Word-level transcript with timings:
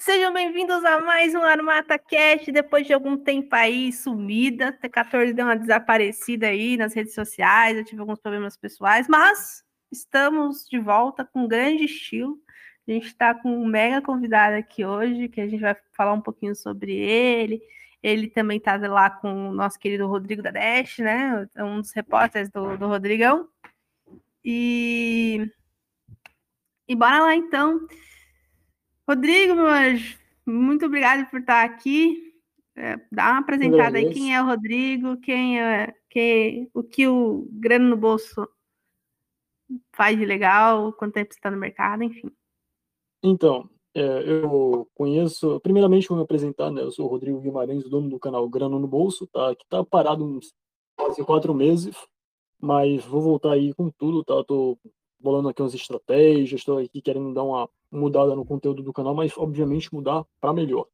sejam 0.00 0.32
bem-vindos 0.32 0.84
a 0.84 1.00
mais 1.00 1.34
um 1.34 1.42
Armata 1.42 1.98
Cast. 1.98 2.50
Depois 2.52 2.86
de 2.86 2.92
algum 2.92 3.16
tempo 3.16 3.54
aí 3.54 3.92
sumida, 3.92 4.72
T14 4.72 5.32
deu 5.32 5.46
uma 5.46 5.56
desaparecida 5.56 6.48
aí 6.48 6.76
nas 6.76 6.94
redes 6.94 7.14
sociais, 7.14 7.76
eu 7.76 7.84
tive 7.84 8.00
alguns 8.00 8.20
problemas 8.20 8.56
pessoais, 8.56 9.08
mas 9.08 9.64
estamos 9.90 10.66
de 10.68 10.78
volta 10.78 11.24
com 11.24 11.48
grande 11.48 11.84
estilo. 11.84 12.38
A 12.86 12.92
gente 12.92 13.06
está 13.06 13.34
com 13.34 13.50
um 13.50 13.66
mega 13.66 14.00
convidado 14.00 14.56
aqui 14.56 14.84
hoje, 14.84 15.28
que 15.28 15.40
a 15.40 15.48
gente 15.48 15.60
vai 15.60 15.76
falar 15.92 16.12
um 16.12 16.20
pouquinho 16.20 16.54
sobre 16.54 16.92
ele. 16.92 17.60
Ele 18.02 18.28
também 18.28 18.58
está 18.58 18.76
lá 18.76 19.10
com 19.10 19.50
o 19.50 19.52
nosso 19.52 19.78
querido 19.78 20.06
Rodrigo 20.06 20.42
da 20.42 20.50
Dash, 20.50 20.98
né? 20.98 21.48
É 21.54 21.64
um 21.64 21.80
dos 21.80 21.92
repórteres 21.92 22.48
do, 22.50 22.76
do 22.76 22.86
Rodrigão. 22.86 23.48
E... 24.44 25.50
e 26.86 26.94
bora 26.94 27.20
lá 27.20 27.34
então. 27.34 27.80
Rodrigo, 29.08 29.54
meu 29.54 29.68
anjo, 29.68 30.18
muito 30.44 30.86
obrigado 30.86 31.30
por 31.30 31.40
estar 31.40 31.64
aqui. 31.64 32.34
É, 32.74 32.96
dá 33.10 33.30
uma 33.30 33.40
apresentada 33.40 33.96
aí, 33.96 34.12
quem 34.12 34.34
é 34.34 34.42
o 34.42 34.46
Rodrigo, 34.46 35.16
quem 35.18 35.60
é, 35.60 35.94
quem, 36.10 36.68
o 36.74 36.82
que 36.82 37.06
o 37.06 37.48
grana 37.52 37.88
no 37.88 37.96
bolso 37.96 38.46
faz 39.94 40.18
de 40.18 40.26
legal, 40.26 40.92
quanto 40.92 41.14
tempo 41.14 41.32
você 41.32 41.38
está 41.38 41.50
no 41.50 41.56
mercado, 41.56 42.02
enfim. 42.02 42.30
Então, 43.22 43.70
é, 43.94 44.02
eu 44.26 44.88
conheço, 44.94 45.58
primeiramente 45.60 46.08
vou 46.08 46.18
me 46.18 46.24
apresentar, 46.24 46.70
né? 46.70 46.82
Eu 46.82 46.90
sou 46.90 47.06
o 47.06 47.08
Rodrigo 47.08 47.40
Guimarães, 47.40 47.88
dono 47.88 48.10
do 48.10 48.18
canal 48.18 48.46
Grana 48.48 48.78
no 48.78 48.86
Bolso, 48.86 49.26
tá? 49.28 49.54
Que 49.54 49.66
tá 49.68 49.82
parado 49.82 50.24
uns 50.24 50.52
quase 50.96 51.24
quatro 51.24 51.54
meses, 51.54 51.96
mas 52.60 53.04
vou 53.04 53.22
voltar 53.22 53.52
aí 53.52 53.72
com 53.72 53.88
tudo, 53.88 54.22
tá? 54.22 54.44
Tô 54.44 54.78
bolando 55.18 55.48
aqui 55.48 55.62
umas 55.62 55.74
estratégias, 55.74 56.60
estou 56.60 56.78
aqui 56.78 57.00
querendo 57.00 57.32
dar 57.34 57.42
uma 57.42 57.68
mudada 57.90 58.34
no 58.34 58.44
conteúdo 58.44 58.82
do 58.82 58.92
canal, 58.92 59.14
mas 59.14 59.36
obviamente 59.36 59.92
mudar 59.92 60.24
para 60.40 60.52
melhor. 60.52 60.86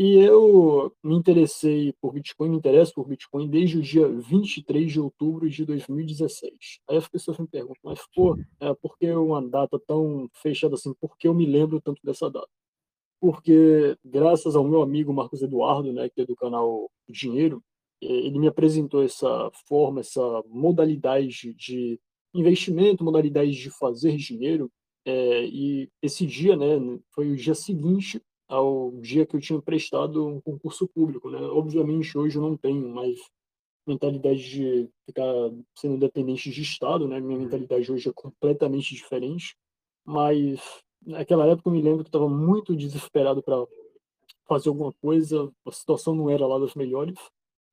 E 0.00 0.16
eu 0.18 0.94
me 1.02 1.16
interessei 1.16 1.92
por 2.00 2.12
Bitcoin, 2.12 2.50
me 2.50 2.56
interesso 2.56 2.94
por 2.94 3.08
Bitcoin 3.08 3.48
desde 3.48 3.78
o 3.78 3.82
dia 3.82 4.08
23 4.08 4.92
de 4.92 5.00
outubro 5.00 5.50
de 5.50 5.64
2016. 5.64 6.78
Aí 6.88 6.96
as 6.96 7.08
pessoas 7.08 7.36
me 7.38 7.48
perguntam, 7.48 7.80
mas 7.82 7.98
pô, 8.14 8.38
é, 8.60 8.72
por 8.74 8.96
que 8.96 9.10
uma 9.10 9.42
data 9.42 9.76
tão 9.86 10.28
fechada 10.34 10.74
assim? 10.76 10.94
Por 11.00 11.16
que 11.18 11.26
eu 11.26 11.34
me 11.34 11.44
lembro 11.44 11.80
tanto 11.80 12.00
dessa 12.04 12.30
data? 12.30 12.46
Porque 13.20 13.96
graças 14.04 14.54
ao 14.54 14.62
meu 14.62 14.82
amigo 14.82 15.12
Marcos 15.12 15.42
Eduardo, 15.42 15.92
né, 15.92 16.08
que 16.08 16.20
é 16.20 16.26
do 16.26 16.36
canal 16.36 16.88
Dinheiro, 17.08 17.60
ele 18.00 18.38
me 18.38 18.46
apresentou 18.46 19.02
essa 19.02 19.50
forma, 19.66 20.00
essa 20.00 20.22
modalidade 20.46 21.52
de 21.54 22.00
investimento, 22.34 23.04
modalidade 23.04 23.52
de 23.52 23.70
fazer 23.70 24.16
dinheiro. 24.16 24.70
É, 25.04 25.44
e 25.46 25.88
esse 26.02 26.26
dia, 26.26 26.56
né, 26.56 26.66
foi 27.14 27.30
o 27.30 27.36
dia 27.36 27.54
seguinte 27.54 28.20
ao 28.48 28.92
dia 29.00 29.26
que 29.26 29.36
eu 29.36 29.40
tinha 29.40 29.60
prestado 29.60 30.26
um 30.26 30.40
concurso 30.40 30.88
público, 30.88 31.30
né? 31.30 31.38
Obviamente 31.38 32.16
hoje 32.16 32.36
eu 32.36 32.42
não 32.42 32.56
tenho 32.56 32.88
mais 32.88 33.18
mentalidade 33.86 34.42
de 34.42 34.88
ficar 35.06 35.24
sendo 35.76 35.98
dependente 35.98 36.50
de 36.50 36.62
Estado, 36.62 37.06
né? 37.06 37.20
Minha 37.20 37.38
mentalidade 37.40 37.90
hoje 37.92 38.08
é 38.08 38.12
completamente 38.14 38.94
diferente, 38.94 39.54
mas 40.04 40.60
naquela 41.04 41.46
época 41.46 41.68
eu 41.68 41.72
me 41.72 41.82
lembro 41.82 42.02
que 42.02 42.08
estava 42.08 42.28
muito 42.28 42.74
desesperado 42.74 43.42
para 43.42 43.66
fazer 44.46 44.70
alguma 44.70 44.92
coisa, 44.94 45.52
a 45.66 45.72
situação 45.72 46.14
não 46.14 46.30
era 46.30 46.46
lá 46.46 46.58
das 46.58 46.74
melhores, 46.74 47.18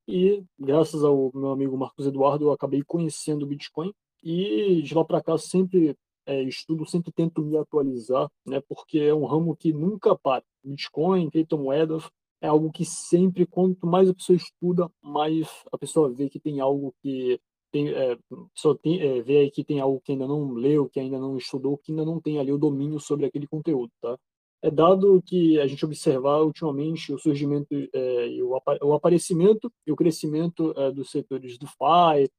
e 0.08 0.44
graças 0.60 1.04
ao 1.04 1.32
meu 1.34 1.52
amigo 1.52 1.78
Marcos 1.78 2.06
Eduardo 2.06 2.46
eu 2.46 2.52
acabei 2.52 2.84
conhecendo 2.84 3.44
o 3.44 3.48
Bitcoin 3.48 3.94
e 4.26 4.82
de 4.82 4.96
lá 4.96 5.06
para 5.06 5.22
cá 5.22 5.38
sempre 5.38 5.96
é, 6.26 6.42
estudo, 6.42 6.86
sempre 6.86 7.12
tento 7.12 7.44
me 7.44 7.56
atualizar, 7.58 8.28
né? 8.46 8.62
Porque 8.68 9.00
é 9.00 9.14
um 9.14 9.26
ramo 9.26 9.56
que 9.56 9.72
nunca 9.72 10.18
para. 10.18 10.44
Bitcoin, 10.64 11.30
criptomoedas, 11.30 12.10
é 12.42 12.48
algo 12.48 12.72
que 12.72 12.84
sempre, 12.84 13.46
quanto 13.46 13.86
mais 13.86 14.10
a 14.10 14.14
pessoa 14.14 14.36
estuda, 14.36 14.90
mais 15.02 15.48
a 15.72 15.78
pessoa 15.78 16.12
vê 16.12 16.28
que 16.28 16.40
tem 16.40 16.60
algo 16.60 16.94
que 17.04 17.40
tem, 17.72 17.90
é, 17.90 18.18
só 18.56 18.74
tem, 18.74 19.00
é, 19.00 19.22
vê 19.22 19.38
aí 19.38 19.52
que 19.52 19.64
tem 19.64 19.80
algo 19.80 20.02
que 20.04 20.14
ainda 20.14 20.28
não 20.28 20.54
leu, 20.54 20.90
que 20.90 21.00
ainda 21.00 21.20
não 21.20 21.38
estudou, 21.38 21.78
que 21.78 21.92
ainda 21.92 22.04
não 22.04 22.20
tem 22.20 22.40
ali 22.40 22.52
o 22.52 22.58
domínio 22.58 23.00
sobre 23.00 23.28
aquele 23.28 23.48
conteúdo, 23.48 23.92
tá? 24.02 24.18
É 24.62 24.72
dado 24.72 25.22
que 25.24 25.60
a 25.60 25.68
gente 25.68 25.86
observar 25.86 26.42
ultimamente 26.42 27.14
o 27.14 27.20
surgimento, 27.20 27.68
é, 27.94 28.28
o, 28.42 28.60
o 28.88 28.94
aparecimento 28.94 29.72
e 29.86 29.92
o 29.92 29.96
crescimento 29.96 30.74
é, 30.76 30.92
dos 30.92 31.12
setores 31.12 31.60
do 31.60 31.68
FI, 31.68 32.32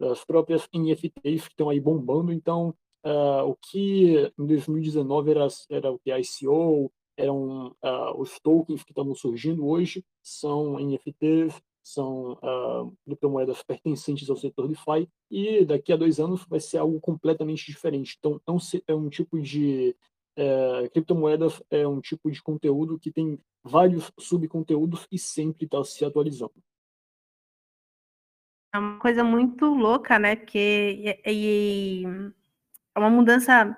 das 0.00 0.24
próprias 0.24 0.66
NFTs 0.74 1.46
que 1.46 1.52
estão 1.52 1.68
aí 1.68 1.78
bombando. 1.78 2.32
Então, 2.32 2.74
uh, 3.04 3.44
o 3.44 3.54
que 3.54 4.32
em 4.38 4.46
2019 4.46 5.30
era, 5.30 5.46
era 5.68 5.92
o 5.92 5.98
que 5.98 6.10
ICO, 6.10 6.90
eram 7.16 7.68
uh, 7.84 8.18
os 8.18 8.40
tokens 8.40 8.82
que 8.82 8.92
estão 8.92 9.14
surgindo 9.14 9.66
hoje, 9.66 10.02
são 10.22 10.78
NFTs, 10.78 11.60
são 11.82 12.32
uh, 12.32 12.96
criptomoedas 13.04 13.62
pertencentes 13.62 14.30
ao 14.30 14.36
setor 14.36 14.68
DeFi, 14.68 15.06
e 15.30 15.64
daqui 15.66 15.92
a 15.92 15.96
dois 15.96 16.18
anos 16.18 16.46
vai 16.48 16.60
ser 16.60 16.78
algo 16.78 16.98
completamente 17.00 17.66
diferente. 17.66 18.16
Então, 18.18 18.40
é 18.86 18.94
um 18.94 19.10
tipo 19.10 19.38
de. 19.40 19.94
É, 20.36 20.88
criptomoedas 20.90 21.60
é 21.68 21.86
um 21.86 22.00
tipo 22.00 22.30
de 22.30 22.40
conteúdo 22.40 22.98
que 22.98 23.10
tem 23.10 23.38
vários 23.62 24.10
subconteúdos 24.18 25.06
e 25.10 25.18
sempre 25.18 25.66
está 25.66 25.82
se 25.84 26.02
atualizando. 26.04 26.54
É 28.72 28.78
uma 28.78 28.98
coisa 28.98 29.24
muito 29.24 29.66
louca, 29.66 30.18
né? 30.18 30.36
Porque 30.36 31.16
e 31.26 32.04
é 32.94 32.98
uma 32.98 33.10
mudança 33.10 33.76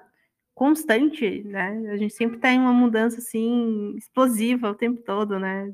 constante, 0.55 1.43
né? 1.45 1.91
A 1.91 1.97
gente 1.97 2.15
sempre 2.15 2.39
tem 2.39 2.59
uma 2.59 2.73
mudança 2.73 3.19
assim 3.19 3.95
explosiva 3.97 4.71
o 4.71 4.75
tempo 4.75 5.03
todo, 5.03 5.39
né? 5.39 5.73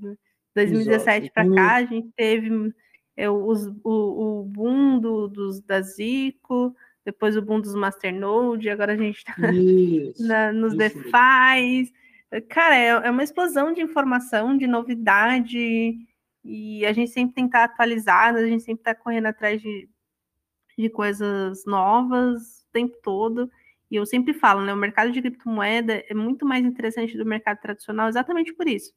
2017 0.54 1.30
para 1.32 1.48
cá 1.54 1.74
a 1.76 1.84
gente 1.84 2.10
teve 2.16 2.72
é, 3.16 3.28
os, 3.28 3.66
o, 3.84 4.40
o 4.40 4.44
boom 4.44 4.98
do, 4.98 5.28
dos 5.28 5.60
da 5.60 5.80
Zico, 5.80 6.74
depois 7.04 7.36
o 7.36 7.42
boom 7.42 7.60
dos 7.60 7.74
Masternode, 7.74 8.70
agora 8.70 8.92
a 8.92 8.96
gente 8.96 9.24
está 10.14 10.52
nos 10.52 10.76
DeFi. 10.76 11.92
Cara, 12.48 12.76
é, 12.76 12.88
é 12.88 13.10
uma 13.10 13.24
explosão 13.24 13.72
de 13.72 13.80
informação, 13.80 14.56
de 14.56 14.66
novidade, 14.66 15.98
e 16.50 16.86
a 16.86 16.94
gente 16.94 17.10
sempre 17.10 17.34
tem 17.34 17.44
que 17.44 17.48
estar 17.48 17.64
atualizado, 17.64 18.38
a 18.38 18.46
gente 18.46 18.62
sempre 18.62 18.80
está 18.80 18.94
correndo 18.94 19.26
atrás 19.26 19.60
de, 19.60 19.86
de 20.78 20.88
coisas 20.88 21.66
novas 21.66 22.62
o 22.62 22.72
tempo 22.72 22.96
todo. 23.02 23.50
E 23.90 23.96
eu 23.96 24.06
sempre 24.06 24.32
falo, 24.32 24.62
né? 24.62 24.72
O 24.72 24.76
mercado 24.76 25.12
de 25.12 25.20
criptomoeda 25.20 26.02
é 26.08 26.14
muito 26.14 26.46
mais 26.46 26.64
interessante 26.64 27.18
do 27.18 27.26
mercado 27.26 27.60
tradicional 27.60 28.08
exatamente 28.08 28.54
por 28.54 28.66
isso. 28.66 28.94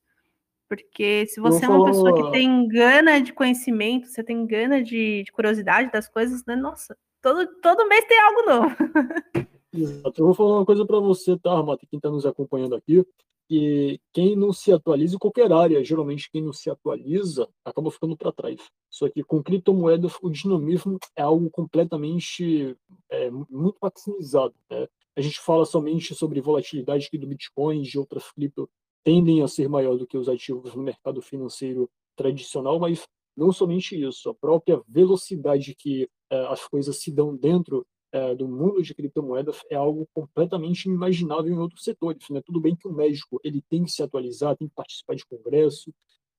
Porque 0.70 1.26
se 1.28 1.42
você 1.42 1.66
é 1.66 1.68
uma 1.70 1.86
pessoa 1.88 2.16
que 2.16 2.32
tem 2.32 2.70
gana 2.70 3.20
de 3.20 3.34
conhecimento, 3.34 4.08
você 4.08 4.24
tem 4.24 4.46
gana 4.46 4.82
de, 4.82 5.24
de 5.24 5.32
curiosidade 5.34 5.92
das 5.92 6.08
coisas, 6.08 6.46
né? 6.46 6.56
Nossa, 6.56 6.98
todo, 7.22 7.46
todo 7.62 7.88
mês 7.90 8.06
tem 8.06 8.18
algo 8.18 8.50
novo. 8.50 8.76
Exato. 9.74 10.22
Eu 10.22 10.26
vou 10.26 10.34
falar 10.36 10.58
uma 10.58 10.66
coisa 10.66 10.86
para 10.86 11.00
você, 11.00 11.38
tá, 11.38 11.52
Armata, 11.52 11.86
quem 11.90 11.98
está 11.98 12.10
nos 12.10 12.26
acompanhando 12.26 12.76
aqui 12.76 13.06
que 13.52 14.00
quem 14.14 14.34
não 14.34 14.54
se 14.54 14.72
atualiza 14.72 15.16
em 15.16 15.20
qualquer 15.20 15.52
área, 15.52 15.84
geralmente 15.84 16.32
quem 16.32 16.42
não 16.42 16.54
se 16.54 16.70
atualiza 16.70 17.50
acaba 17.66 17.92
ficando 17.92 18.16
para 18.16 18.32
trás. 18.32 18.62
Só 18.90 19.10
que 19.10 19.26
com 19.26 19.44
criptomoedas 19.44 20.14
o 20.22 20.30
dinamismo 20.30 20.98
é 21.18 21.22
algo 21.22 21.50
completamente 21.50 22.78
é, 23.10 23.30
muito 23.30 23.78
maximizado. 23.82 24.56
Né? 24.70 24.88
A 25.18 25.20
gente 25.20 25.38
fala 25.42 25.66
somente 25.66 26.16
sobre 26.16 26.40
volatilidade 26.40 27.10
que 27.10 27.18
do 27.18 27.28
Bitcoin 27.28 27.82
e 27.82 27.84
de 27.84 28.00
outras 28.00 28.32
cripto 28.32 28.70
tendem 29.04 29.42
a 29.42 29.50
ser 29.50 29.68
maior 29.68 29.98
do 29.98 30.08
que 30.08 30.18
os 30.18 30.30
ativos 30.30 30.74
no 30.74 30.82
mercado 30.82 31.22
financeiro 31.22 31.90
tradicional, 32.16 32.80
mas 32.80 33.06
não 33.36 33.52
somente 33.52 34.02
isso, 34.02 34.30
a 34.30 34.34
própria 34.34 34.82
velocidade 34.88 35.76
que 35.76 36.08
é, 36.30 36.46
as 36.46 36.66
coisas 36.70 37.02
se 37.02 37.12
dão 37.12 37.36
dentro 37.36 37.86
é, 38.12 38.36
do 38.36 38.48
mundo 38.48 38.82
de 38.82 38.94
criptomoedas 38.94 39.62
é 39.70 39.76
algo 39.76 40.08
completamente 40.14 40.86
inimaginável 40.86 41.54
em 41.54 41.58
outros 41.58 41.84
setores. 41.84 42.30
Né? 42.30 42.42
Tudo 42.46 42.60
bem 42.60 42.76
que 42.76 42.88
o 42.88 42.94
médico 42.94 43.40
ele 43.44 43.62
tem 43.70 43.84
que 43.84 43.92
se 43.92 44.04
atualizar, 44.04 44.58
tem 44.58 44.68
que 44.68 44.76
participar 44.76 45.16
de 45.16 45.26
congresso, 45.26 45.94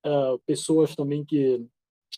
é, 0.04 0.10
pessoas 0.46 0.94
também 0.94 1.24
que 1.24 1.66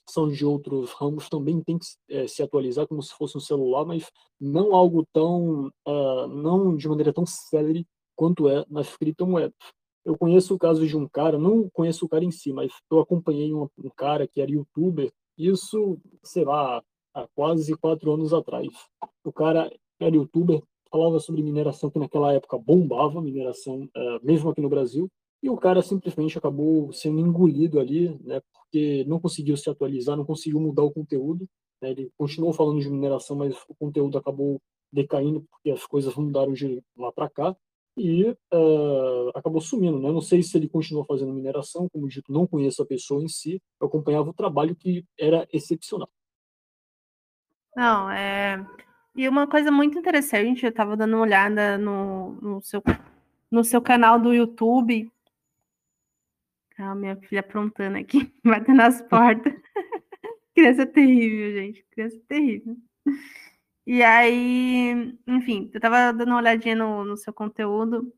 são 0.08 0.28
de 0.28 0.44
outros 0.44 0.90
ramos 0.92 1.28
também 1.28 1.60
têm 1.62 1.78
que 1.78 1.86
é, 2.08 2.26
se 2.26 2.42
atualizar 2.42 2.86
como 2.86 3.02
se 3.02 3.14
fosse 3.14 3.36
um 3.36 3.40
celular, 3.40 3.84
mas 3.84 4.10
não 4.40 4.74
algo 4.74 5.06
tão, 5.12 5.68
uh, 5.86 6.26
não 6.26 6.76
de 6.76 6.88
maneira 6.88 7.12
tão 7.12 7.24
célere 7.24 7.86
quanto 8.16 8.48
é 8.48 8.64
nas 8.68 8.96
criptomoedas. 8.96 9.54
Eu 10.04 10.18
conheço 10.18 10.54
o 10.54 10.58
caso 10.58 10.86
de 10.86 10.96
um 10.96 11.08
cara, 11.08 11.38
não 11.38 11.68
conheço 11.70 12.04
o 12.04 12.08
cara 12.08 12.24
em 12.24 12.30
si, 12.30 12.52
mas 12.52 12.72
eu 12.90 13.00
acompanhei 13.00 13.54
um, 13.54 13.68
um 13.78 13.90
cara 13.96 14.26
que 14.26 14.40
era 14.40 14.50
youtuber, 14.50 15.10
isso, 15.38 15.98
sei 16.22 16.44
lá, 16.44 16.82
há 17.14 17.26
quase 17.34 17.76
quatro 17.76 18.12
anos 18.12 18.34
atrás. 18.34 18.68
O 19.24 19.32
cara 19.32 19.70
era 20.00 20.14
youtuber, 20.14 20.62
falava 20.90 21.18
sobre 21.20 21.42
mineração 21.42 21.90
que 21.90 21.98
naquela 21.98 22.32
época 22.32 22.58
bombava 22.58 23.22
mineração, 23.22 23.84
uh, 23.84 24.20
mesmo 24.22 24.50
aqui 24.50 24.60
no 24.60 24.68
Brasil, 24.68 25.08
e 25.42 25.50
o 25.50 25.56
cara 25.56 25.82
simplesmente 25.82 26.38
acabou 26.38 26.92
sendo 26.92 27.20
engolido 27.20 27.78
ali, 27.78 28.08
né, 28.22 28.40
porque 28.52 29.04
não 29.04 29.20
conseguiu 29.20 29.56
se 29.56 29.68
atualizar, 29.68 30.16
não 30.16 30.24
conseguiu 30.24 30.58
mudar 30.58 30.82
o 30.82 30.90
conteúdo. 30.90 31.46
Né, 31.82 31.90
ele 31.90 32.10
continuou 32.16 32.52
falando 32.52 32.80
de 32.80 32.88
mineração, 32.88 33.36
mas 33.36 33.54
o 33.68 33.74
conteúdo 33.74 34.16
acabou 34.16 34.60
decaindo 34.90 35.42
porque 35.50 35.70
as 35.70 35.86
coisas 35.86 36.14
mudaram 36.14 36.52
de 36.52 36.82
lá 36.96 37.12
para 37.12 37.28
cá. 37.28 37.56
e 37.96 38.24
uh, 38.30 39.30
acabou 39.34 39.60
sumindo. 39.60 40.00
Né? 40.00 40.10
Não 40.10 40.20
sei 40.20 40.42
se 40.42 40.56
ele 40.56 40.68
continuou 40.68 41.04
fazendo 41.04 41.32
mineração, 41.32 41.88
como 41.90 42.08
dito, 42.08 42.32
não 42.32 42.46
conheço 42.46 42.82
a 42.82 42.86
pessoa 42.86 43.22
em 43.22 43.28
si, 43.28 43.60
eu 43.80 43.86
acompanhava 43.86 44.30
o 44.30 44.34
trabalho 44.34 44.74
que 44.74 45.04
era 45.18 45.46
excepcional. 45.52 46.08
Não, 47.76 48.10
é. 48.10 48.64
E 49.16 49.28
uma 49.28 49.46
coisa 49.46 49.70
muito 49.70 49.98
interessante, 49.98 50.64
eu 50.64 50.70
estava 50.70 50.96
dando 50.96 51.14
uma 51.14 51.22
olhada 51.22 51.78
no, 51.78 52.32
no, 52.40 52.62
seu, 52.62 52.82
no 53.50 53.62
seu 53.62 53.80
canal 53.80 54.18
do 54.18 54.32
YouTube. 54.32 55.10
Ah, 56.76 56.94
minha 56.94 57.16
filha 57.16 57.40
aprontando 57.40 57.96
aqui, 57.98 58.32
batendo 58.44 58.78
nas 58.78 59.00
portas. 59.02 59.52
Criança 60.54 60.86
terrível, 60.86 61.52
gente. 61.52 61.84
Criança 61.90 62.20
terrível. 62.28 62.76
E 63.86 64.02
aí, 64.02 65.16
enfim, 65.26 65.70
eu 65.72 65.80
tava 65.80 66.12
dando 66.12 66.28
uma 66.28 66.38
olhadinha 66.38 66.74
no, 66.74 67.04
no 67.04 67.16
seu 67.16 67.32
conteúdo 67.32 68.12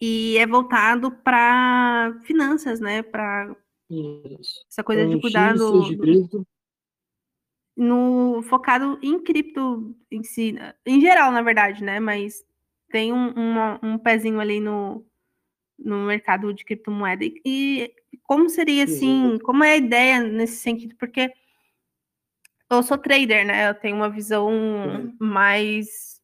e 0.00 0.38
é 0.38 0.46
voltado 0.46 1.10
para 1.10 2.18
finanças, 2.24 2.80
né? 2.80 3.02
Para 3.02 3.54
essa 4.68 4.82
coisa 4.82 5.06
de 5.06 5.20
cuidar 5.20 5.54
do, 5.54 5.82
de. 5.82 6.26
No 7.80 8.42
focado 8.42 8.98
em 9.02 9.18
cripto 9.18 9.96
em 10.10 10.22
si, 10.22 10.54
em 10.84 11.00
geral, 11.00 11.32
na 11.32 11.40
verdade, 11.40 11.82
né? 11.82 11.98
Mas 11.98 12.44
tem 12.90 13.10
um, 13.10 13.30
uma, 13.30 13.80
um 13.82 13.96
pezinho 13.96 14.38
ali 14.38 14.60
no, 14.60 15.02
no 15.78 16.04
mercado 16.04 16.52
de 16.52 16.62
criptomoeda. 16.62 17.24
E, 17.24 17.34
e 17.42 17.90
como 18.22 18.50
seria 18.50 18.84
assim? 18.84 19.38
Como 19.42 19.64
é 19.64 19.72
a 19.72 19.76
ideia 19.78 20.20
nesse 20.20 20.58
sentido? 20.58 20.94
Porque 20.96 21.32
eu 22.70 22.82
sou 22.82 22.98
trader, 22.98 23.46
né? 23.46 23.70
Eu 23.70 23.74
tenho 23.74 23.96
uma 23.96 24.10
visão 24.10 24.48
uhum. 24.48 25.16
mais. 25.18 26.20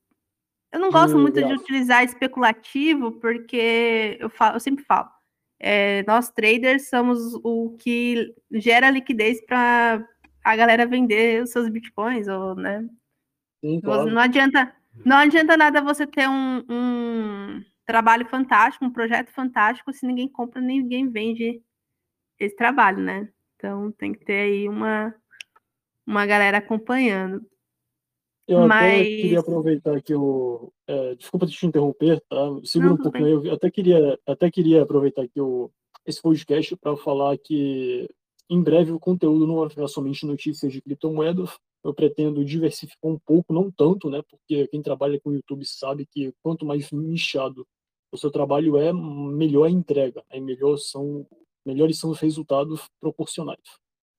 Eu 0.71 0.79
não 0.79 0.91
gosto 0.91 1.19
muito 1.19 1.43
de 1.43 1.55
utilizar 1.55 2.05
especulativo, 2.05 3.13
porque 3.13 4.19
eu, 4.21 4.29
falo, 4.29 4.57
eu 4.57 4.61
sempre 4.61 4.85
falo. 4.85 5.09
É, 5.59 6.05
nós 6.07 6.29
traders 6.29 6.91
somos 6.91 7.19
o 7.43 7.75
que 7.79 8.35
gera 8.53 8.91
liquidez 8.91 9.41
para 9.47 10.07
a 10.47 10.55
galera 10.55 10.87
vender 10.87 11.43
os 11.43 11.51
seus 11.51 11.69
bitcoins, 11.69 12.29
ou, 12.29 12.55
né? 12.55 12.89
Sim, 13.61 13.81
claro. 13.81 14.09
Não 14.09 14.21
adianta, 14.21 14.73
não 15.05 15.17
adianta 15.17 15.57
nada 15.57 15.83
você 15.83 16.07
ter 16.07 16.29
um, 16.29 16.65
um 16.71 17.65
trabalho 17.85 18.25
fantástico, 18.27 18.85
um 18.85 18.93
projeto 18.93 19.33
fantástico, 19.33 19.93
se 19.93 20.07
ninguém 20.07 20.29
compra, 20.29 20.61
ninguém 20.61 21.11
vende 21.11 21.61
esse 22.39 22.55
trabalho, 22.55 22.99
né? 22.99 23.29
Então 23.57 23.91
tem 23.91 24.13
que 24.13 24.25
ter 24.25 24.41
aí 24.41 24.69
uma 24.69 25.13
uma 26.07 26.25
galera 26.25 26.59
acompanhando. 26.59 27.45
Eu 28.47 28.69
Mas... 28.69 29.01
até 29.01 29.05
queria 29.05 29.41
aproveitar 29.41 30.01
que 30.01 30.15
eu. 30.15 30.73
É, 30.87 31.17
desculpa 31.17 31.47
te 31.49 31.67
interromper, 31.67 32.23
tá? 32.29 32.37
Segura 32.63 32.91
Não, 32.91 32.97
um 32.97 33.03
pouquinho 33.03 33.41
aí. 33.41 33.49
Eu 33.49 33.55
até 33.55 33.69
queria, 33.69 34.21
até 34.25 34.49
queria 34.49 34.83
aproveitar 34.83 35.27
que 35.27 35.41
eu, 35.41 35.73
esse 36.07 36.23
podcast 36.23 36.77
para 36.77 36.97
falar 36.97 37.37
que 37.37 38.09
em 38.51 38.63
breve 38.63 38.93
o 38.93 39.01
conteúdo 39.01 39.47
não 39.47 39.57
vai 39.61 39.69
ficar 39.69 39.89
somente 39.89 40.27
notícias 40.27 40.73
de 40.73 40.81
criptomoedas. 40.81 41.51
Eu 41.85 41.95
pretendo 41.95 42.45
diversificar 42.45 43.11
um 43.11 43.19
pouco, 43.25 43.53
não 43.53 43.71
tanto, 43.71 44.11
né? 44.11 44.23
Porque 44.29 44.67
quem 44.69 44.83
trabalha 44.83 45.21
com 45.21 45.33
YouTube 45.33 45.65
sabe 45.65 46.07
que 46.07 46.33
quanto 46.43 46.67
mais 46.67 46.91
nichado 46.91 47.67
o 48.13 48.17
seu 48.17 48.31
trabalho 48.31 48.77
é, 48.77 48.93
melhor 48.93 49.65
a 49.65 49.71
entrega, 49.71 50.23
né? 50.33 50.41
melhor 50.41 50.77
são, 50.79 51.27
melhores 51.65 51.99
são 51.99 52.11
os 52.11 52.21
resultados 52.21 52.89
proporcionais 53.01 53.61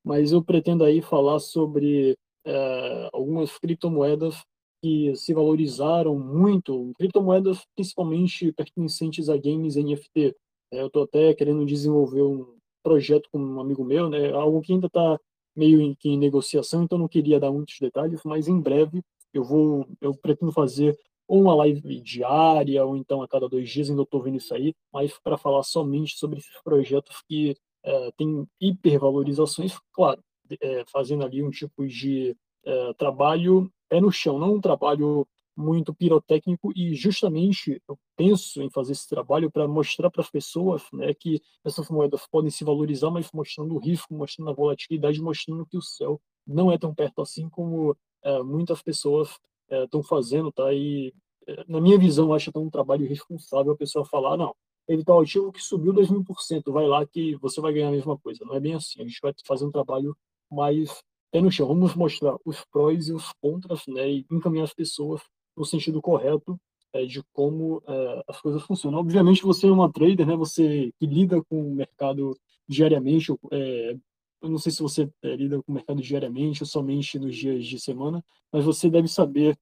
mas 0.07 0.31
eu 0.31 0.41
pretendo 0.41 0.85
aí 0.85 1.01
falar 1.01 1.37
sobre 1.39 2.17
é, 2.45 3.09
algumas 3.11 3.57
criptomoedas 3.59 4.41
que 4.81 5.13
se 5.17 5.33
valorizaram 5.33 6.17
muito, 6.17 6.93
criptomoedas 6.97 7.65
principalmente 7.75 8.53
pertencentes 8.53 9.27
a 9.27 9.35
games 9.35 9.75
NFT. 9.75 10.33
É, 10.71 10.81
eu 10.81 10.87
estou 10.87 11.03
até 11.03 11.33
querendo 11.33 11.65
desenvolver 11.65 12.21
um 12.21 12.56
projeto 12.87 13.27
com 13.29 13.37
um 13.37 13.59
amigo 13.59 13.83
meu, 13.83 14.09
né, 14.09 14.31
algo 14.31 14.61
que 14.61 14.71
ainda 14.71 14.87
está 14.87 15.19
meio 15.53 15.81
em, 15.81 15.97
em, 16.05 16.17
negociação, 16.17 16.83
então 16.83 16.97
não 16.97 17.07
queria 17.07 17.37
dar 17.37 17.51
muitos 17.51 17.75
detalhes, 17.81 18.21
mas 18.23 18.47
em 18.47 18.61
breve 18.61 19.03
eu 19.33 19.43
vou, 19.43 19.85
eu 19.99 20.15
pretendo 20.15 20.53
fazer 20.53 20.97
uma 21.27 21.53
live 21.55 21.99
diária, 21.99 22.85
ou 22.85 22.95
então 22.95 23.21
a 23.21 23.27
cada 23.27 23.49
dois 23.49 23.69
dias, 23.69 23.89
ainda 23.89 24.03
estou 24.03 24.21
vendo 24.21 24.37
isso 24.37 24.53
aí, 24.53 24.73
mas 24.93 25.19
para 25.19 25.37
falar 25.37 25.63
somente 25.63 26.15
sobre 26.15 26.39
esses 26.39 26.61
projetos 26.63 27.21
que 27.27 27.57
é, 27.83 28.11
tem 28.15 28.47
hipervalorizações, 28.61 29.77
claro, 29.91 30.23
é, 30.61 30.85
fazendo 30.89 31.25
ali 31.25 31.43
um 31.43 31.51
tipo 31.51 31.85
de 31.85 32.37
é, 32.63 32.93
trabalho 32.93 33.69
pé 33.89 33.99
no 33.99 34.11
chão, 34.11 34.39
não 34.39 34.55
um 34.55 34.61
trabalho 34.61 35.27
muito 35.57 35.93
pirotécnico 35.93 36.71
e 36.75 36.93
justamente 36.93 37.81
eu 37.89 37.97
penso 38.15 38.61
em 38.61 38.69
fazer 38.69 38.91
esse 38.91 39.09
trabalho 39.09 39.49
para 39.51 39.67
mostrar 39.67 40.11
para 40.11 40.21
as 40.21 40.29
pessoas 40.29 40.83
né, 40.93 41.13
que 41.13 41.41
essas 41.65 41.89
moedas 41.89 42.27
podem 42.27 42.51
se 42.51 42.63
valorizar, 42.63 43.09
mas 43.09 43.31
mostrando 43.33 43.73
o 43.73 43.79
risco, 43.79 44.13
mostrando 44.13 44.51
a 44.51 44.53
volatilidade, 44.53 45.19
mostrando 45.19 45.65
que 45.65 45.77
o 45.77 45.81
céu 45.81 46.21
não 46.45 46.71
é 46.71 46.77
tão 46.77 46.93
perto 46.93 47.21
assim 47.21 47.49
como 47.49 47.97
é, 48.23 48.43
muitas 48.43 48.83
pessoas 48.83 49.39
estão 49.69 50.01
é, 50.01 50.03
fazendo, 50.03 50.51
tá? 50.51 50.71
E 50.71 51.13
é, 51.47 51.63
na 51.67 51.81
minha 51.81 51.97
visão, 51.97 52.33
acho 52.33 52.51
que 52.51 52.57
é 52.57 52.61
um 52.61 52.69
trabalho 52.69 53.05
irresponsável 53.05 53.73
a 53.73 53.77
pessoa 53.77 54.05
falar, 54.05 54.37
não, 54.37 54.55
ele 54.87 55.01
está 55.01 55.19
ativo 55.19 55.51
que 55.51 55.61
subiu 55.61 55.93
2.000%, 55.93 56.71
vai 56.71 56.85
lá 56.87 57.05
que 57.05 57.35
você 57.37 57.59
vai 57.59 57.73
ganhar 57.73 57.89
a 57.89 57.91
mesma 57.91 58.17
coisa. 58.17 58.45
Não 58.45 58.55
é 58.55 58.59
bem 58.59 58.73
assim. 58.73 59.01
A 59.01 59.03
gente 59.03 59.19
vai 59.21 59.33
fazer 59.45 59.65
um 59.65 59.71
trabalho 59.71 60.15
mais 60.49 61.01
pé 61.31 61.41
no 61.41 61.51
chão. 61.51 61.67
Vamos 61.67 61.93
mostrar 61.93 62.37
os 62.45 62.63
prós 62.71 63.09
e 63.09 63.13
os 63.13 63.33
contras, 63.41 63.83
né, 63.87 64.09
e 64.09 64.25
encaminhar 64.31 64.63
as 64.63 64.73
pessoas 64.73 65.21
no 65.57 65.65
sentido 65.65 66.01
correto 66.01 66.59
é, 66.93 67.05
de 67.05 67.21
como 67.33 67.81
é, 67.87 68.23
as 68.27 68.39
coisas 68.39 68.61
funcionam. 68.63 68.99
Obviamente, 68.99 69.43
você 69.43 69.67
é 69.67 69.71
uma 69.71 69.91
trader, 69.91 70.25
né, 70.25 70.35
você 70.35 70.93
que 70.99 71.05
lida 71.05 71.43
com 71.43 71.59
o 71.59 71.75
mercado 71.75 72.37
diariamente, 72.67 73.33
é, 73.51 73.97
eu 74.41 74.49
não 74.49 74.59
sei 74.59 74.71
se 74.71 74.81
você 74.81 75.09
lida 75.23 75.61
com 75.63 75.71
o 75.71 75.75
mercado 75.75 76.01
diariamente 76.01 76.61
ou 76.61 76.67
somente 76.67 77.17
nos 77.17 77.35
dias 77.35 77.65
de 77.65 77.79
semana, 77.79 78.23
mas 78.51 78.63
você 78.63 78.89
deve 78.89 79.07
saber 79.07 79.57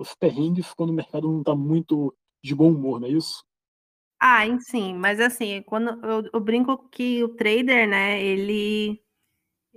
os 0.00 0.14
perrengues 0.14 0.72
quando 0.72 0.88
o 0.88 0.94
mercado 0.94 1.30
não 1.30 1.40
está 1.40 1.54
muito 1.54 2.14
de 2.42 2.54
bom 2.54 2.70
humor, 2.70 2.98
não 2.98 3.06
é 3.06 3.10
isso? 3.10 3.44
Ah, 4.18 4.42
sim, 4.58 4.94
mas 4.94 5.20
assim, 5.20 5.60
quando 5.66 6.02
eu, 6.02 6.30
eu 6.32 6.40
brinco 6.40 6.88
que 6.88 7.22
o 7.22 7.28
trader, 7.28 7.86
né, 7.86 8.24
ele 8.24 9.03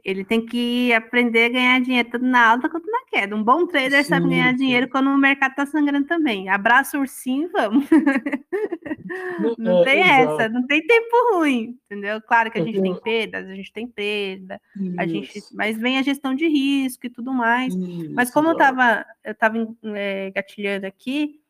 ele 0.07 0.24
tem 0.24 0.44
que 0.44 0.94
aprender 0.94 1.44
a 1.44 1.50
ganhar 1.50 1.81
dinheiro 1.81 2.09
tanto 2.09 2.24
na 2.24 2.51
alta 2.51 2.69
quanto 2.69 2.89
na 2.89 3.00
queda. 3.12 3.36
Um 3.36 3.44
bom 3.44 3.68
trader 3.68 4.06
sim, 4.06 4.09
sabe 4.09 4.30
ganhar 4.30 4.54
dinheiro 4.54 4.88
quando 4.88 5.09
o 5.09 5.18
mercado 5.18 5.51
está 5.51 5.65
sangrando 5.65 6.07
também. 6.07 6.48
Abraça 6.48 6.98
o 6.98 7.01
ursinho, 7.01 7.50
vamos. 7.51 7.89
não 9.59 9.81
é, 9.81 9.83
tem 9.83 10.02
é, 10.02 10.21
essa, 10.21 10.33
exato. 10.33 10.54
não 10.54 10.66
tem 10.66 10.81
tempo 10.87 11.33
ruim, 11.33 11.78
entendeu? 11.85 12.21
Claro 12.21 12.49
que 12.49 12.57
a 12.57 12.64
gente 12.64 12.81
tem 12.81 12.95
perdas, 12.95 13.49
a 13.49 13.54
gente 13.54 13.73
tem 13.73 13.85
perda, 13.85 14.61
Isso. 14.80 14.95
a 14.97 15.06
gente, 15.06 15.44
mas 15.52 15.78
vem 15.78 15.97
a 15.97 16.02
gestão 16.02 16.33
de 16.33 16.47
risco 16.47 17.06
e 17.06 17.09
tudo 17.09 17.33
mais. 17.33 17.76
Isso, 17.76 18.14
mas 18.14 18.31
como 18.31 18.47
eu 18.47 18.54
estava 18.54 19.06
eu 19.26 19.35
tava 19.35 19.68
é, 19.94 20.31
gatilhando 20.31 20.87
aqui, 20.87 21.42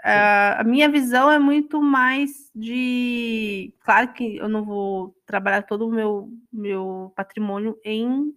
Uh, 0.00 0.56
a 0.60 0.64
minha 0.64 0.88
visão 0.88 1.30
é 1.30 1.38
muito 1.38 1.82
mais 1.82 2.50
de. 2.54 3.74
Claro 3.80 4.12
que 4.14 4.36
eu 4.38 4.48
não 4.48 4.64
vou 4.64 5.14
trabalhar 5.26 5.62
todo 5.62 5.86
o 5.86 5.92
meu, 5.92 6.30
meu 6.50 7.12
patrimônio 7.14 7.78
em, 7.84 8.34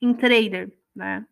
em 0.00 0.14
trader, 0.14 0.72
né? 0.94 1.26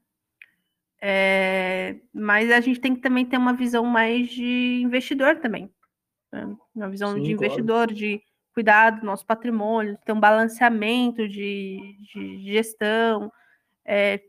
É, 1.00 1.96
mas 2.12 2.50
a 2.50 2.60
gente 2.60 2.80
tem 2.80 2.94
que 2.94 3.00
também 3.00 3.24
ter 3.24 3.38
uma 3.38 3.54
visão 3.54 3.84
mais 3.84 4.28
de 4.28 4.82
investidor 4.82 5.36
também. 5.36 5.70
Né? 6.32 6.54
Uma 6.74 6.90
visão 6.90 7.14
Sim, 7.14 7.22
de 7.22 7.32
investidor, 7.32 7.86
claro. 7.86 7.94
de 7.94 8.22
cuidar 8.52 8.90
do 8.90 9.06
nosso 9.06 9.24
patrimônio, 9.24 9.98
ter 10.04 10.12
um 10.12 10.20
balanceamento 10.20 11.26
de, 11.26 11.96
de 12.12 12.42
gestão. 12.52 13.32
É, 13.84 14.20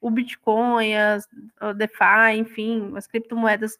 o 0.00 0.10
Bitcoin, 0.10 0.94
as, 0.94 1.28
o 1.60 1.74
DeFi, 1.74 2.38
enfim, 2.38 2.92
as 2.96 3.06
criptomoedas 3.06 3.76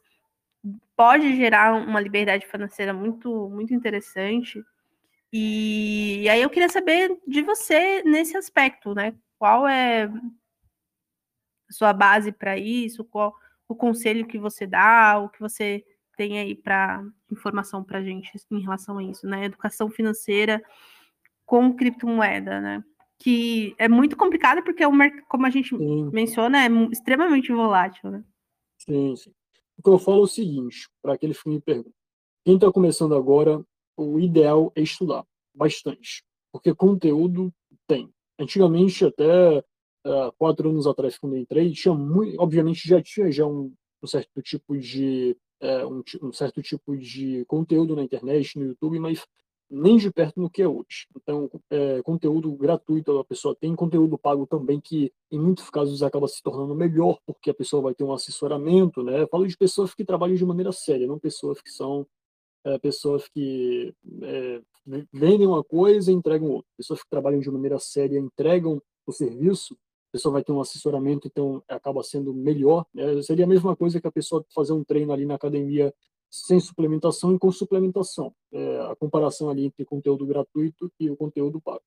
pode 1.00 1.34
gerar 1.34 1.72
uma 1.72 1.98
liberdade 1.98 2.46
financeira 2.46 2.92
muito, 2.92 3.48
muito 3.48 3.72
interessante. 3.72 4.62
E, 5.32 6.20
e 6.20 6.28
aí 6.28 6.42
eu 6.42 6.50
queria 6.50 6.68
saber 6.68 7.18
de 7.26 7.40
você 7.40 8.02
nesse 8.02 8.36
aspecto, 8.36 8.94
né? 8.94 9.14
Qual 9.38 9.66
é 9.66 10.04
a 10.04 10.12
sua 11.72 11.94
base 11.94 12.30
para 12.32 12.58
isso? 12.58 13.02
Qual 13.02 13.34
o 13.66 13.74
conselho 13.74 14.26
que 14.26 14.38
você 14.38 14.66
dá? 14.66 15.18
O 15.18 15.30
que 15.30 15.40
você 15.40 15.82
tem 16.18 16.38
aí 16.38 16.54
para 16.54 17.02
informação 17.32 17.82
para 17.82 18.00
a 18.00 18.02
gente 18.02 18.30
em 18.50 18.60
relação 18.60 18.98
a 18.98 19.02
isso, 19.02 19.26
né? 19.26 19.46
Educação 19.46 19.88
financeira 19.88 20.62
com 21.46 21.74
criptomoeda, 21.74 22.60
né? 22.60 22.84
Que 23.18 23.74
é 23.78 23.88
muito 23.88 24.18
complicado 24.18 24.62
porque 24.62 24.84
o 24.84 24.92
mercado, 24.92 25.24
como 25.28 25.46
a 25.46 25.50
gente 25.50 25.74
sim. 25.74 26.10
menciona, 26.12 26.62
é 26.62 26.68
extremamente 26.92 27.50
volátil, 27.50 28.10
né? 28.10 28.22
Sim, 28.76 29.16
sim. 29.16 29.32
O 29.80 29.82
que 29.82 29.88
eu 29.88 29.98
falo 29.98 30.18
é 30.18 30.24
o 30.24 30.26
seguinte, 30.26 30.90
para 31.00 31.14
aqueles 31.14 31.42
que 31.42 31.48
me 31.48 31.58
perguntam. 31.58 31.94
Quem 32.44 32.56
está 32.56 32.70
começando 32.70 33.14
agora, 33.14 33.64
o 33.96 34.20
ideal 34.20 34.70
é 34.76 34.82
estudar 34.82 35.24
bastante, 35.54 36.22
porque 36.52 36.74
conteúdo 36.74 37.50
tem. 37.86 38.12
Antigamente, 38.38 39.06
até 39.06 39.60
uh, 40.06 40.32
quatro 40.36 40.68
anos 40.68 40.86
atrás, 40.86 41.16
quando 41.16 41.36
eu 41.36 41.40
entrei, 41.40 41.72
tinha 41.72 41.94
muito, 41.94 42.38
obviamente 42.38 42.86
já 42.86 43.00
tinha 43.00 43.32
já 43.32 43.46
um, 43.46 43.72
um 44.02 44.06
certo 44.06 44.42
tipo 44.42 44.76
de 44.76 45.34
é, 45.62 45.86
um, 45.86 46.02
um, 46.24 46.30
certo 46.30 46.60
tipo 46.60 46.94
de 46.94 47.46
conteúdo 47.46 47.96
na 47.96 48.02
internet, 48.02 48.58
no 48.58 48.66
YouTube, 48.66 48.98
mas 48.98 49.26
nem 49.70 49.96
de 49.96 50.10
perto 50.10 50.40
no 50.40 50.50
que 50.50 50.62
é 50.62 50.68
hoje. 50.68 51.06
Então, 51.16 51.48
é, 51.70 52.02
conteúdo 52.02 52.50
gratuito 52.52 53.18
a 53.18 53.24
pessoa 53.24 53.54
tem, 53.54 53.74
conteúdo 53.76 54.18
pago 54.18 54.46
também, 54.46 54.80
que 54.80 55.12
em 55.30 55.38
muitos 55.38 55.70
casos 55.70 56.02
acaba 56.02 56.26
se 56.26 56.42
tornando 56.42 56.74
melhor, 56.74 57.18
porque 57.24 57.50
a 57.50 57.54
pessoa 57.54 57.82
vai 57.82 57.94
ter 57.94 58.02
um 58.02 58.12
assessoramento, 58.12 59.02
né? 59.02 59.26
Falo 59.28 59.46
de 59.46 59.56
pessoas 59.56 59.94
que 59.94 60.04
trabalham 60.04 60.34
de 60.34 60.44
maneira 60.44 60.72
séria, 60.72 61.06
não 61.06 61.18
pessoas 61.18 61.60
que 61.60 61.70
são 61.70 62.06
é, 62.64 62.78
pessoas 62.78 63.28
que 63.28 63.94
é, 64.22 64.60
vendem 65.12 65.46
uma 65.46 65.62
coisa 65.62 66.10
e 66.10 66.14
entregam 66.14 66.50
outra. 66.50 66.70
Pessoas 66.76 67.02
que 67.02 67.08
trabalham 67.08 67.40
de 67.40 67.50
maneira 67.50 67.78
séria 67.78 68.18
entregam 68.18 68.82
o 69.06 69.12
serviço, 69.12 69.74
a 69.74 70.12
pessoa 70.12 70.32
vai 70.32 70.42
ter 70.42 70.50
um 70.50 70.60
assessoramento, 70.60 71.28
então 71.28 71.62
acaba 71.68 72.02
sendo 72.02 72.34
melhor. 72.34 72.84
Né? 72.92 73.22
Seria 73.22 73.44
a 73.44 73.48
mesma 73.48 73.76
coisa 73.76 74.00
que 74.00 74.06
a 74.06 74.12
pessoa 74.12 74.44
fazer 74.52 74.72
um 74.72 74.82
treino 74.82 75.12
ali 75.12 75.24
na 75.24 75.36
academia 75.36 75.94
sem 76.30 76.60
suplementação 76.60 77.34
e 77.34 77.38
com 77.38 77.50
suplementação. 77.50 78.32
É, 78.52 78.80
a 78.82 78.96
comparação 78.96 79.50
ali 79.50 79.64
entre 79.64 79.84
conteúdo 79.84 80.24
gratuito 80.24 80.90
e 80.98 81.10
o 81.10 81.16
conteúdo 81.16 81.60
pago. 81.60 81.82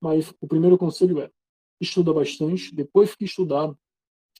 Mas 0.00 0.32
o 0.40 0.46
primeiro 0.46 0.78
conselho 0.78 1.20
é 1.20 1.30
estuda 1.80 2.12
bastante. 2.12 2.74
Depois 2.74 3.14
que 3.14 3.24
estudar, 3.24 3.74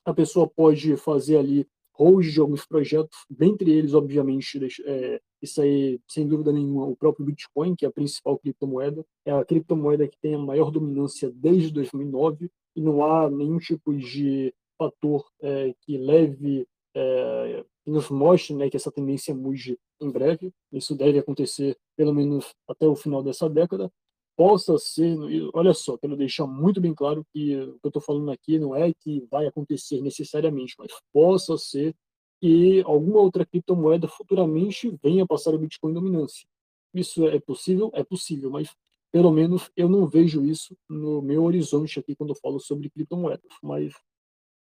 a 0.05 0.15
pessoa 0.15 0.49
pode 0.49 0.97
fazer 0.97 1.38
ali 1.38 1.67
host 1.93 2.31
de 2.31 2.41
alguns 2.41 2.65
projetos, 2.65 3.19
dentre 3.29 3.73
eles, 3.73 3.93
obviamente, 3.93 4.59
é, 4.87 5.21
isso 5.43 5.61
aí, 5.61 6.00
sem 6.07 6.29
dúvida 6.29 6.53
nenhuma, 6.53 6.87
o 6.87 6.97
próprio 6.97 7.27
Bitcoin, 7.27 7.75
que 7.75 7.85
é 7.85 7.88
a 7.88 7.93
principal 7.93 8.38
criptomoeda, 8.38 9.05
é 9.25 9.33
a 9.33 9.45
criptomoeda 9.45 10.07
que 10.07 10.17
tem 10.21 10.35
a 10.35 10.38
maior 10.38 10.71
dominância 10.71 11.31
desde 11.35 11.73
2009 11.73 12.50
e 12.77 12.81
não 12.81 13.05
há 13.05 13.29
nenhum 13.29 13.59
tipo 13.59 13.93
de 13.97 14.55
fator 14.79 15.27
é, 15.43 15.75
que 15.81 15.99
leve 15.99 16.67
é, 16.99 17.64
nos 17.87 18.11
mostre 18.11 18.55
né, 18.55 18.69
que 18.69 18.76
essa 18.76 18.90
tendência 18.90 19.35
mude 19.35 19.78
em 20.00 20.11
breve. 20.11 20.52
Isso 20.73 20.97
deve 20.97 21.19
acontecer 21.19 21.76
pelo 21.97 22.12
menos 22.12 22.55
até 22.69 22.87
o 22.87 22.97
final 22.97 23.23
dessa 23.23 23.49
década. 23.49 23.90
Possa 24.37 24.78
ser, 24.78 25.17
olha 25.52 25.75
só, 25.75 25.97
quero 25.97 26.17
deixar 26.17 26.47
muito 26.47 26.81
bem 26.81 26.95
claro 26.95 27.25
que 27.33 27.57
o 27.57 27.78
que 27.78 27.87
eu 27.87 27.88
estou 27.88 28.02
falando 28.02 28.31
aqui 28.31 28.59
não 28.59 28.75
é 28.75 28.93
que 29.00 29.26
vai 29.31 29.47
acontecer 29.47 30.00
necessariamente, 30.00 30.75
mas 30.78 30.93
possa 31.12 31.57
ser 31.57 31.95
que 32.40 32.83
alguma 32.83 33.21
outra 33.21 33.45
criptomoeda 33.45 34.07
futuramente 34.07 34.97
venha 35.02 35.26
passar 35.26 35.55
o 35.55 35.59
Bitcoin 35.59 35.93
dominância. 35.93 36.47
Isso 36.95 37.26
é 37.26 37.40
possível? 37.40 37.90
É 37.95 38.05
possível, 38.05 38.49
mas 38.50 38.73
pelo 39.12 39.33
menos 39.33 39.71
eu 39.76 39.88
não 39.88 40.07
vejo 40.07 40.45
isso 40.45 40.76
no 40.88 41.21
meu 41.21 41.45
horizonte 41.45 41.99
aqui 41.99 42.14
quando 42.14 42.31
eu 42.31 42.37
falo 42.37 42.61
sobre 42.61 42.90
criptomoedas. 42.90 43.52
Mas 43.61 43.93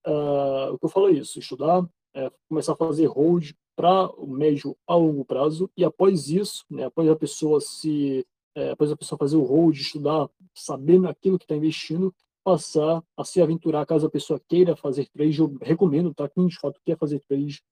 uh, 0.06 0.72
o 0.72 0.78
que 0.78 0.84
eu 0.84 0.90
falo 0.90 1.08
é 1.08 1.12
isso: 1.12 1.38
estudar, 1.38 1.88
é, 2.14 2.30
começar 2.48 2.72
a 2.72 2.76
fazer 2.76 3.06
hold 3.06 3.52
para 3.74 4.10
o 4.20 4.26
médio 4.26 4.76
a 4.86 4.94
longo 4.94 5.24
prazo 5.24 5.70
e 5.76 5.84
após 5.84 6.28
isso, 6.28 6.64
né, 6.70 6.84
após 6.84 7.08
a 7.08 7.16
pessoa 7.16 7.60
se 7.60 8.26
é, 8.54 8.70
após 8.70 8.90
a 8.90 8.96
pessoa 8.96 9.18
fazer 9.18 9.36
o 9.36 9.44
hold, 9.44 9.76
estudar, 9.76 10.28
saber 10.54 11.00
naquilo 11.00 11.38
que 11.38 11.44
está 11.44 11.56
investindo, 11.56 12.14
passar 12.44 13.02
a 13.16 13.24
se 13.24 13.40
aventurar 13.40 13.86
caso 13.86 14.06
a 14.06 14.10
pessoa 14.10 14.40
queira 14.48 14.76
fazer 14.76 15.08
trade. 15.08 15.38
Eu 15.38 15.56
recomendo, 15.60 16.12
tá? 16.12 16.28
Quem 16.28 16.46
de 16.46 16.58
fato 16.58 16.80
quer 16.84 16.98
fazer 16.98 17.20
trade, 17.20 17.62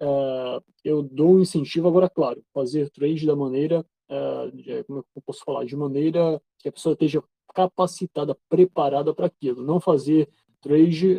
é, 0.00 0.60
eu 0.84 1.02
dou 1.02 1.34
um 1.34 1.40
incentivo. 1.40 1.88
Agora, 1.88 2.08
claro, 2.08 2.42
fazer 2.54 2.90
trade 2.90 3.26
da 3.26 3.36
maneira, 3.36 3.84
é, 4.08 4.82
como 4.84 5.04
eu 5.14 5.22
posso 5.26 5.44
falar, 5.44 5.64
de 5.64 5.76
maneira 5.76 6.40
que 6.58 6.68
a 6.68 6.72
pessoa 6.72 6.94
esteja 6.94 7.22
capacitada, 7.54 8.36
preparada 8.48 9.12
para 9.12 9.26
aquilo. 9.26 9.62
Não 9.62 9.80
fazer 9.80 10.28
trade 10.60 11.18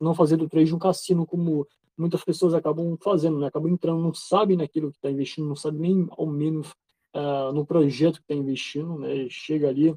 não 0.00 0.14
fazer 0.14 0.36
do 0.36 0.48
trade 0.48 0.74
um 0.74 0.78
cassino 0.78 1.26
como 1.26 1.66
muitas 1.96 2.22
pessoas 2.22 2.54
acabam 2.54 2.96
fazendo, 3.02 3.38
né? 3.38 3.48
Acabam 3.48 3.72
entrando, 3.72 4.00
não 4.00 4.14
sabem 4.14 4.56
naquilo 4.56 4.90
que 4.90 4.98
está 4.98 5.10
investindo, 5.10 5.48
não 5.48 5.56
sabem 5.56 5.80
nem 5.80 6.06
ao 6.10 6.26
menos 6.26 6.70
uh, 7.14 7.52
no 7.52 7.66
projeto 7.66 8.16
que 8.16 8.22
está 8.22 8.34
investindo, 8.34 8.98
né? 8.98 9.26
Chega 9.28 9.68
ali, 9.68 9.94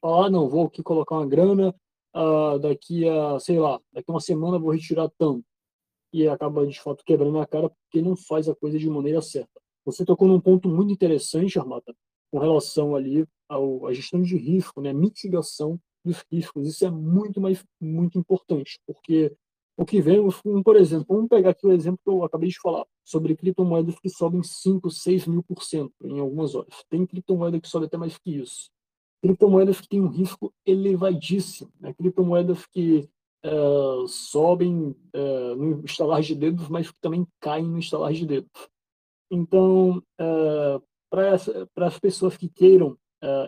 fala, 0.00 0.26
ah, 0.26 0.30
não, 0.30 0.48
vou 0.48 0.66
aqui 0.66 0.82
colocar 0.82 1.16
uma 1.16 1.26
grana, 1.26 1.74
uh, 2.16 2.58
daqui 2.58 3.06
a, 3.06 3.38
sei 3.38 3.58
lá, 3.58 3.80
daqui 3.92 4.10
a 4.10 4.14
uma 4.14 4.20
semana 4.20 4.58
vou 4.58 4.72
retirar 4.72 5.10
tanto. 5.18 5.44
E 6.12 6.26
acaba, 6.26 6.66
de 6.66 6.80
fato, 6.80 7.04
quebrando 7.04 7.38
a 7.38 7.46
cara 7.46 7.68
porque 7.68 8.00
não 8.00 8.16
faz 8.16 8.48
a 8.48 8.54
coisa 8.54 8.78
de 8.78 8.88
maneira 8.88 9.20
certa. 9.20 9.60
Você 9.84 10.04
tocou 10.04 10.26
num 10.26 10.40
ponto 10.40 10.68
muito 10.68 10.92
interessante, 10.92 11.58
Armata, 11.58 11.94
com 12.30 12.38
relação 12.38 12.96
ali 12.96 13.26
ao, 13.46 13.86
à 13.86 13.92
gestão 13.92 14.22
de 14.22 14.36
risco, 14.36 14.80
né? 14.80 14.92
Mitigação 14.92 15.78
dos 16.08 16.24
riscos. 16.30 16.66
Isso 16.66 16.84
é 16.84 16.90
muito, 16.90 17.40
mais 17.40 17.64
muito 17.80 18.18
importante, 18.18 18.80
porque 18.86 19.32
o 19.78 19.84
que 19.84 20.00
vem, 20.00 20.20
por 20.64 20.74
exemplo, 20.74 21.06
vamos 21.08 21.28
pegar 21.28 21.50
aqui 21.50 21.64
o 21.64 21.70
exemplo 21.70 22.00
que 22.02 22.10
eu 22.10 22.24
acabei 22.24 22.48
de 22.48 22.58
falar, 22.60 22.84
sobre 23.04 23.36
criptomoedas 23.36 23.96
que 24.00 24.10
sobem 24.10 24.42
5, 24.42 24.90
6 24.90 25.26
mil 25.28 25.40
por 25.40 25.62
cento 25.62 25.94
em 26.02 26.18
algumas 26.18 26.56
horas. 26.56 26.84
Tem 26.90 27.06
criptomoeda 27.06 27.60
que 27.60 27.68
sobe 27.68 27.86
até 27.86 27.96
mais 27.96 28.18
que 28.18 28.38
isso. 28.38 28.70
Criptomoedas 29.22 29.80
que 29.80 29.88
têm 29.88 30.00
um 30.00 30.08
risco 30.08 30.52
elevadíssimo, 30.66 31.70
né? 31.80 31.94
criptomoedas 31.94 32.66
que 32.66 33.08
uh, 33.46 34.08
sobem 34.08 34.96
uh, 35.14 35.54
no 35.56 35.84
instalar 35.84 36.22
de 36.22 36.34
dedos, 36.34 36.68
mas 36.68 36.90
que 36.90 37.00
também 37.00 37.24
caem 37.40 37.68
no 37.68 37.78
instalar 37.78 38.12
de 38.12 38.26
dedos. 38.26 38.50
Então, 39.30 40.02
uh, 40.20 40.82
para 41.08 41.86
as 41.86 41.98
pessoas 42.00 42.36
que 42.36 42.48
queiram 42.48 42.98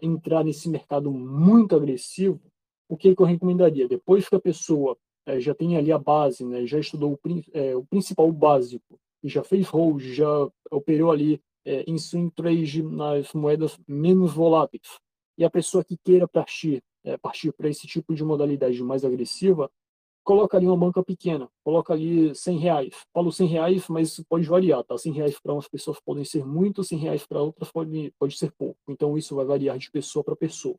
entrar 0.02 0.42
nesse 0.42 0.68
mercado 0.68 1.12
muito 1.12 1.76
agressivo, 1.76 2.40
o 2.90 2.96
que, 2.96 3.14
que 3.14 3.22
eu 3.22 3.26
recomendaria? 3.26 3.86
Depois 3.86 4.28
que 4.28 4.34
a 4.34 4.40
pessoa 4.40 4.96
uh, 5.28 5.40
já 5.40 5.54
tem 5.54 5.76
ali 5.76 5.92
a 5.92 5.98
base, 5.98 6.44
né, 6.44 6.66
já 6.66 6.78
estudou 6.78 7.12
o, 7.12 7.28
uh, 7.28 7.78
o 7.78 7.86
principal, 7.86 8.30
básico, 8.32 8.98
já 9.22 9.44
fez 9.44 9.68
hold, 9.68 10.02
já 10.02 10.48
operou 10.70 11.12
ali 11.12 11.40
em 11.86 11.98
swing 11.98 12.30
trade 12.34 12.82
nas 12.82 13.34
moedas 13.34 13.78
menos 13.86 14.32
voláteis, 14.32 14.98
e 15.36 15.44
a 15.44 15.50
pessoa 15.50 15.84
que 15.84 15.94
queira 16.02 16.26
partir, 16.26 16.82
partir 17.20 17.52
para 17.52 17.68
esse 17.68 17.86
tipo 17.86 18.14
de 18.14 18.24
modalidade 18.24 18.82
mais 18.82 19.04
agressiva, 19.04 19.70
coloca 20.24 20.56
ali 20.56 20.66
uma 20.66 20.76
banca 20.76 21.02
pequena, 21.02 21.50
coloca 21.64 21.92
ali 21.92 22.34
100 22.34 22.58
reais. 22.58 22.94
Falo 23.12 23.30
100 23.32 23.46
reais, 23.46 23.88
mas 23.88 24.22
pode 24.28 24.46
variar, 24.46 24.82
tá? 24.84 24.96
100 24.96 25.12
reais 25.12 25.40
para 25.40 25.52
umas 25.52 25.68
pessoas 25.68 26.00
podem 26.00 26.24
ser 26.24 26.46
muito, 26.46 26.84
100 26.84 26.98
reais 26.98 27.26
para 27.26 27.42
outras 27.42 27.70
pode, 27.70 28.12
pode 28.18 28.38
ser 28.38 28.52
pouco. 28.52 28.78
Então 28.88 29.18
isso 29.18 29.34
vai 29.34 29.44
variar 29.44 29.76
de 29.78 29.90
pessoa 29.90 30.24
para 30.24 30.36
pessoa. 30.36 30.76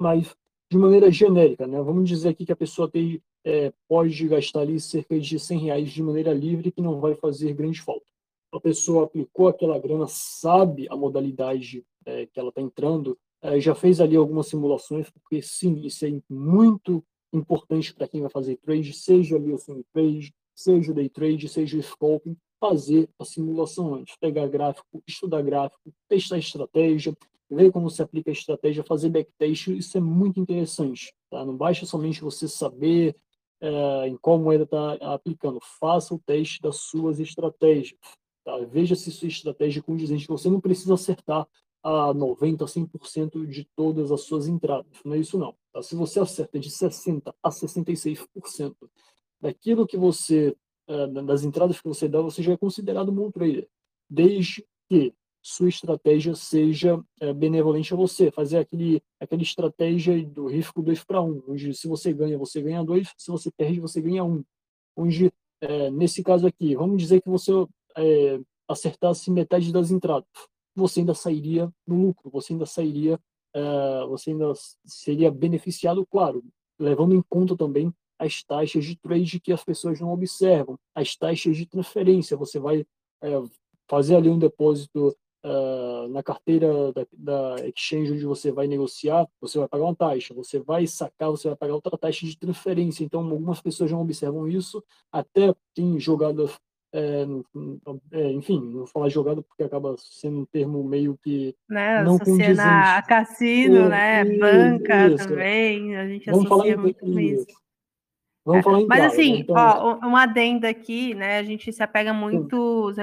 Mas 0.00 0.34
de 0.70 0.76
maneira 0.76 1.10
genérica, 1.10 1.66
né? 1.66 1.80
Vamos 1.80 2.08
dizer 2.08 2.30
aqui 2.30 2.44
que 2.44 2.52
a 2.52 2.56
pessoa 2.56 2.90
tem, 2.90 3.22
é, 3.44 3.72
pode 3.88 4.28
gastar 4.28 4.60
ali 4.60 4.78
cerca 4.78 5.18
de 5.18 5.38
100 5.38 5.58
reais 5.58 5.90
de 5.90 6.02
maneira 6.02 6.32
livre 6.32 6.70
que 6.70 6.82
não 6.82 7.00
vai 7.00 7.14
fazer 7.14 7.54
grande 7.54 7.80
falta. 7.80 8.06
A 8.52 8.60
pessoa 8.60 9.04
aplicou 9.04 9.48
aquela 9.48 9.78
grana, 9.78 10.06
sabe 10.08 10.86
a 10.90 10.96
modalidade 10.96 11.84
é, 12.04 12.26
que 12.26 12.38
ela 12.38 12.50
está 12.50 12.60
entrando, 12.60 13.18
é, 13.42 13.60
já 13.60 13.74
fez 13.74 14.00
ali 14.00 14.16
algumas 14.16 14.48
simulações, 14.48 15.08
porque 15.10 15.40
sim, 15.40 15.80
isso 15.84 16.04
é 16.04 16.20
muito 16.28 17.04
importante 17.32 17.94
para 17.94 18.08
quem 18.08 18.20
vai 18.20 18.30
fazer 18.30 18.56
trade, 18.56 18.92
seja 18.92 19.36
ali 19.36 19.52
o 19.52 19.58
swing 19.58 19.84
trade, 19.92 20.32
seja 20.54 20.90
o 20.90 20.94
day 20.94 21.08
trade, 21.08 21.48
seja 21.48 21.78
o 21.78 21.82
scalping, 21.82 22.36
fazer 22.60 23.08
a 23.18 23.24
simulação 23.24 23.94
antes, 23.94 24.16
pegar 24.16 24.48
gráfico, 24.48 25.02
estudar 25.06 25.42
gráfico, 25.42 25.92
testar 26.08 26.38
estratégia, 26.38 27.16
ver 27.50 27.72
como 27.72 27.88
se 27.88 28.02
aplica 28.02 28.30
a 28.30 28.32
estratégia, 28.32 28.84
fazer 28.84 29.08
backtest, 29.08 29.68
isso 29.68 29.96
é 29.96 30.00
muito 30.00 30.38
interessante. 30.38 31.14
Tá? 31.30 31.44
Não 31.44 31.56
basta 31.56 31.86
somente 31.86 32.20
você 32.20 32.46
saber 32.46 33.16
é, 33.60 34.08
em 34.08 34.16
qual 34.16 34.38
moeda 34.38 34.64
está 34.64 34.92
aplicando, 35.14 35.58
faça 35.80 36.14
o 36.14 36.18
teste 36.18 36.60
das 36.60 36.76
suas 36.76 37.18
estratégias. 37.18 37.98
Tá? 38.44 38.56
Veja 38.70 38.94
se 38.94 39.10
sua 39.10 39.28
estratégia 39.28 39.80
é 39.80 39.82
condizente, 39.82 40.26
você 40.26 40.48
não 40.48 40.60
precisa 40.60 40.94
acertar 40.94 41.46
a 41.82 42.12
90%, 42.12 42.58
100% 42.66 43.46
de 43.46 43.64
todas 43.76 44.12
as 44.12 44.22
suas 44.22 44.46
entradas. 44.46 44.92
Não 45.04 45.14
é 45.14 45.18
isso 45.18 45.38
não. 45.38 45.54
Tá? 45.72 45.82
Se 45.82 45.94
você 45.94 46.20
acerta 46.20 46.58
de 46.58 46.70
60% 46.70 47.32
a 47.42 47.50
66% 47.50 48.74
daquilo 49.40 49.86
que 49.86 49.96
você, 49.96 50.56
é, 50.86 51.06
das 51.06 51.44
entradas 51.44 51.80
que 51.80 51.88
você 51.88 52.08
dá, 52.08 52.20
você 52.20 52.42
já 52.42 52.52
é 52.52 52.56
considerado 52.56 53.10
um 53.10 53.14
bom 53.14 53.30
trader. 53.30 53.68
Desde 54.10 54.66
que 54.88 55.14
sua 55.42 55.68
estratégia 55.68 56.34
seja 56.34 57.02
é, 57.20 57.32
benevolente 57.32 57.92
a 57.92 57.96
você. 57.96 58.30
Fazer 58.30 58.58
aquele, 58.58 59.02
aquela 59.20 59.42
estratégia 59.42 60.24
do 60.24 60.46
risco 60.46 60.82
2 60.82 61.04
para 61.04 61.22
1, 61.22 61.44
onde 61.48 61.74
se 61.74 61.88
você 61.88 62.12
ganha, 62.12 62.36
você 62.36 62.60
ganha 62.60 62.84
2, 62.84 63.12
se 63.16 63.30
você 63.30 63.50
perde, 63.50 63.80
você 63.80 64.00
ganha 64.00 64.24
1. 64.24 64.32
Um. 64.32 64.44
Onde, 64.96 65.32
é, 65.60 65.90
nesse 65.90 66.22
caso 66.22 66.46
aqui, 66.46 66.74
vamos 66.74 67.00
dizer 67.00 67.20
que 67.22 67.28
você 67.28 67.52
é, 67.96 68.40
acertasse 68.68 69.30
metade 69.30 69.72
das 69.72 69.90
entradas 69.90 70.26
você 70.78 71.00
ainda 71.00 71.14
sairia 71.14 71.70
no 71.86 72.06
lucro, 72.06 72.30
você 72.30 72.52
ainda 72.52 72.64
sairia, 72.64 73.20
uh, 73.54 74.08
você 74.08 74.30
ainda 74.30 74.52
seria 74.86 75.30
beneficiado, 75.30 76.06
claro, 76.06 76.42
levando 76.78 77.14
em 77.14 77.22
conta 77.28 77.56
também 77.56 77.92
as 78.18 78.42
taxas 78.42 78.84
de 78.84 78.96
trade 78.96 79.40
que 79.40 79.52
as 79.52 79.62
pessoas 79.62 80.00
não 80.00 80.12
observam, 80.12 80.78
as 80.94 81.14
taxas 81.16 81.56
de 81.56 81.66
transferência. 81.66 82.36
Você 82.36 82.58
vai 82.58 82.80
uh, 82.80 83.50
fazer 83.88 84.16
ali 84.16 84.28
um 84.28 84.38
depósito 84.38 85.14
uh, 85.44 86.08
na 86.08 86.22
carteira 86.22 86.92
da, 86.92 87.06
da, 87.12 87.68
exchange 87.68 88.12
onde 88.12 88.24
você 88.24 88.50
vai 88.50 88.66
negociar, 88.66 89.28
você 89.40 89.58
vai 89.58 89.68
pagar 89.68 89.84
uma 89.84 89.94
taxa. 89.94 90.34
Você 90.34 90.58
vai 90.58 90.86
sacar, 90.86 91.30
você 91.30 91.48
vai 91.48 91.56
pagar 91.56 91.74
outra 91.74 91.96
taxa 91.96 92.26
de 92.26 92.38
transferência. 92.38 93.04
Então, 93.04 93.20
algumas 93.20 93.60
pessoas 93.60 93.90
não 93.90 94.02
observam 94.02 94.48
isso. 94.48 94.82
Até 95.12 95.54
tem 95.74 95.98
jogadas 95.98 96.58
é, 96.92 97.26
é, 98.12 98.32
enfim, 98.32 98.60
não 98.60 98.78
vou 98.78 98.86
falar 98.86 99.10
jogada 99.10 99.42
porque 99.42 99.62
acaba 99.62 99.94
sendo 99.98 100.40
um 100.40 100.44
termo 100.46 100.82
meio 100.82 101.18
que 101.22 101.54
né, 101.68 102.02
não 102.02 102.18
condizente. 102.18 102.60
a 102.60 103.02
cassino, 103.02 103.92
é, 103.92 104.24
né, 104.24 104.38
banca 104.38 105.08
isso. 105.08 105.28
também, 105.28 105.96
a 105.96 106.08
gente 106.08 106.30
Vamos 106.30 106.46
associa 106.46 106.72
falar 106.72 106.82
muito 106.82 107.00
com 107.00 107.20
isso. 107.20 107.46
Vamos 108.48 108.64
falar 108.64 108.80
em 108.80 108.86
Mas 108.86 108.98
claro, 108.98 109.12
assim, 109.12 109.32
né? 109.32 109.38
então... 109.40 109.56
ó, 109.56 110.06
uma 110.06 110.22
adenda 110.22 110.70
aqui, 110.70 111.14
né, 111.14 111.38
a 111.38 111.42
gente 111.42 111.70
se 111.70 111.82
apega 111.82 112.14
muito, 112.14 112.94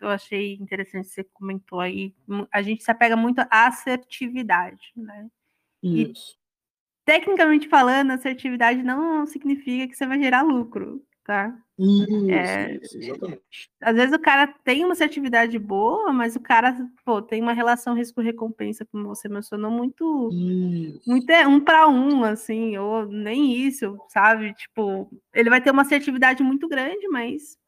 eu 0.00 0.08
achei 0.08 0.54
interessante 0.54 1.08
você 1.08 1.22
comentou 1.22 1.80
aí, 1.80 2.14
a 2.50 2.62
gente 2.62 2.82
se 2.82 2.90
apega 2.90 3.14
muito 3.14 3.40
à 3.40 3.66
assertividade, 3.66 4.92
né? 4.96 5.28
Isso. 5.82 6.32
E, 6.32 6.38
tecnicamente 7.04 7.68
falando, 7.68 8.12
assertividade 8.12 8.82
não 8.82 9.26
significa 9.26 9.86
que 9.86 9.94
você 9.94 10.06
vai 10.06 10.18
gerar 10.18 10.40
lucro, 10.40 11.04
tá? 11.26 11.52
Isso, 11.76 12.30
é, 12.30 12.78
isso, 12.80 12.98
exatamente. 12.98 13.42
Às 13.82 13.96
vezes 13.96 14.14
o 14.14 14.18
cara 14.18 14.46
tem 14.46 14.84
uma 14.84 14.92
assertividade 14.92 15.58
boa, 15.58 16.12
mas 16.12 16.36
o 16.36 16.40
cara 16.40 16.74
pô, 17.04 17.20
tem 17.20 17.42
uma 17.42 17.52
relação 17.52 17.94
risco-recompensa, 17.94 18.86
como 18.86 19.08
você 19.08 19.28
mencionou, 19.28 19.70
muito, 19.70 20.30
muito 21.06 21.30
é, 21.30 21.46
um 21.46 21.60
para 21.60 21.88
um, 21.88 22.24
assim, 22.24 22.78
ou 22.78 23.06
nem 23.06 23.52
isso, 23.52 23.98
sabe? 24.08 24.54
Tipo, 24.54 25.10
ele 25.34 25.50
vai 25.50 25.60
ter 25.60 25.72
uma 25.72 25.82
assertividade 25.82 26.42
muito 26.42 26.68
grande, 26.68 27.08
mas 27.08 27.58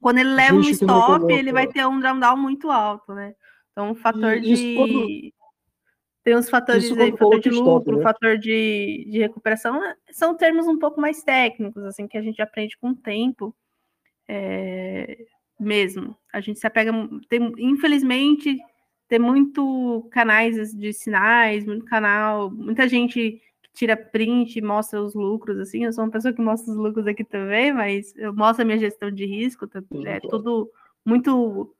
quando 0.00 0.18
ele 0.18 0.30
leva 0.30 0.56
um 0.56 0.60
stop, 0.62 1.32
ele 1.32 1.52
vai 1.52 1.66
ter 1.66 1.86
um 1.86 2.00
down 2.00 2.36
muito 2.36 2.70
alto, 2.70 3.12
né? 3.12 3.34
Então, 3.72 3.90
um 3.90 3.94
fator 3.94 4.40
de. 4.40 5.32
Tem 6.28 6.36
uns 6.36 6.50
fatores 6.50 6.84
Isso 6.84 7.00
aí, 7.00 7.10
fator 7.10 7.40
de 7.40 7.48
lucro, 7.48 7.96
né? 7.96 8.02
fator 8.02 8.36
de, 8.36 9.06
de 9.10 9.18
recuperação, 9.18 9.80
né? 9.80 9.96
são 10.10 10.36
termos 10.36 10.66
um 10.68 10.78
pouco 10.78 11.00
mais 11.00 11.22
técnicos, 11.22 11.82
assim, 11.84 12.06
que 12.06 12.18
a 12.18 12.22
gente 12.22 12.42
aprende 12.42 12.76
com 12.76 12.90
o 12.90 12.94
tempo 12.94 13.56
é, 14.28 15.24
mesmo. 15.58 16.14
A 16.30 16.42
gente 16.42 16.58
se 16.58 16.66
apega, 16.66 16.92
tem, 17.30 17.50
infelizmente, 17.56 18.58
tem 19.08 19.18
muito 19.18 20.06
canais 20.10 20.74
de 20.74 20.92
sinais, 20.92 21.64
muito 21.64 21.86
canal, 21.86 22.50
muita 22.50 22.86
gente 22.86 23.40
que 23.64 23.70
tira 23.72 23.96
print 23.96 24.58
e 24.58 24.60
mostra 24.60 25.00
os 25.00 25.14
lucros, 25.14 25.58
assim, 25.58 25.86
eu 25.86 25.94
sou 25.94 26.04
uma 26.04 26.10
pessoa 26.10 26.34
que 26.34 26.42
mostra 26.42 26.70
os 26.70 26.76
lucros 26.76 27.06
aqui 27.06 27.24
também, 27.24 27.72
mas 27.72 28.14
eu 28.16 28.34
mostro 28.34 28.64
a 28.64 28.66
minha 28.66 28.78
gestão 28.78 29.10
de 29.10 29.24
risco, 29.24 29.66
é 30.04 30.20
tudo 30.20 30.70
muito 31.06 31.74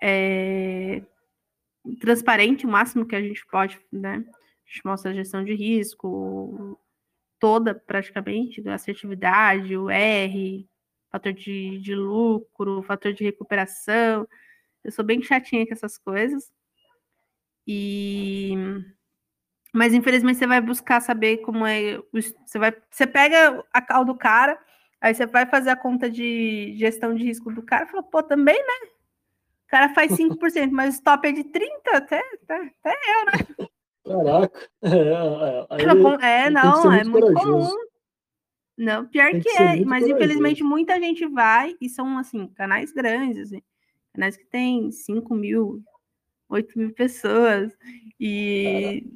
é, 0.00 1.02
transparente 2.00 2.66
o 2.66 2.68
máximo 2.68 3.06
que 3.06 3.16
a 3.16 3.20
gente 3.20 3.44
pode, 3.46 3.80
né? 3.92 4.24
A 4.26 4.70
gente 4.70 4.84
mostra 4.84 5.10
a 5.10 5.14
gestão 5.14 5.44
de 5.44 5.54
risco 5.54 6.78
toda, 7.38 7.74
praticamente, 7.74 8.66
a 8.68 8.74
assertividade, 8.74 9.76
o 9.76 9.90
R, 9.90 10.68
fator 11.10 11.32
de, 11.32 11.78
de 11.78 11.94
lucro, 11.94 12.82
fator 12.82 13.12
de 13.12 13.24
recuperação. 13.24 14.26
Eu 14.82 14.90
sou 14.90 15.04
bem 15.04 15.22
chatinha 15.22 15.66
com 15.66 15.72
essas 15.72 15.98
coisas. 15.98 16.52
E 17.66 18.54
mas 19.74 19.92
infelizmente 19.92 20.38
você 20.38 20.46
vai 20.46 20.60
buscar 20.60 21.00
saber 21.00 21.38
como 21.38 21.66
é, 21.66 22.00
você 22.12 22.60
vai, 22.60 22.72
você 22.88 23.08
pega 23.08 23.64
a 23.72 23.82
cal 23.82 24.04
do 24.04 24.14
cara, 24.14 24.56
aí 25.00 25.12
você 25.12 25.26
vai 25.26 25.46
fazer 25.46 25.70
a 25.70 25.76
conta 25.76 26.08
de 26.08 26.74
gestão 26.76 27.12
de 27.12 27.24
risco 27.24 27.52
do 27.52 27.60
cara, 27.60 27.84
e 27.84 27.88
fala, 27.88 28.02
pô, 28.04 28.22
também, 28.22 28.56
né? 28.56 28.88
Cara 29.68 29.94
faz 29.94 30.12
5%, 30.12 30.70
mas 30.70 30.94
o 30.94 30.98
stop 30.98 31.26
é 31.26 31.32
de 31.32 31.44
30%, 31.44 31.68
até, 31.92 32.18
até, 32.42 32.72
até 32.82 32.94
eu, 33.08 33.26
né? 33.26 33.66
Caraca. 34.04 34.70
É, 34.84 35.78
é, 36.26 36.46
é 36.46 36.50
não, 36.50 36.92
é 36.92 37.04
muito 37.04 37.32
corajoso. 37.32 37.70
comum. 37.70 37.86
Não, 38.76 39.06
pior 39.06 39.30
que, 39.30 39.40
que 39.40 39.48
é, 39.50 39.84
mas 39.84 40.02
corajoso. 40.02 40.12
infelizmente 40.12 40.62
muita 40.62 41.00
gente 41.00 41.26
vai, 41.26 41.74
e 41.80 41.88
são, 41.88 42.18
assim, 42.18 42.48
canais 42.48 42.92
grandes, 42.92 43.46
assim, 43.46 43.62
canais 44.12 44.36
que 44.36 44.44
tem 44.44 44.90
5 44.92 45.34
mil, 45.34 45.82
8 46.48 46.78
mil 46.78 46.92
pessoas, 46.92 47.72
e, 48.20 49.06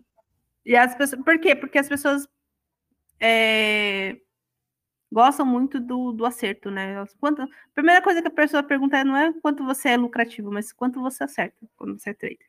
e 0.64 0.74
as 0.74 0.94
pessoas, 0.94 1.22
por 1.22 1.38
quê? 1.38 1.54
Porque 1.54 1.78
as 1.78 1.88
pessoas 1.88 2.26
é, 3.20 4.16
gostam 5.10 5.46
muito 5.46 5.80
do, 5.80 6.12
do 6.12 6.26
acerto, 6.26 6.70
né? 6.70 7.04
Quanto, 7.18 7.42
a 7.42 7.48
primeira 7.74 8.02
coisa 8.02 8.20
que 8.20 8.28
a 8.28 8.32
pessoa 8.32 8.62
pergunta 8.62 9.02
não 9.04 9.16
é 9.16 9.32
quanto 9.40 9.64
você 9.64 9.90
é 9.90 9.96
lucrativo, 9.96 10.52
mas 10.52 10.72
quanto 10.72 11.00
você 11.00 11.24
acerta 11.24 11.56
quando 11.76 11.98
você 11.98 12.10
é 12.10 12.14
trader. 12.14 12.46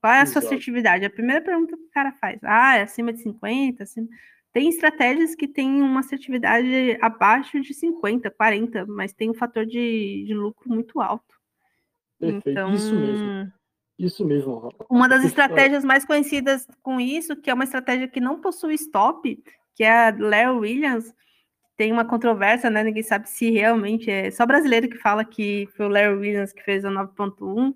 Qual 0.00 0.12
é 0.12 0.20
a 0.20 0.26
sua 0.26 0.40
assertividade? 0.40 1.04
A 1.04 1.10
primeira 1.10 1.42
pergunta 1.42 1.76
que 1.76 1.82
o 1.82 1.90
cara 1.90 2.12
faz. 2.12 2.38
Ah, 2.44 2.76
é 2.76 2.82
acima 2.82 3.12
de 3.12 3.20
50? 3.20 3.82
Acima... 3.82 4.06
Tem 4.52 4.68
estratégias 4.68 5.34
que 5.34 5.48
têm 5.48 5.80
uma 5.80 6.00
assertividade 6.00 6.98
abaixo 7.00 7.60
de 7.60 7.72
50, 7.72 8.30
40, 8.30 8.86
mas 8.86 9.12
tem 9.12 9.30
um 9.30 9.34
fator 9.34 9.64
de, 9.64 10.24
de 10.26 10.34
lucro 10.34 10.68
muito 10.68 11.00
alto. 11.00 11.40
Perfeito, 12.18 12.50
então, 12.50 12.72
isso 12.72 12.94
mesmo. 12.94 13.52
Isso 13.98 14.24
mesmo. 14.24 14.72
Uma 14.88 15.08
das 15.08 15.24
estratégias 15.24 15.84
mais 15.84 16.04
conhecidas 16.04 16.66
com 16.82 17.00
isso, 17.00 17.36
que 17.36 17.50
é 17.50 17.54
uma 17.54 17.64
estratégia 17.64 18.08
que 18.08 18.20
não 18.20 18.40
possui 18.40 18.74
stop, 18.74 19.42
que 19.74 19.84
é 19.84 20.08
a 20.08 20.16
Larry 20.16 20.58
Williams, 20.58 21.14
tem 21.80 21.90
uma 21.90 22.04
controvérsia, 22.04 22.68
né? 22.68 22.84
Ninguém 22.84 23.02
sabe 23.02 23.26
se 23.26 23.50
realmente 23.50 24.10
é 24.10 24.30
só 24.30 24.44
brasileiro 24.44 24.86
que 24.86 24.98
fala 24.98 25.24
que 25.24 25.66
foi 25.74 25.86
o 25.86 25.88
Larry 25.88 26.14
Williams 26.14 26.52
que 26.52 26.62
fez 26.62 26.84
a 26.84 26.90
9.1. 26.90 27.74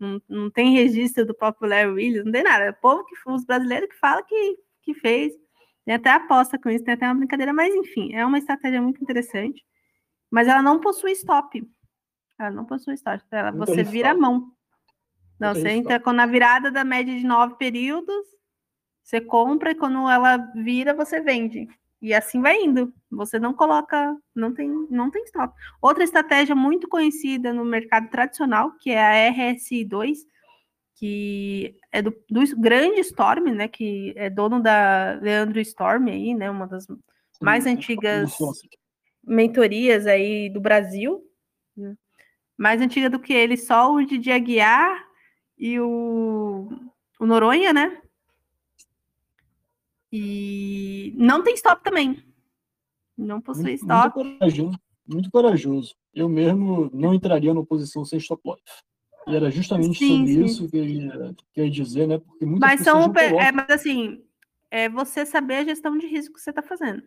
Não, 0.00 0.20
não 0.28 0.50
tem 0.50 0.74
registro 0.74 1.24
do 1.24 1.32
próprio 1.32 1.70
Larry 1.70 1.92
Williams, 1.92 2.24
não 2.24 2.32
tem 2.32 2.42
nada. 2.42 2.64
É 2.64 2.70
o 2.70 2.74
povo 2.74 3.04
que 3.04 3.14
os 3.24 3.44
brasileiros 3.44 3.88
que 3.88 3.96
fala 4.00 4.20
que, 4.24 4.58
que 4.82 4.94
fez. 4.94 5.32
Tem 5.84 5.94
até 5.94 6.10
aposta 6.10 6.58
com 6.58 6.68
isso, 6.68 6.82
tem 6.82 6.94
até 6.94 7.06
uma 7.06 7.14
brincadeira, 7.14 7.52
mas 7.52 7.72
enfim, 7.72 8.12
é 8.16 8.26
uma 8.26 8.36
estratégia 8.36 8.82
muito 8.82 9.00
interessante. 9.00 9.64
Mas 10.28 10.48
ela 10.48 10.60
não 10.60 10.80
possui 10.80 11.12
stop. 11.12 11.64
Ela 12.40 12.50
não 12.50 12.64
possui 12.64 12.94
stop. 12.94 13.22
Ela, 13.30 13.52
você 13.52 13.84
vira 13.84 14.08
stop. 14.08 14.24
a 14.24 14.28
mão. 14.28 14.52
Não, 15.38 15.54
você 15.54 15.68
entra 15.68 16.00
com 16.00 16.10
na 16.10 16.26
virada 16.26 16.68
da 16.68 16.82
média 16.82 17.16
de 17.16 17.24
nove 17.24 17.54
períodos, 17.54 18.26
você 19.04 19.20
compra 19.20 19.70
e 19.70 19.76
quando 19.76 20.10
ela 20.10 20.36
vira, 20.36 20.92
você 20.92 21.20
vende. 21.20 21.68
E 22.00 22.12
assim 22.12 22.40
vai 22.40 22.62
indo. 22.62 22.92
Você 23.10 23.38
não 23.38 23.54
coloca, 23.54 24.16
não 24.34 24.52
tem, 24.52 24.68
não 24.90 25.10
tem 25.10 25.24
stop. 25.24 25.54
Outra 25.80 26.04
estratégia 26.04 26.54
muito 26.54 26.88
conhecida 26.88 27.52
no 27.52 27.64
mercado 27.64 28.08
tradicional, 28.10 28.72
que 28.78 28.90
é 28.90 29.28
a 29.28 29.32
RSI2, 29.32 30.18
que 30.96 31.76
é 31.92 32.02
do, 32.02 32.14
do 32.30 32.42
grande 32.58 33.00
Storm, 33.00 33.52
né? 33.52 33.68
Que 33.68 34.12
é 34.16 34.28
dono 34.28 34.62
da 34.62 35.18
Leandro 35.22 35.60
Storm 35.60 36.08
aí, 36.08 36.34
né? 36.34 36.50
Uma 36.50 36.66
das 36.66 36.86
mais 37.40 37.66
antigas 37.66 38.36
mentorias 39.22 40.06
aí 40.06 40.48
do 40.48 40.60
Brasil. 40.60 41.22
Né? 41.76 41.94
Mais 42.56 42.80
antiga 42.80 43.10
do 43.10 43.18
que 43.18 43.32
ele, 43.32 43.56
só 43.56 43.92
o 43.92 44.04
de 44.04 44.30
Aguiar 44.30 45.04
e 45.58 45.78
o, 45.80 46.68
o 47.18 47.26
Noronha, 47.26 47.72
né? 47.72 48.00
E 50.18 51.12
não 51.14 51.42
tem 51.42 51.54
stop 51.54 51.82
também. 51.82 52.22
Não 53.16 53.40
possui 53.40 53.64
muito, 53.64 53.80
stop. 53.80 54.18
Muito 54.18 54.38
corajoso, 54.38 54.80
muito 55.06 55.30
corajoso. 55.30 55.94
Eu 56.14 56.28
mesmo 56.28 56.90
não 56.94 57.12
entraria 57.12 57.52
numa 57.52 57.66
posição 57.66 58.04
sem 58.04 58.18
stop 58.18 58.40
loss. 58.44 58.60
E 59.28 59.34
era 59.34 59.50
justamente 59.50 59.98
sim, 59.98 60.18
sobre 60.18 60.32
sim. 60.32 60.44
isso 60.44 60.70
que 60.70 60.76
eu, 60.78 60.84
ia, 60.84 61.34
que 61.52 61.60
eu 61.60 61.64
ia 61.64 61.70
dizer, 61.70 62.06
né? 62.06 62.18
Porque 62.18 62.46
muitas 62.46 62.68
mas 62.68 62.80
são, 62.80 63.12
é, 63.14 63.52
mas 63.52 63.68
assim, 63.70 64.22
é 64.70 64.88
você 64.88 65.26
saber 65.26 65.56
a 65.56 65.64
gestão 65.64 65.98
de 65.98 66.06
risco 66.06 66.34
que 66.34 66.40
você 66.40 66.50
está 66.50 66.62
fazendo. 66.62 67.02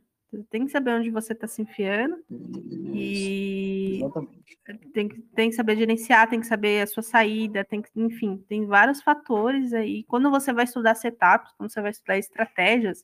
Tem 0.50 0.66
que 0.66 0.72
saber 0.72 0.92
onde 0.92 1.10
você 1.10 1.34
está 1.34 1.48
se 1.48 1.62
enfiando. 1.62 2.24
Isso, 2.30 2.96
e 2.96 3.96
exatamente. 3.96 4.60
Tem, 4.94 5.08
que, 5.08 5.22
tem 5.22 5.50
que 5.50 5.56
saber 5.56 5.76
gerenciar, 5.76 6.30
tem 6.30 6.40
que 6.40 6.46
saber 6.46 6.84
a 6.84 6.88
sua 6.88 7.02
saída, 7.02 7.66
tem 7.66 7.82
que, 7.82 7.90
enfim, 7.96 8.38
tem 8.48 8.66
vários 8.68 9.02
fatores 9.02 9.74
aí. 9.74 10.04
Quando 10.04 10.30
você 10.30 10.54
vai 10.54 10.66
estudar 10.66 10.94
setups, 10.94 11.52
quando 11.58 11.72
você 11.72 11.82
vai 11.82 11.90
estudar 11.90 12.18
estratégias, 12.18 13.04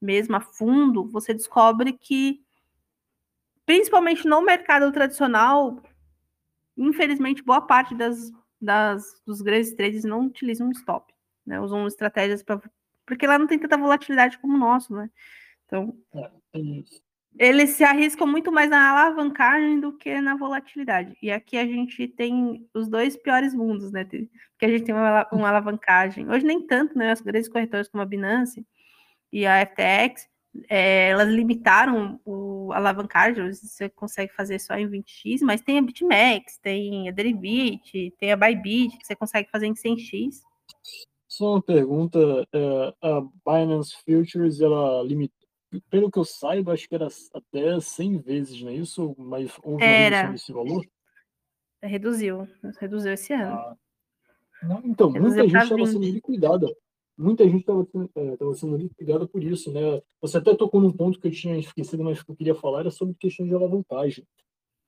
mesmo 0.00 0.36
a 0.36 0.40
fundo, 0.40 1.08
você 1.10 1.34
descobre 1.34 1.92
que, 1.92 2.40
principalmente 3.66 4.26
no 4.26 4.40
mercado 4.40 4.92
tradicional, 4.92 5.82
infelizmente, 6.76 7.42
boa 7.42 7.60
parte 7.60 7.96
das, 7.96 8.30
das, 8.60 9.20
dos 9.26 9.42
grandes 9.42 9.74
trades 9.74 10.04
não 10.04 10.26
utilizam 10.26 10.70
stop, 10.70 11.12
né? 11.44 11.60
Usam 11.60 11.86
estratégias 11.88 12.44
para. 12.44 12.60
Porque 13.04 13.26
lá 13.26 13.36
não 13.36 13.48
tem 13.48 13.58
tanta 13.58 13.76
volatilidade 13.76 14.38
como 14.38 14.54
o 14.54 14.58
nosso, 14.58 14.94
né? 14.94 15.10
Então, 15.70 15.96
é, 16.12 16.28
eles 17.38 17.70
se 17.70 17.84
arriscam 17.84 18.26
muito 18.26 18.50
mais 18.50 18.68
na 18.68 18.90
alavancagem 18.90 19.78
do 19.78 19.96
que 19.96 20.20
na 20.20 20.36
volatilidade. 20.36 21.16
E 21.22 21.30
aqui 21.30 21.56
a 21.56 21.64
gente 21.64 22.08
tem 22.08 22.68
os 22.74 22.88
dois 22.88 23.16
piores 23.16 23.54
mundos, 23.54 23.92
né? 23.92 24.04
Porque 24.04 24.64
a 24.64 24.68
gente 24.68 24.84
tem 24.84 24.94
uma, 24.94 25.28
uma 25.32 25.48
alavancagem. 25.48 26.28
Hoje 26.28 26.44
nem 26.44 26.66
tanto, 26.66 26.98
né? 26.98 27.12
As 27.12 27.20
grandes 27.20 27.48
corretoras 27.48 27.88
como 27.88 28.02
a 28.02 28.06
Binance 28.06 28.66
e 29.32 29.46
a 29.46 29.64
FTX, 29.64 30.28
é, 30.68 31.10
elas 31.10 31.28
limitaram 31.28 32.20
o, 32.24 32.72
a 32.72 32.78
alavancagem, 32.78 33.52
você 33.52 33.88
consegue 33.88 34.34
fazer 34.34 34.58
só 34.58 34.74
em 34.74 34.88
20x, 34.88 35.38
mas 35.42 35.60
tem 35.60 35.78
a 35.78 35.82
BitMEX, 35.82 36.58
tem 36.58 37.08
a 37.08 37.12
Deribit, 37.12 38.12
tem 38.18 38.32
a 38.32 38.36
Bybit, 38.36 38.98
que 38.98 39.06
você 39.06 39.14
consegue 39.14 39.48
fazer 39.48 39.68
em 39.68 39.74
100x. 39.74 40.40
Só 41.28 41.52
uma 41.52 41.62
pergunta, 41.62 42.18
é, 42.52 42.94
a 43.00 43.20
Binance 43.46 43.94
Futures, 44.04 44.60
ela 44.60 45.04
limita 45.04 45.39
pelo 45.88 46.10
que 46.10 46.18
eu 46.18 46.24
saiba, 46.24 46.72
acho 46.72 46.88
que 46.88 46.94
era 46.94 47.08
até 47.34 47.80
100 47.80 48.18
vezes, 48.18 48.62
não 48.62 48.70
é 48.70 48.74
isso? 48.74 49.14
Mas 49.18 49.52
houve 49.62 49.84
Era. 49.84 50.32
desse 50.32 50.52
valor? 50.52 50.84
Reduziu, 51.82 52.46
reduziu 52.78 53.12
esse 53.12 53.32
ano. 53.32 53.52
Ah. 53.52 53.76
Não, 54.62 54.82
então, 54.84 55.10
Reduziu 55.10 55.44
muita 55.44 55.48
gente 55.48 55.62
estava 55.62 55.86
sendo 55.86 56.00
20. 56.00 56.12
liquidada. 56.12 56.76
Muita 57.16 57.44
gente 57.44 57.60
estava 57.60 58.54
sendo 58.54 58.76
liquidada 58.76 59.26
por 59.26 59.42
isso, 59.42 59.72
né? 59.72 60.02
Você 60.20 60.38
até 60.38 60.54
tocou 60.54 60.80
num 60.80 60.92
ponto 60.92 61.18
que 61.18 61.28
eu 61.28 61.32
tinha 61.32 61.58
esquecido, 61.58 62.02
mas 62.02 62.22
que 62.22 62.30
eu 62.30 62.36
queria 62.36 62.54
falar, 62.54 62.80
era 62.80 62.90
sobre 62.90 63.14
questão 63.14 63.46
de 63.46 63.54
alavancagem. 63.54 64.26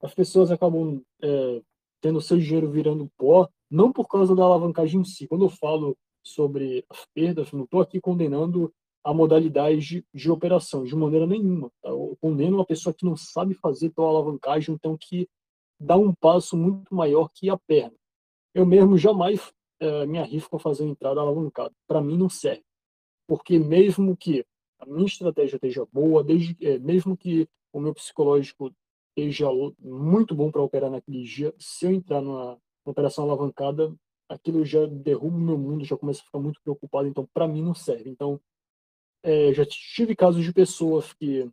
As 0.03 0.15
pessoas 0.15 0.51
acabam 0.51 1.03
é, 1.23 1.63
tendo 2.01 2.21
seu 2.21 2.39
dinheiro 2.39 2.71
virando 2.71 3.11
pó, 3.17 3.49
não 3.71 3.93
por 3.93 4.09
causa 4.09 4.35
da 4.35 4.43
alavancagem 4.43 5.01
em 5.01 5.05
si. 5.05 5.27
Quando 5.27 5.45
eu 5.45 5.51
falo 5.51 5.97
sobre 6.23 6.85
as 6.91 7.07
perdas, 7.15 7.53
não 7.53 7.65
estou 7.65 7.81
aqui 7.81 8.01
condenando 8.01 8.73
a 9.05 9.13
modalidade 9.13 9.79
de, 9.81 10.07
de 10.15 10.31
operação, 10.31 10.85
de 10.85 10.95
maneira 10.95 11.27
nenhuma. 11.27 11.71
Tá? 11.83 11.91
Eu 11.91 12.17
condeno 12.21 12.59
uma 12.59 12.67
pessoa 12.67 12.95
que 12.95 13.05
não 13.05 13.17
sabe 13.17 13.55
fazer 13.55 13.91
tal 13.91 14.07
alavancagem, 14.07 14.75
então 14.75 14.97
que 14.99 15.29
dá 15.79 15.97
um 15.97 16.15
passo 16.15 16.57
muito 16.57 16.95
maior 16.95 17.29
que 17.35 17.51
a 17.51 17.59
perna. 17.59 17.95
Eu 18.55 18.65
mesmo 18.65 18.97
jamais 18.97 19.53
é, 19.81 20.07
me 20.07 20.19
arrisco 20.19 20.57
a 20.57 20.61
fazer 20.61 20.85
uma 20.85 20.93
entrada 20.93 21.21
alavancada. 21.21 21.73
Para 21.89 22.01
mim 22.01 22.17
não 22.17 22.29
serve. 22.29 22.63
Porque 23.27 23.59
mesmo 23.59 24.17
que 24.17 24.45
a 24.79 24.87
minha 24.87 25.07
estratégia 25.07 25.57
esteja 25.57 25.87
boa, 25.93 26.23
desde, 26.23 26.57
é, 26.65 26.79
mesmo 26.79 27.17
que 27.17 27.49
o 27.73 27.81
meu 27.81 27.95
psicológico 27.95 28.73
esteja 29.17 29.49
muito 29.79 30.35
bom 30.35 30.51
para 30.51 30.63
operar 30.63 30.91
naquele 30.91 31.23
dia, 31.23 31.55
se 31.59 31.87
eu 31.87 31.93
entrar 31.93 32.21
numa, 32.21 32.45
numa 32.45 32.59
operação 32.93 33.25
alavancada, 33.25 33.95
aquilo 34.29 34.65
já 34.65 34.87
derruba 34.87 35.37
o 35.37 35.41
meu 35.41 35.59
mundo, 35.59 35.85
já 35.85 35.97
começa 35.97 36.21
a 36.23 36.25
ficar 36.25 36.39
muito 36.39 36.61
preocupado, 36.63 37.09
então 37.09 37.29
para 37.33 37.49
mim 37.49 37.63
não 37.63 37.75
serve. 37.75 38.09
Então, 38.09 38.41
é, 39.23 39.53
já 39.53 39.65
tive 39.67 40.17
casos 40.17 40.45
de 40.45 40.53
pessoas 40.53 41.13
que 41.13 41.51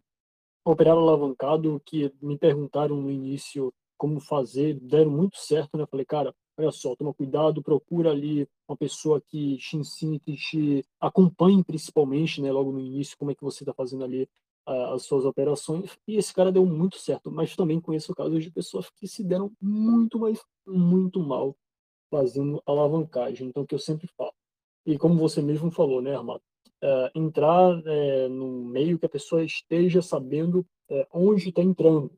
operaram 0.66 1.02
alavancado, 1.02 1.82
que 1.86 2.12
me 2.22 2.38
perguntaram 2.38 2.96
no 2.96 3.10
início 3.10 3.74
como 3.98 4.20
fazer, 4.20 4.80
deram 4.80 5.12
muito 5.12 5.38
certo, 5.38 5.78
né? 5.78 5.86
Falei, 5.86 6.06
cara, 6.06 6.34
olha 6.58 6.72
só, 6.72 6.96
toma 6.96 7.14
cuidado, 7.14 7.62
procura 7.62 8.12
ali 8.12 8.48
uma 8.68 8.78
pessoa 8.78 9.22
que 9.22 9.58
te 9.58 9.78
ensine, 9.78 10.20
que 10.20 10.36
te 10.36 10.86
acompanhe 11.00 11.64
principalmente, 11.64 12.42
né? 12.42 12.52
Logo 12.52 12.72
no 12.72 12.80
início, 12.80 13.18
como 13.18 13.32
é 13.32 13.36
que 13.36 13.44
você 13.44 13.64
está 13.64 13.74
fazendo 13.74 14.04
ali 14.04 14.28
as 14.66 15.04
suas 15.04 15.26
operações. 15.26 15.98
E 16.08 16.18
esse 16.18 16.34
cara 16.34 16.52
deu 16.52 16.66
muito 16.66 16.98
certo, 16.98 17.32
mas 17.32 17.56
também 17.56 17.82
conheço 17.82 18.14
casos 18.14 18.44
de 18.44 18.52
pessoas 18.52 18.90
que 18.90 19.08
se 19.08 19.24
deram 19.24 19.52
muito, 19.60 20.20
mas 20.20 20.44
muito 20.68 21.20
mal 21.20 21.56
fazendo 22.12 22.62
alavancagem. 22.66 23.48
Então, 23.48 23.66
que 23.66 23.74
eu 23.74 23.80
sempre 23.80 24.08
falo. 24.08 24.34
E 24.86 24.98
como 24.98 25.16
você 25.16 25.42
mesmo 25.42 25.72
falou, 25.72 26.02
né, 26.02 26.16
Armado? 26.16 26.42
Uh, 26.82 27.12
entrar 27.14 27.78
uh, 27.78 28.30
no 28.30 28.64
meio 28.64 28.98
que 28.98 29.06
a 29.06 29.10
pessoa 29.10 29.44
esteja 29.44 30.02
sabendo 30.02 30.66
uh, 30.90 31.06
onde 31.14 31.50
está 31.50 31.62
entrando. 31.62 32.10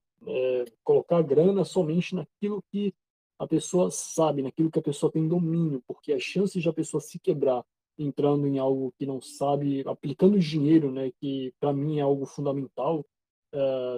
colocar 0.84 1.24
grana 1.24 1.66
somente 1.66 2.14
naquilo 2.14 2.64
que 2.72 2.94
a 3.40 3.48
pessoa 3.48 3.90
sabe, 3.90 4.44
naquilo 4.44 4.70
que 4.70 4.78
a 4.78 4.84
pessoa 4.84 5.12
tem 5.12 5.28
domínio, 5.28 5.82
porque 5.88 6.14
as 6.14 6.22
chances 6.22 6.62
de 6.62 6.70
a 6.70 6.74
pessoa 6.74 7.02
se 7.02 7.18
quebrar 7.18 7.66
entrando 7.98 8.46
em 8.46 8.60
algo 8.60 8.94
que 9.00 9.06
não 9.06 9.20
sabe, 9.20 9.84
aplicando 9.88 10.38
dinheiro, 10.38 10.92
né, 10.92 11.12
que 11.20 11.52
para 11.60 11.74
mim 11.74 11.98
é 11.98 12.02
algo 12.04 12.28
fundamental. 12.28 13.04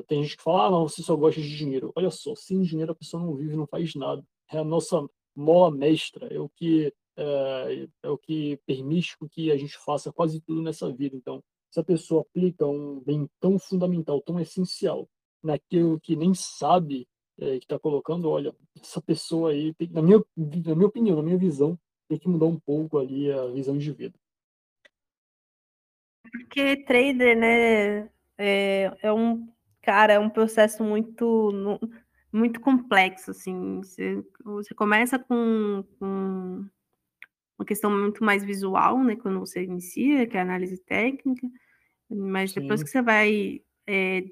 tem 0.08 0.24
gente 0.24 0.38
que 0.38 0.44
fala, 0.44 0.68
ah, 0.68 0.72
não, 0.72 0.88
você 0.88 1.04
só 1.04 1.14
gosta 1.16 1.42
de 1.42 1.58
dinheiro. 1.58 1.92
Olha 1.94 2.10
só, 2.10 2.34
sem 2.36 2.62
dinheiro 2.62 2.94
a 2.94 2.96
pessoa 2.96 3.22
não 3.22 3.36
vive, 3.36 3.58
não 3.58 3.68
faz 3.68 3.94
nada. 3.96 4.24
É 4.50 4.60
a 4.60 4.64
nossa 4.64 5.06
mola 5.36 5.70
mestra, 5.70 6.28
é 6.34 6.40
o 6.40 6.50
que 6.50 6.94
é, 7.18 7.88
é, 8.04 8.10
o 8.10 8.18
que 8.18 8.60
permite 8.66 9.16
que 9.32 9.52
a 9.52 9.58
gente 9.58 9.78
faça 9.78 10.12
quase 10.12 10.42
tudo 10.42 10.62
nessa 10.62 10.92
vida. 10.92 11.16
Então, 11.16 11.44
se 11.70 11.80
a 11.80 11.84
pessoa 11.84 12.22
aplica 12.22 12.66
um 12.66 13.00
bem 13.02 13.30
tão 13.40 13.58
fundamental, 13.58 14.22
tão 14.22 14.40
essencial, 14.40 15.08
naquilo 15.42 16.00
que 16.00 16.16
nem 16.16 16.34
sabe 16.34 17.08
é, 17.40 17.58
que 17.58 17.66
está 17.66 17.80
colocando, 17.80 18.30
olha, 18.30 18.56
essa 18.82 19.02
pessoa 19.02 19.52
aí, 19.52 19.74
tem, 19.74 19.90
na, 19.90 20.02
minha, 20.02 20.24
na 20.38 20.76
minha 20.76 20.88
opinião, 20.88 21.18
na 21.18 21.24
minha 21.24 21.38
visão, 21.38 21.78
tem 22.08 22.18
que 22.18 22.28
mudar 22.28 22.46
um 22.46 22.60
pouco 22.60 22.98
ali 22.98 23.32
a 23.32 23.48
visão 23.48 23.78
de 23.78 23.92
vida. 23.92 24.18
Porque 26.32 26.78
trader, 26.78 27.38
né, 27.38 28.10
é, 28.38 28.98
é 29.02 29.14
um, 29.14 29.48
cara, 29.82 30.14
é 30.14 30.20
um 30.20 30.30
processo 30.30 30.84
muito 30.84 31.52
muito 32.34 32.60
complexo, 32.60 33.30
assim. 33.30 33.78
Você, 33.78 34.26
você 34.44 34.74
começa 34.74 35.20
com, 35.20 35.84
com, 36.00 36.66
uma 37.58 37.66
questão 37.66 37.92
muito 37.92 38.24
mais 38.24 38.44
visual, 38.44 39.04
né? 39.04 39.16
Quando 39.16 39.40
você 39.40 39.64
inicia, 39.64 40.28
que 40.28 40.36
é 40.38 40.40
a 40.40 40.44
análise 40.44 40.78
técnica, 40.84 41.48
mas 42.10 42.52
Sim. 42.52 42.62
depois 42.62 42.84
que 42.84 42.90
você 42.90 43.02
vai 43.02 43.62
é, 43.88 44.24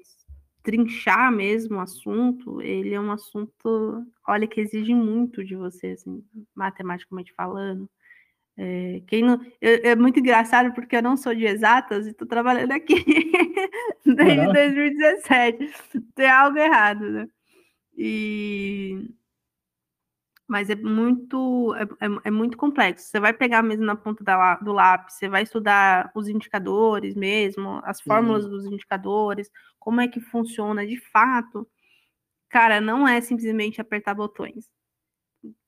trinchar 0.62 1.32
mesmo 1.32 1.76
o 1.76 1.80
assunto, 1.80 2.60
ele 2.60 2.94
é 2.94 3.00
um 3.00 3.10
assunto, 3.10 4.04
olha, 4.26 4.46
que 4.46 4.60
exige 4.60 4.94
muito 4.94 5.44
de 5.44 5.56
você, 5.56 5.88
assim, 5.88 6.24
matematicamente 6.54 7.32
falando. 7.34 7.88
É, 8.56 9.02
quem 9.06 9.22
não, 9.22 9.40
eu, 9.60 9.80
é 9.82 9.96
muito 9.96 10.20
engraçado 10.20 10.74
porque 10.74 10.96
eu 10.96 11.02
não 11.02 11.16
sou 11.16 11.34
de 11.34 11.44
exatas 11.46 12.06
e 12.06 12.10
estou 12.10 12.28
trabalhando 12.28 12.72
aqui 12.72 12.94
desde 14.04 14.52
2017. 14.52 15.72
Tem 16.14 16.28
algo 16.28 16.58
errado, 16.58 17.10
né? 17.10 17.28
E 17.96 19.08
mas 20.52 20.68
é 20.68 20.74
muito 20.74 21.74
é, 21.76 21.84
é, 22.04 22.08
é, 22.24 22.30
muito 22.30 22.58
complexo. 22.58 23.06
Você 23.08 23.18
vai 23.18 23.32
pegar 23.32 23.62
mesmo 23.62 23.86
na 23.86 23.96
ponta 23.96 24.22
da, 24.22 24.56
do 24.56 24.70
lápis, 24.70 25.14
você 25.14 25.26
vai 25.26 25.44
estudar 25.44 26.12
os 26.14 26.28
indicadores 26.28 27.14
mesmo, 27.14 27.80
as 27.84 28.02
fórmulas 28.02 28.46
dos 28.46 28.66
indicadores, 28.66 29.50
como 29.78 30.02
é 30.02 30.08
que 30.08 30.20
funciona 30.20 30.86
de 30.86 30.98
fato. 31.10 31.66
Cara, 32.50 32.82
não 32.82 33.08
é 33.08 33.18
simplesmente 33.22 33.80
apertar 33.80 34.12
botões. 34.12 34.70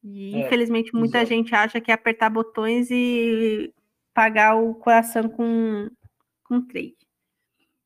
E 0.02 0.34
é, 0.36 0.40
infelizmente 0.40 0.94
muita 0.94 1.16
exato. 1.16 1.30
gente 1.30 1.54
acha 1.54 1.80
que 1.80 1.90
é 1.90 1.94
apertar 1.94 2.28
botões 2.28 2.90
e 2.90 3.72
pagar 4.12 4.54
o 4.56 4.74
coração 4.74 5.30
com 5.30 5.88
com 6.44 6.60
trade. 6.60 6.94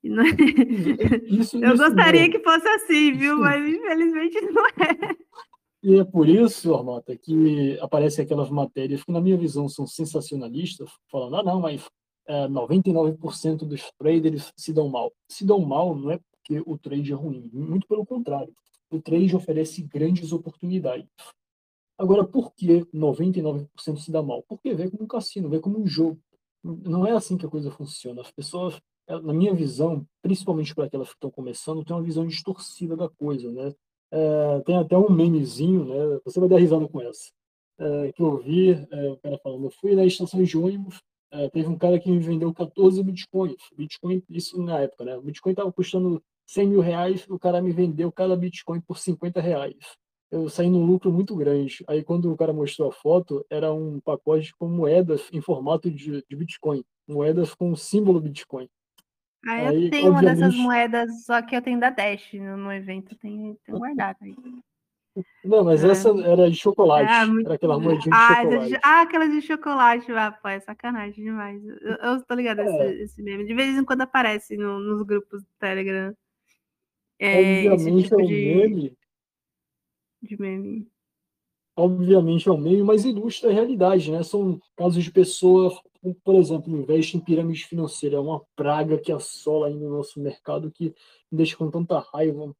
Não... 0.03 0.25
É 0.25 0.31
isso, 1.29 1.59
Eu 1.63 1.75
isso 1.75 1.85
gostaria 1.85 2.23
não. 2.23 2.31
que 2.31 2.41
fosse 2.41 2.67
assim, 2.67 3.13
viu? 3.13 3.39
Mas 3.39 3.65
infelizmente 3.65 4.41
não 4.41 4.67
é. 4.67 5.17
E 5.83 5.97
é 5.97 6.05
por 6.05 6.29
isso, 6.29 6.75
Armata, 6.75 7.17
que 7.17 7.79
aparecem 7.81 8.25
aquelas 8.25 8.51
matérias 8.51 9.05
que, 9.05 9.12
na 9.12 9.21
minha 9.21 9.37
visão, 9.37 9.69
são 9.69 9.87
sensacionalistas, 9.87 10.91
falando, 11.09 11.37
ah, 11.37 11.43
não, 11.43 11.61
mas 11.61 11.88
é, 12.27 12.47
99% 12.49 13.64
dos 13.64 13.91
traders 13.99 14.53
se 14.57 14.73
dão 14.73 14.88
mal. 14.88 15.12
Se 15.31 15.47
dão 15.47 15.61
mal 15.61 15.95
não 15.95 16.11
é 16.11 16.19
porque 16.19 16.62
o 16.67 16.79
trade 16.79 17.12
é 17.12 17.14
ruim, 17.14 17.49
muito 17.53 17.87
pelo 17.87 18.05
contrário. 18.05 18.53
O 18.91 19.01
trade 19.01 19.35
oferece 19.37 19.83
grandes 19.83 20.33
oportunidades. 20.33 21.09
Agora, 21.97 22.25
por 22.25 22.53
que 22.55 22.85
99% 22.95 23.69
se 23.99 24.11
dá 24.11 24.23
mal? 24.23 24.45
Porque 24.49 24.75
vê 24.75 24.91
como 24.91 25.05
um 25.05 25.07
cassino, 25.07 25.49
vê 25.49 25.59
como 25.59 25.81
um 25.81 25.87
jogo. 25.87 26.21
Não 26.62 27.07
é 27.07 27.12
assim 27.12 27.37
que 27.37 27.47
a 27.47 27.51
coisa 27.51 27.71
funciona. 27.71 28.21
As 28.21 28.31
pessoas, 28.31 28.81
na 29.09 29.33
minha 29.33 29.55
visão, 29.55 30.07
principalmente 30.23 30.75
para 30.75 30.85
aquelas 30.85 31.09
que 31.09 31.14
estão 31.14 31.31
começando, 31.31 31.85
têm 31.85 31.97
uma 31.97 32.03
visão 32.03 32.27
distorcida 32.27 32.97
da 32.97 33.09
coisa, 33.09 33.51
né? 33.51 33.75
É, 34.11 34.61
tem 34.61 34.77
até 34.77 34.97
um 34.97 35.11
memezinho, 35.11 35.85
né? 35.85 36.21
Você 36.25 36.40
vai 36.40 36.49
dar 36.49 36.59
risada 36.59 36.88
com 36.88 37.01
essa. 37.01 37.31
É, 37.79 38.12
que 38.12 38.23
eu 38.23 38.38
vi 38.38 38.71
é, 38.73 39.09
o 39.11 39.16
cara 39.18 39.38
falando, 39.38 39.64
eu 39.66 39.71
fui 39.71 39.94
na 39.94 40.05
estação 40.05 40.42
de 40.42 40.59
ônibus, 40.59 41.01
é, 41.31 41.49
teve 41.51 41.68
um 41.68 41.77
cara 41.77 41.99
que 41.99 42.11
me 42.11 42.18
vendeu 42.18 42.53
14 42.53 43.03
bitcoins. 43.03 43.57
Bitcoin, 43.77 44.23
isso 44.31 44.61
na 44.62 44.81
época, 44.81 45.05
né? 45.05 45.16
O 45.16 45.23
Bitcoin 45.23 45.53
estava 45.53 45.73
custando 45.73 46.23
100 46.47 46.68
mil 46.68 46.81
reais, 46.81 47.27
o 47.29 47.38
cara 47.38 47.61
me 47.61 47.71
vendeu 47.71 48.11
cada 48.11 48.35
Bitcoin 48.35 48.81
por 48.81 48.99
50 48.99 49.40
reais. 49.40 49.77
Eu 50.31 50.49
saí 50.49 50.68
num 50.68 50.85
lucro 50.85 51.12
muito 51.12 51.35
grande. 51.37 51.85
Aí 51.87 52.03
quando 52.03 52.33
o 52.33 52.37
cara 52.37 52.53
mostrou 52.53 52.88
a 52.88 52.92
foto, 52.92 53.44
era 53.51 53.73
um 53.73 54.01
pacote 54.01 54.55
com 54.57 54.68
moedas 54.68 55.29
em 55.33 55.40
formato 55.40 55.90
de, 55.90 56.25
de 56.29 56.37
Bitcoin. 56.37 56.83
Moedas 57.07 57.55
com 57.55 57.75
símbolo 57.77 58.21
Bitcoin. 58.21 58.68
Ah, 59.46 59.62
eu 59.62 59.68
aí, 59.68 59.90
tenho 59.90 60.11
uma 60.11 60.22
dessas 60.22 60.55
moedas, 60.55 61.24
só 61.24 61.40
que 61.42 61.55
eu 61.55 61.62
tenho 61.62 61.79
da 61.79 61.90
Dash 61.90 62.33
no, 62.35 62.57
no 62.57 62.72
evento, 62.72 63.16
tenho, 63.16 63.57
tenho 63.64 63.79
guardado 63.79 64.16
aí. 64.22 64.35
Não, 65.44 65.64
mas 65.64 65.83
é. 65.85 65.90
essa 65.90 66.11
era 66.20 66.51
de 66.51 66.57
chocolate. 66.57 67.11
Ah, 67.11 67.27
muito... 67.27 67.46
Era 67.46 67.55
aquela 67.55 67.79
moedinha 67.79 68.01
de 68.01 68.11
ah, 68.12 68.37
chocolate. 68.37 68.68
De... 68.68 68.81
Ah, 68.83 69.01
aquela 69.03 69.29
de 69.29 69.42
chocolate, 69.42 70.12
rapaz, 70.12 70.62
é 70.62 70.66
sacanagem 70.66 71.24
demais. 71.24 71.64
Eu, 71.64 71.94
eu 71.96 72.22
tô 72.24 72.35
ligado 72.35 72.61
é. 72.61 72.64
esse, 72.64 73.03
esse 73.03 73.22
meme. 73.22 73.44
De 73.44 73.55
vez 73.55 73.77
em 73.77 73.85
quando 73.85 74.03
aparece 74.03 74.57
no, 74.57 74.79
nos 74.79 75.03
grupos 75.03 75.42
do 75.42 75.48
Telegram. 75.59 76.14
É, 77.18 77.68
Obviamente 77.68 78.05
tipo 78.05 78.20
é 78.20 78.24
um 78.24 78.27
de... 78.27 78.35
meme. 78.35 78.98
De 80.22 80.40
meme 80.40 80.88
obviamente 81.79 82.48
é 82.48 82.53
um 82.53 82.59
meio, 82.59 82.85
mas 82.85 83.05
ilustra 83.05 83.51
a 83.51 83.53
realidade, 83.53 84.11
né? 84.11 84.24
São 84.24 84.61
casos 84.77 85.03
de 85.05 85.12
pessoas, 85.12 85.74
por 86.14 86.35
exemplo, 86.37 86.77
investe 86.77 87.16
em 87.16 87.21
pirâmide 87.21 87.64
financeira, 87.64 88.16
é 88.16 88.21
uma 88.21 88.44
praga 88.55 88.99
que 88.99 89.12
assola 89.12 89.68
aí 89.68 89.75
no 89.75 89.90
nosso 89.90 90.21
mercado 90.21 90.71
que 90.71 90.94
me 91.31 91.38
deixa 91.38 91.57
com 91.57 91.71
tanta 91.71 91.99
raiva 92.12 92.55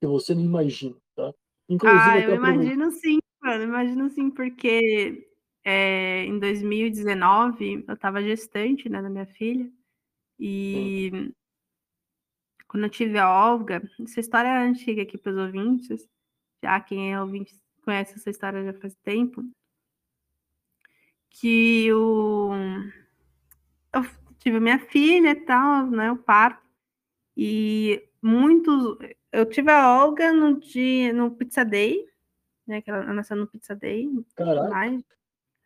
que 0.00 0.06
você 0.06 0.34
não 0.34 0.42
imagina, 0.42 0.96
tá? 1.14 1.32
Inclusive, 1.68 2.00
ah, 2.00 2.20
eu 2.20 2.34
imagino 2.36 2.90
sim, 2.92 3.18
mano, 3.42 3.64
imagino 3.64 4.10
sim, 4.10 4.30
porque 4.30 5.28
é, 5.64 6.24
em 6.24 6.38
2019 6.38 7.84
eu 7.86 7.94
estava 7.94 8.22
gestante, 8.22 8.88
né, 8.88 9.02
da 9.02 9.10
minha 9.10 9.26
filha, 9.26 9.70
e 10.38 11.32
quando 12.68 12.84
eu 12.84 12.90
tive 12.90 13.18
a 13.18 13.30
Olga, 13.30 13.82
essa 14.00 14.20
história 14.20 14.48
é 14.48 14.66
antiga 14.66 15.02
aqui 15.02 15.16
para 15.16 15.32
os 15.32 15.38
ouvintes, 15.38 16.06
já 16.62 16.80
quem 16.80 17.12
é 17.12 17.20
ouvinte 17.20 17.54
conhece 17.82 18.14
essa 18.14 18.30
história 18.30 18.64
já 18.64 18.72
faz 18.74 18.94
tempo, 19.02 19.42
que 21.40 21.92
o... 21.92 22.50
eu 23.92 24.02
tive 24.38 24.60
minha 24.60 24.78
filha 24.78 25.30
e 25.30 25.34
tal, 25.34 25.86
né, 25.86 26.10
o 26.10 26.16
parto, 26.16 26.62
e 27.36 28.08
muitos... 28.22 28.96
Eu 29.30 29.44
tive 29.44 29.70
a 29.70 30.02
Olga 30.02 30.32
no 30.32 30.58
dia, 30.58 31.12
no 31.12 31.30
Pizza 31.30 31.64
Day, 31.64 32.08
né, 32.66 32.80
que 32.80 32.90
ela 32.90 33.12
nasceu 33.12 33.36
no 33.36 33.46
Pizza 33.46 33.74
Day. 33.74 34.08
Caraca. 34.34 34.70
Mais, 34.70 35.02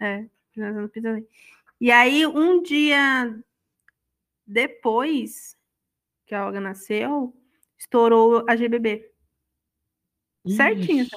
é, 0.01 0.27
nasceu 0.57 0.83
no 0.83 0.89
Pizza 0.89 1.13
Day. 1.13 1.27
E 1.81 1.91
aí, 1.93 2.27
um 2.27 2.61
dia 2.61 3.41
depois 4.45 5.57
que 6.27 6.35
a 6.35 6.45
Olga 6.45 6.61
nasceu, 6.61 7.33
estourou 7.79 8.45
a 8.49 8.57
GBB. 8.57 9.09
Ixi. 10.45 11.09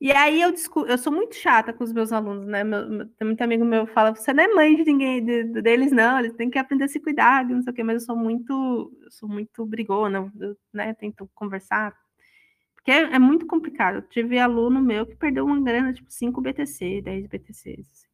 E 0.00 0.12
aí 0.12 0.40
eu 0.40 0.52
descubro, 0.52 0.88
eu 0.88 0.96
sou 0.96 1.12
muito 1.12 1.34
chata 1.34 1.72
com 1.72 1.82
os 1.82 1.92
meus 1.92 2.12
alunos, 2.12 2.46
né? 2.46 2.62
Meu, 2.62 3.08
tem 3.16 3.26
muito 3.26 3.42
amigo 3.42 3.64
meu 3.64 3.84
que 3.84 3.92
fala, 3.92 4.14
você 4.14 4.32
não 4.32 4.44
é 4.44 4.48
mãe 4.48 4.76
de 4.76 4.84
ninguém 4.84 5.24
de, 5.24 5.44
de, 5.44 5.60
deles, 5.60 5.90
não, 5.90 6.20
eles 6.20 6.34
têm 6.34 6.48
que 6.48 6.58
aprender 6.58 6.84
a 6.84 6.88
se 6.88 7.00
cuidar, 7.00 7.44
não 7.44 7.62
sei 7.62 7.72
o 7.72 7.74
quê, 7.74 7.82
mas 7.82 8.02
eu 8.02 8.06
sou 8.06 8.16
muito, 8.16 8.92
eu 9.02 9.10
sou 9.10 9.28
muito 9.28 9.66
brigona, 9.66 10.32
eu, 10.38 10.56
né? 10.72 10.94
Tento 10.94 11.28
conversar. 11.34 11.96
Porque 12.76 12.92
é, 12.92 13.14
é, 13.14 13.18
muito 13.18 13.44
complicado. 13.46 13.96
Eu 13.96 14.02
tive 14.02 14.38
aluno 14.38 14.80
meu 14.80 15.04
que 15.04 15.16
perdeu 15.16 15.44
uma 15.44 15.60
grana, 15.60 15.92
tipo, 15.92 16.10
5 16.12 16.40
BTC, 16.40 17.02
10 17.02 17.26
BTCs. 17.26 17.80
Assim. 17.90 18.08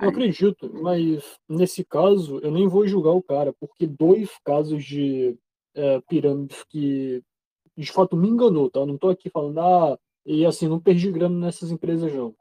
Eu 0.00 0.08
acredito, 0.10 0.70
mas 0.82 1.38
nesse 1.48 1.84
caso 1.84 2.40
eu 2.40 2.50
nem 2.50 2.68
vou 2.68 2.86
julgar 2.86 3.12
o 3.12 3.22
cara, 3.22 3.54
porque 3.60 3.86
dois 3.86 4.30
casos 4.44 4.84
de 4.84 5.38
é, 5.74 6.00
pirâmides 6.08 6.64
que 6.64 7.22
de 7.76 7.92
fato 7.92 8.16
me 8.16 8.28
enganou, 8.28 8.70
tá? 8.70 8.80
Eu 8.80 8.86
não 8.86 8.98
tô 8.98 9.08
aqui 9.08 9.30
falando, 9.30 9.60
ah, 9.60 9.98
e 10.26 10.44
assim, 10.44 10.66
não 10.66 10.80
perdi 10.80 11.10
grana 11.12 11.46
nessas 11.46 11.70
empresas 11.70 12.12
não. 12.12 12.34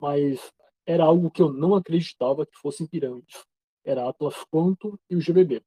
Mas 0.00 0.52
era 0.84 1.04
algo 1.04 1.30
que 1.30 1.40
eu 1.40 1.52
não 1.52 1.76
acreditava 1.76 2.44
que 2.44 2.58
fossem 2.58 2.86
pirâmides. 2.86 3.44
Era 3.84 4.08
Atlas 4.08 4.44
Quantum 4.50 4.98
e 5.08 5.14
o 5.14 5.20
GBB. 5.20 5.62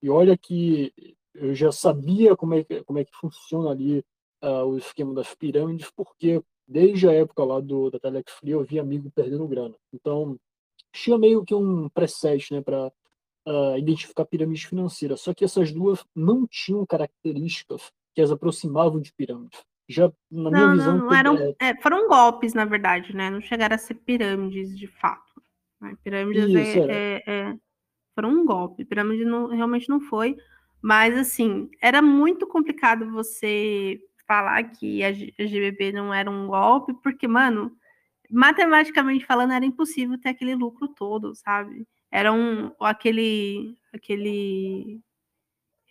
E 0.00 0.08
olha 0.08 0.38
que 0.38 0.92
eu 1.34 1.52
já 1.52 1.72
sabia 1.72 2.36
como 2.36 2.54
é 2.54 2.62
que, 2.62 2.84
como 2.84 3.00
é 3.00 3.04
que 3.04 3.16
funciona 3.16 3.70
ali 3.70 4.04
uh, 4.42 4.64
o 4.66 4.78
esquema 4.78 5.12
das 5.12 5.34
pirâmides, 5.34 5.90
porque 5.90 6.40
desde 6.66 7.08
a 7.08 7.12
época 7.12 7.42
lá 7.44 7.58
do, 7.60 7.90
da 7.90 7.98
Telex 7.98 8.32
Free 8.34 8.52
eu 8.52 8.62
vi 8.62 8.78
amigo 8.78 9.10
perdendo 9.10 9.48
grana. 9.48 9.74
Então, 9.92 10.38
tinha 10.92 11.18
meio 11.18 11.44
que 11.44 11.54
um 11.54 11.88
preset 11.88 12.52
né, 12.52 12.62
para 12.62 12.86
uh, 12.86 12.92
ah, 13.72 13.78
identificar 13.78 14.24
pirâmides 14.24 14.64
financeiras. 14.64 15.20
Só 15.20 15.34
que 15.34 15.44
essas 15.44 15.72
duas 15.72 16.04
não 16.14 16.46
tinham 16.46 16.86
características 16.86 17.90
que 18.14 18.20
as 18.20 18.30
aproximavam 18.30 19.00
de 19.00 19.12
pirâmides. 19.12 19.60
Já 19.88 20.10
na 20.30 20.50
minha 20.50 20.66
não, 20.66 20.72
visão. 20.72 20.96
Não, 20.96 21.04
não 21.06 21.14
eram, 21.14 21.36
é... 21.36 21.70
É, 21.70 21.76
foram 21.82 22.08
golpes, 22.08 22.54
na 22.54 22.64
verdade, 22.64 23.14
né? 23.14 23.30
Não 23.30 23.40
chegaram 23.40 23.74
a 23.74 23.78
ser 23.78 23.94
pirâmides 23.94 24.76
de 24.76 24.86
fato. 24.86 25.42
Né? 25.80 25.96
Pirâmides 26.02 26.44
Isso, 26.44 26.78
é, 26.90 27.16
é, 27.16 27.22
é, 27.26 27.56
foram 28.14 28.30
um 28.30 28.46
golpe. 28.46 28.84
Pirâmide 28.84 29.24
não, 29.24 29.48
realmente 29.48 29.88
não 29.88 30.00
foi. 30.00 30.36
Mas, 30.80 31.16
assim, 31.16 31.70
era 31.80 32.02
muito 32.02 32.46
complicado 32.46 33.10
você 33.10 34.00
falar 34.26 34.62
que 34.64 35.02
a 35.04 35.12
GBB 35.12 35.92
não 35.92 36.12
era 36.12 36.30
um 36.30 36.46
golpe, 36.46 36.94
porque, 37.02 37.28
mano, 37.28 37.74
matematicamente 38.30 39.24
falando, 39.26 39.52
era 39.52 39.64
impossível 39.64 40.18
ter 40.18 40.30
aquele 40.30 40.54
lucro 40.54 40.88
todo, 40.88 41.34
sabe? 41.34 41.86
Era 42.10 42.32
um, 42.32 42.70
aquele, 42.80 43.76
aquele, 43.92 45.00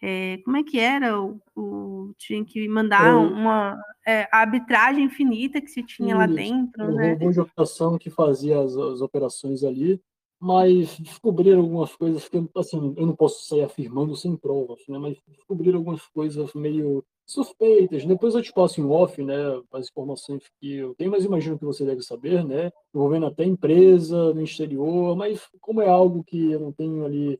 é, 0.05 0.37
como 0.43 0.57
é 0.57 0.63
que 0.63 0.77
era? 0.77 1.17
O, 1.17 1.39
o 1.55 2.13
tinha 2.17 2.43
que 2.43 2.67
mandar 2.67 3.15
uma 3.15 3.81
é, 4.05 4.27
arbitragem 4.33 5.05
infinita 5.05 5.61
que 5.61 5.69
se 5.69 5.81
tinha 5.81 6.09
isso, 6.09 6.17
lá 6.17 6.25
dentro, 6.25 6.83
o 6.83 6.91
né? 6.91 7.13
robô 7.13 7.31
de 7.31 7.39
operação 7.39 7.97
que 7.97 8.09
fazia 8.09 8.59
as, 8.59 8.75
as 8.75 8.99
operações 8.99 9.63
ali, 9.63 10.01
mas 10.37 10.99
descobriram 10.99 11.61
algumas 11.61 11.95
coisas 11.95 12.27
que, 12.27 12.37
assim, 12.57 12.93
eu 12.97 13.05
não 13.05 13.15
posso 13.15 13.45
sair 13.45 13.61
afirmando 13.61 14.13
sem 14.13 14.35
provas, 14.35 14.81
né? 14.89 14.99
Mas 14.99 15.17
descobriram 15.25 15.77
algumas 15.77 16.05
coisas 16.07 16.53
meio 16.53 17.01
suspeitas. 17.25 18.05
Depois 18.05 18.35
eu 18.35 18.41
te 18.41 18.51
passo 18.51 18.81
em 18.81 18.85
off, 18.85 19.23
né, 19.23 19.37
as 19.71 19.87
informações 19.87 20.43
que 20.59 20.73
eu 20.75 20.93
tenho, 20.95 21.11
mas 21.11 21.23
imagino 21.23 21.57
que 21.57 21.63
você 21.63 21.85
deve 21.85 22.03
saber, 22.03 22.43
né, 22.43 22.69
envolvendo 22.93 23.27
até 23.27 23.45
empresa 23.45 24.33
no 24.33 24.41
exterior, 24.41 25.15
mas 25.15 25.47
como 25.61 25.81
é 25.81 25.87
algo 25.87 26.25
que 26.25 26.51
eu 26.51 26.59
não 26.59 26.73
tenho 26.73 27.05
ali 27.05 27.39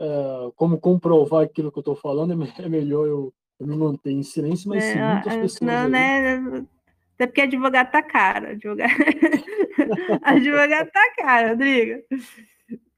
é, 0.00 0.50
como 0.56 0.78
comprovar 0.78 1.44
aquilo 1.44 1.70
que 1.70 1.78
eu 1.78 1.82
estou 1.82 1.96
falando, 1.96 2.32
é, 2.32 2.62
é 2.62 2.68
melhor 2.68 3.06
eu, 3.06 3.34
eu, 3.58 3.66
me 3.66 3.76
manter 3.76 4.12
em 4.12 4.22
silêncio, 4.22 4.68
mas 4.68 4.84
sim, 4.84 4.98
muitas 4.98 5.34
é, 5.34 5.40
pessoas... 5.40 5.60
Não, 5.60 5.84
aí... 5.84 5.90
né, 5.90 6.66
até 7.14 7.26
porque 7.26 7.42
advogado 7.42 7.90
tá 7.90 8.02
caro, 8.02 8.48
advogado, 8.48 8.90
advogado 10.22 10.90
tá 10.90 11.14
caro, 11.16 11.48
Rodrigo. 11.50 12.02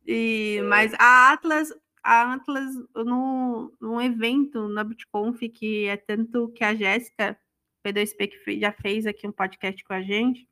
E, 0.06 0.62
mas 0.68 0.94
a 0.98 1.32
Atlas, 1.32 1.68
a 2.02 2.32
Atlas, 2.34 2.74
no, 2.94 3.72
num 3.80 4.00
evento 4.00 4.68
na 4.68 4.84
BitConf, 4.84 5.38
que 5.52 5.86
é 5.86 5.96
tanto 5.98 6.48
que 6.48 6.64
a 6.64 6.74
Jéssica 6.74 7.36
P2P, 7.84 8.28
que 8.28 8.60
já 8.60 8.72
fez 8.72 9.06
aqui 9.06 9.26
um 9.28 9.32
podcast 9.32 9.84
com 9.84 9.92
a 9.92 10.00
gente, 10.00 10.48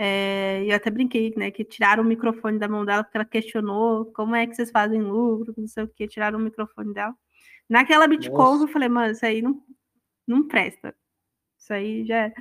é, 0.00 0.64
eu 0.64 0.76
até 0.76 0.90
brinquei, 0.90 1.34
né, 1.36 1.50
que 1.50 1.64
tiraram 1.64 2.04
o 2.04 2.06
microfone 2.06 2.56
da 2.56 2.68
mão 2.68 2.84
dela, 2.84 3.02
porque 3.02 3.16
ela 3.16 3.24
questionou 3.24 4.06
como 4.12 4.36
é 4.36 4.46
que 4.46 4.54
vocês 4.54 4.70
fazem 4.70 5.02
lucro, 5.02 5.52
não 5.58 5.66
sei 5.66 5.82
o 5.82 5.88
que, 5.88 6.06
tiraram 6.06 6.38
o 6.38 6.42
microfone 6.42 6.94
dela. 6.94 7.12
Naquela 7.68 8.06
BitConf, 8.06 8.60
eu 8.60 8.68
falei, 8.68 8.88
mano, 8.88 9.10
isso 9.10 9.26
aí 9.26 9.42
não, 9.42 9.60
não 10.24 10.46
presta. 10.46 10.94
Isso 11.58 11.72
aí 11.72 12.04
já. 12.06 12.26
É. 12.26 12.34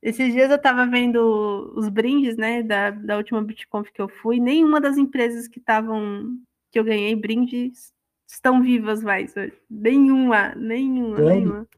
Esses 0.00 0.32
dias 0.32 0.52
eu 0.52 0.62
tava 0.62 0.86
vendo 0.86 1.72
os 1.74 1.88
brindes, 1.88 2.36
né, 2.36 2.62
da, 2.62 2.92
da 2.92 3.16
última 3.16 3.42
BitConf 3.42 3.90
que 3.90 4.00
eu 4.00 4.08
fui, 4.08 4.38
nenhuma 4.38 4.80
das 4.80 4.96
empresas 4.96 5.48
que 5.48 5.58
estavam 5.58 6.38
que 6.70 6.78
eu 6.78 6.84
ganhei 6.84 7.16
brindes 7.16 7.92
estão 8.28 8.62
vivas 8.62 9.02
mais 9.02 9.36
hoje. 9.36 9.52
Nenhuma, 9.68 10.54
nenhuma, 10.54 11.16
Sério? 11.16 11.34
nenhuma. 11.34 11.68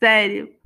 Sério. 0.00 0.57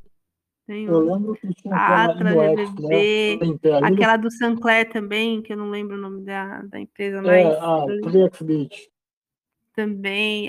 Eu 0.81 1.01
lembro 1.01 1.35
que 1.35 1.53
tinha 1.55 1.75
a 1.75 2.05
Atra, 2.05 2.31
GBB, 2.31 3.39
né? 3.39 3.81
aquela 3.83 4.17
do 4.17 4.31
Sancler 4.31 4.91
também, 4.91 5.43
que 5.43 5.53
eu 5.53 5.57
não 5.57 5.71
lembro 5.71 5.97
o 5.97 6.01
nome 6.01 6.23
da, 6.23 6.63
da 6.63 6.81
empresa, 6.81 7.19
é, 7.19 7.21
mas. 7.21 7.47
Ah, 7.61 7.85
Beach. 8.45 8.91
Também. 9.75 10.49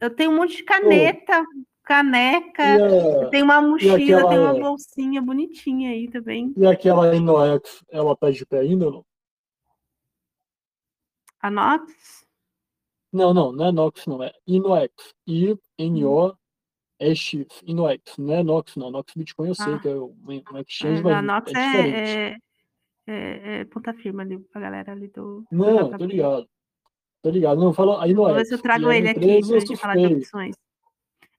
Eu 0.00 0.10
tenho 0.10 0.30
um 0.30 0.36
monte 0.36 0.56
de 0.56 0.64
caneta, 0.64 1.40
oh. 1.40 1.64
caneca, 1.82 2.62
a... 2.62 2.78
eu 2.78 3.30
tenho 3.30 3.44
uma 3.44 3.62
mochila, 3.62 4.28
tenho 4.28 4.42
uma 4.42 4.54
bolsinha 4.54 5.22
bonitinha 5.22 5.90
aí 5.90 6.08
também. 6.10 6.52
E 6.56 6.66
aquela 6.66 7.14
Inox, 7.14 7.84
ela 7.90 8.16
tá 8.16 8.30
de 8.30 8.44
pé 8.44 8.60
ainda 8.60 8.86
ou 8.86 8.92
não? 8.92 9.06
A 11.40 11.50
Nox? 11.50 12.26
Não, 13.12 13.32
não, 13.32 13.52
não 13.52 13.66
é 13.66 13.72
Nox, 13.72 14.06
não, 14.06 14.22
é 14.22 14.32
Inox. 14.46 15.14
I-N-O-X, 17.00 17.62
Inox. 17.66 18.18
Não 18.18 18.34
é 18.34 18.42
Nox, 18.42 18.76
não. 18.76 18.90
Nox 18.90 19.12
Bitcoin 19.14 19.48
eu 19.48 19.54
sei 19.54 19.74
ah. 19.74 19.78
que 19.78 19.88
é 19.88 19.94
um 19.94 20.58
exchange, 20.58 21.00
é, 21.00 21.02
mas 21.02 21.12
a 21.12 21.22
Nox 21.22 21.52
é, 21.52 21.66
diferente. 21.66 21.96
É, 21.96 22.36
é, 23.06 23.60
é, 23.60 23.64
ponta 23.64 23.92
firma 23.92 24.22
ali 24.22 24.38
pra 24.38 24.60
galera 24.60 24.92
ali 24.92 25.08
do. 25.08 25.44
Não, 25.50 25.90
tô 25.96 26.04
ligado. 26.04 26.48
Tô 27.22 27.30
ligado. 27.30 27.60
Não, 27.60 27.72
fala 27.72 28.02
a 28.02 28.08
Inox. 28.08 28.28
Vou 28.28 28.36
ver 28.36 28.44
se 28.44 28.54
eu 28.54 28.62
trago 28.62 28.92
ele 28.92 29.08
aqui 29.08 29.20
pra 29.20 29.58
gente 29.58 29.76
falar 29.76 29.96
de 29.96 30.14
opções. 30.14 30.56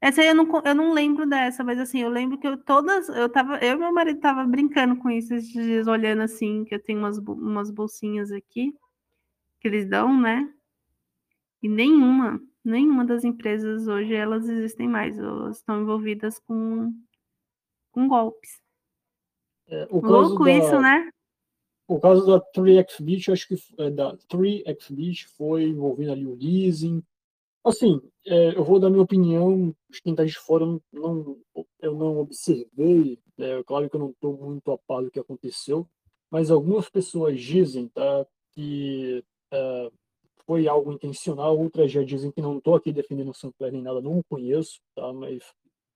Essa 0.01 0.21
aí 0.21 0.27
eu 0.27 0.35
não, 0.35 0.61
eu 0.63 0.75
não 0.75 0.93
lembro 0.93 1.27
dessa, 1.27 1.63
mas 1.63 1.79
assim, 1.79 2.01
eu 2.01 2.09
lembro 2.09 2.37
que 2.37 2.45
eu 2.45 2.57
todas, 2.57 3.09
eu 3.09 3.27
tava, 3.27 3.57
eu 3.57 3.73
e 3.73 3.75
meu 3.75 3.91
marido 3.91 4.19
tava 4.19 4.43
brincando 4.43 4.95
com 4.97 5.09
isso 5.09 5.33
esses 5.33 5.51
dias, 5.51 5.87
olhando 5.87 6.21
assim, 6.21 6.63
que 6.63 6.75
eu 6.75 6.83
tenho 6.83 6.99
umas, 6.99 7.17
umas 7.17 7.71
bolsinhas 7.71 8.31
aqui, 8.31 8.71
que 9.59 9.67
eles 9.67 9.89
dão, 9.89 10.19
né? 10.19 10.47
E 11.63 11.67
nenhuma, 11.67 12.39
nenhuma 12.65 13.05
das 13.05 13.23
empresas 13.23 13.87
hoje 13.87 14.13
elas 14.13 14.49
existem 14.49 14.87
mais, 14.87 15.17
elas 15.17 15.57
estão 15.57 15.81
envolvidas 15.81 16.39
com, 16.39 16.91
com 17.91 18.07
golpes. 18.07 18.59
É, 19.67 19.87
Louco 19.91 20.43
da, 20.43 20.51
isso, 20.51 20.79
né? 20.79 21.09
O 21.87 21.99
caso 21.99 22.25
da 22.25 22.41
3xBit, 22.55 23.31
acho 23.31 23.47
que 23.47 23.55
é, 23.77 23.89
da 23.89 24.17
3xBit 24.29 25.27
foi 25.37 25.63
envolvendo 25.65 26.11
ali 26.11 26.25
o 26.25 26.35
leasing. 26.35 27.03
Assim, 27.63 28.01
é, 28.25 28.55
eu 28.55 28.63
vou 28.63 28.79
dar 28.79 28.89
minha 28.89 29.01
opinião, 29.01 29.75
quem 30.03 30.13
está 30.13 30.23
de 30.23 30.37
fora 30.37 30.65
não, 30.91 31.37
eu 31.79 31.95
não 31.95 32.19
observei, 32.19 33.19
é, 33.39 33.63
claro 33.63 33.89
que 33.89 33.95
eu 33.95 33.99
não 33.99 34.09
estou 34.11 34.37
muito 34.37 34.71
a 34.71 34.77
par 34.77 35.03
do 35.03 35.09
que 35.09 35.19
aconteceu, 35.19 35.87
mas 36.29 36.51
algumas 36.51 36.89
pessoas 36.89 37.39
dizem 37.41 37.87
tá, 37.87 38.25
que 38.51 39.23
é, 39.51 39.91
foi 40.45 40.67
algo 40.67 40.91
intencional, 40.91 41.57
outras 41.57 41.91
já 41.91 42.03
dizem 42.03 42.31
que 42.31 42.41
não 42.41 42.57
estou 42.57 42.75
aqui 42.75 42.91
defendendo 42.91 43.31
o 43.31 43.33
Sampler 43.33 43.71
nem 43.71 43.81
nada, 43.81 44.01
não 44.01 44.19
o 44.19 44.23
conheço, 44.23 44.79
tá? 44.95 45.11
mas 45.13 45.43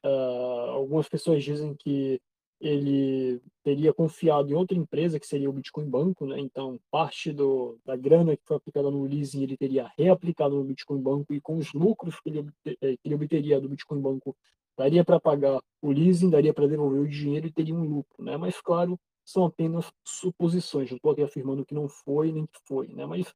uh, 0.05 0.69
algumas 0.71 1.07
pessoas 1.07 1.43
dizem 1.43 1.75
que 1.75 2.19
ele 2.59 3.41
teria 3.63 3.93
confiado 3.93 4.51
em 4.51 4.53
outra 4.53 4.77
empresa, 4.77 5.19
que 5.19 5.25
seria 5.25 5.49
o 5.49 5.53
Bitcoin 5.53 5.89
Banco, 5.89 6.25
né? 6.25 6.39
Então, 6.39 6.77
parte 6.91 7.31
do, 7.31 7.79
da 7.85 7.95
grana 7.95 8.35
que 8.35 8.43
foi 8.45 8.57
aplicada 8.57 8.91
no 8.91 9.05
leasing, 9.05 9.43
ele 9.43 9.55
teria 9.55 9.89
reaplicado 9.97 10.55
no 10.55 10.63
Bitcoin 10.65 11.01
Banco 11.01 11.33
e 11.33 11.39
com 11.39 11.57
os 11.57 11.71
lucros 11.71 12.19
que 12.19 12.29
ele, 12.29 12.49
eh, 12.65 12.97
que 12.97 12.99
ele 13.05 13.15
obteria 13.15 13.61
do 13.61 13.69
Bitcoin 13.69 14.01
Banco, 14.01 14.35
daria 14.77 15.05
para 15.05 15.19
pagar 15.21 15.61
o 15.81 15.91
leasing, 15.91 16.29
daria 16.29 16.53
para 16.53 16.67
devolver 16.67 17.01
o 17.01 17.07
dinheiro 17.07 17.47
e 17.47 17.51
teria 17.51 17.73
um 17.73 17.83
lucro, 17.83 18.23
né? 18.23 18.35
Mas, 18.35 18.59
claro, 18.59 18.99
são 19.25 19.45
apenas 19.45 19.89
suposições. 20.05 20.89
Não 20.89 20.97
estou 20.97 21.11
aqui 21.11 21.23
afirmando 21.23 21.65
que 21.65 21.73
não 21.73 21.87
foi 21.87 22.31
nem 22.31 22.45
que 22.45 22.59
foi, 22.67 22.87
né? 22.89 23.05
Mas, 23.05 23.33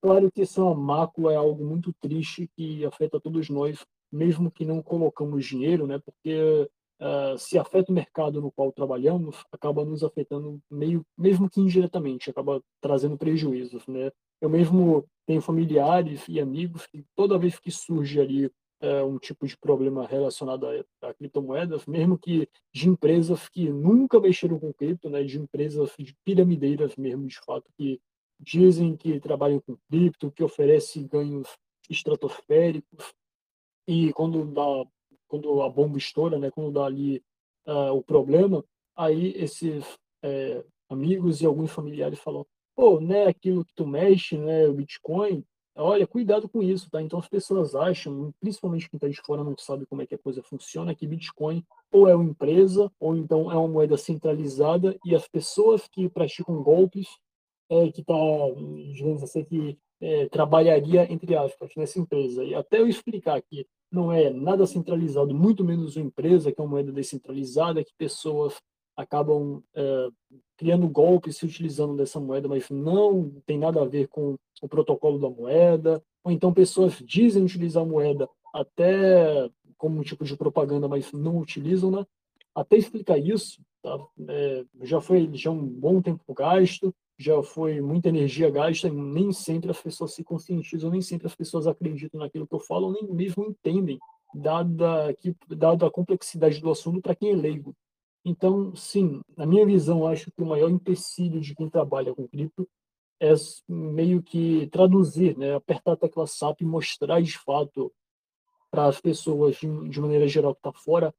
claro 0.00 0.30
que 0.30 0.42
essa 0.42 0.62
mácula 0.74 1.32
é 1.32 1.36
algo 1.36 1.64
muito 1.64 1.92
triste 2.00 2.50
que 2.56 2.84
afeta 2.84 3.20
todos 3.20 3.48
nós, 3.48 3.84
mesmo 4.10 4.50
que 4.50 4.64
não 4.64 4.82
colocamos 4.82 5.44
dinheiro, 5.44 5.86
né? 5.86 5.98
Porque 5.98 6.68
uh, 7.00 7.38
se 7.38 7.58
afeta 7.58 7.90
o 7.90 7.94
mercado 7.94 8.40
no 8.40 8.50
qual 8.52 8.72
trabalhamos, 8.72 9.44
acaba 9.52 9.84
nos 9.84 10.02
afetando 10.02 10.60
meio, 10.70 11.04
mesmo 11.16 11.48
que 11.48 11.60
indiretamente, 11.60 12.30
acaba 12.30 12.62
trazendo 12.80 13.16
prejuízos, 13.16 13.86
né? 13.86 14.10
Eu 14.40 14.48
mesmo 14.48 15.04
tenho 15.26 15.40
familiares 15.40 16.24
e 16.28 16.40
amigos 16.40 16.86
que 16.86 17.04
toda 17.14 17.38
vez 17.38 17.58
que 17.58 17.70
surge 17.70 18.20
ali 18.20 18.46
uh, 18.46 19.04
um 19.06 19.18
tipo 19.18 19.46
de 19.46 19.56
problema 19.56 20.06
relacionado 20.06 20.66
a, 20.66 21.08
a, 21.08 21.14
criptomoedas, 21.14 21.86
mesmo 21.86 22.18
que 22.18 22.48
de 22.72 22.88
empresas 22.88 23.48
que 23.48 23.68
nunca 23.70 24.20
mexeram 24.20 24.58
com 24.58 24.72
cripto, 24.72 25.08
né? 25.08 25.22
De 25.22 25.38
empresas 25.38 25.92
de 25.98 26.14
piramideiras 26.24 26.96
mesmo, 26.96 27.26
de 27.26 27.38
fato, 27.44 27.70
que 27.76 28.00
dizem 28.38 28.96
que 28.96 29.20
trabalham 29.20 29.60
com 29.60 29.76
cripto, 29.88 30.30
que 30.30 30.44
oferecem 30.44 31.06
ganhos 31.06 31.48
estratosféricos, 31.88 33.14
e 33.86 34.12
quando 34.12 34.44
dá 34.44 34.86
quando 35.28 35.62
a 35.62 35.68
bomba 35.68 35.98
estoura, 35.98 36.38
né, 36.38 36.50
quando 36.50 36.72
dá 36.72 36.84
ali 36.84 37.22
uh, 37.66 37.92
o 37.92 38.02
problema, 38.02 38.64
aí 38.96 39.32
esses 39.36 39.84
é, 40.22 40.64
amigos 40.88 41.40
e 41.40 41.46
alguns 41.46 41.72
familiares 41.72 42.18
falam, 42.18 42.46
pô, 42.74 43.00
né, 43.00 43.26
aquilo 43.26 43.64
que 43.64 43.74
tu 43.74 43.86
mexe, 43.86 44.38
né, 44.38 44.68
o 44.68 44.74
Bitcoin, 44.74 45.44
olha, 45.74 46.06
cuidado 46.06 46.48
com 46.48 46.62
isso, 46.62 46.88
tá? 46.90 47.02
Então 47.02 47.18
as 47.18 47.28
pessoas 47.28 47.74
acham, 47.74 48.32
principalmente 48.40 48.88
quem 48.88 48.96
está 48.96 49.08
de 49.08 49.20
fora 49.20 49.44
não 49.44 49.56
sabe 49.58 49.84
como 49.86 50.00
é 50.00 50.06
que 50.06 50.14
a 50.14 50.18
coisa 50.18 50.42
funciona, 50.42 50.94
que 50.94 51.06
Bitcoin 51.06 51.62
ou 51.92 52.08
é 52.08 52.14
uma 52.14 52.24
empresa, 52.24 52.90
ou 52.98 53.16
então 53.16 53.50
é 53.50 53.56
uma 53.56 53.68
moeda 53.68 53.96
centralizada, 53.96 54.96
e 55.04 55.14
as 55.14 55.28
pessoas 55.28 55.86
que 55.88 56.08
praticam 56.08 56.62
golpes, 56.62 57.08
é, 57.68 57.90
que 57.90 58.02
tá, 58.02 58.14
digamos 58.92 59.22
assim, 59.22 59.44
que 59.44 59.78
é, 60.00 60.28
trabalharia, 60.28 61.10
entre 61.10 61.34
aspas, 61.36 61.70
nessa 61.76 61.98
empresa. 61.98 62.44
E 62.44 62.54
até 62.54 62.80
eu 62.80 62.86
explicar 62.86 63.40
que 63.42 63.66
não 63.90 64.12
é 64.12 64.30
nada 64.30 64.66
centralizado, 64.66 65.34
muito 65.34 65.64
menos 65.64 65.96
uma 65.96 66.06
empresa, 66.06 66.52
que 66.52 66.60
é 66.60 66.64
uma 66.64 66.70
moeda 66.70 66.92
descentralizada, 66.92 67.84
que 67.84 67.94
pessoas 67.96 68.54
acabam 68.96 69.62
é, 69.74 70.08
criando 70.56 70.88
golpes 70.88 71.36
se 71.36 71.44
utilizando 71.44 71.96
dessa 71.96 72.18
moeda, 72.18 72.48
mas 72.48 72.70
não 72.70 73.30
tem 73.44 73.58
nada 73.58 73.82
a 73.82 73.84
ver 73.84 74.08
com 74.08 74.36
o 74.62 74.68
protocolo 74.68 75.18
da 75.18 75.28
moeda, 75.28 76.02
ou 76.24 76.32
então 76.32 76.52
pessoas 76.52 76.94
dizem 77.04 77.44
utilizar 77.44 77.82
a 77.82 77.86
moeda 77.86 78.28
até 78.54 79.50
como 79.76 80.00
um 80.00 80.02
tipo 80.02 80.24
de 80.24 80.36
propaganda, 80.36 80.88
mas 80.88 81.12
não 81.12 81.38
utilizam, 81.38 81.90
né? 81.90 82.06
Até 82.54 82.76
explicar 82.76 83.18
isso, 83.18 83.60
tá? 83.82 83.98
é, 84.28 84.64
já 84.82 84.98
foi 85.00 85.28
já 85.34 85.50
um 85.50 85.66
bom 85.66 86.00
tempo 86.00 86.24
gasto, 86.32 86.94
já 87.18 87.42
foi 87.42 87.80
muita 87.80 88.08
energia 88.08 88.50
gasta, 88.50 88.90
nem 88.90 89.32
sempre 89.32 89.70
as 89.70 89.80
pessoas 89.80 90.12
se 90.12 90.22
conscientizam, 90.22 90.90
nem 90.90 91.00
sempre 91.00 91.26
as 91.26 91.34
pessoas 91.34 91.66
acreditam 91.66 92.20
naquilo 92.20 92.46
que 92.46 92.54
eu 92.54 92.60
falo, 92.60 92.92
nem 92.92 93.06
mesmo 93.12 93.44
entendem, 93.44 93.98
dada, 94.34 95.14
que, 95.14 95.34
dada 95.48 95.86
a 95.86 95.90
complexidade 95.90 96.60
do 96.60 96.70
assunto 96.70 97.00
para 97.00 97.14
quem 97.14 97.30
é 97.30 97.34
leigo. 97.34 97.74
Então, 98.24 98.74
sim, 98.74 99.22
na 99.36 99.46
minha 99.46 99.64
visão, 99.64 100.06
acho 100.06 100.30
que 100.32 100.42
o 100.42 100.46
maior 100.46 100.68
empecilho 100.68 101.40
de 101.40 101.54
quem 101.54 101.70
trabalha 101.70 102.14
com 102.14 102.28
cripto 102.28 102.68
é 103.20 103.32
meio 103.68 104.22
que 104.22 104.66
traduzir, 104.66 105.38
né, 105.38 105.54
apertar 105.54 105.92
a 105.92 105.96
tecla 105.96 106.26
SAP 106.26 106.60
e 106.60 106.64
mostrar 106.64 107.22
de 107.22 107.38
fato 107.38 107.90
para 108.70 108.86
as 108.86 109.00
pessoas, 109.00 109.56
de, 109.56 109.88
de 109.88 110.00
maneira 110.00 110.28
geral, 110.28 110.54
que 110.54 110.58
está 110.58 110.72
fora, 110.72 111.14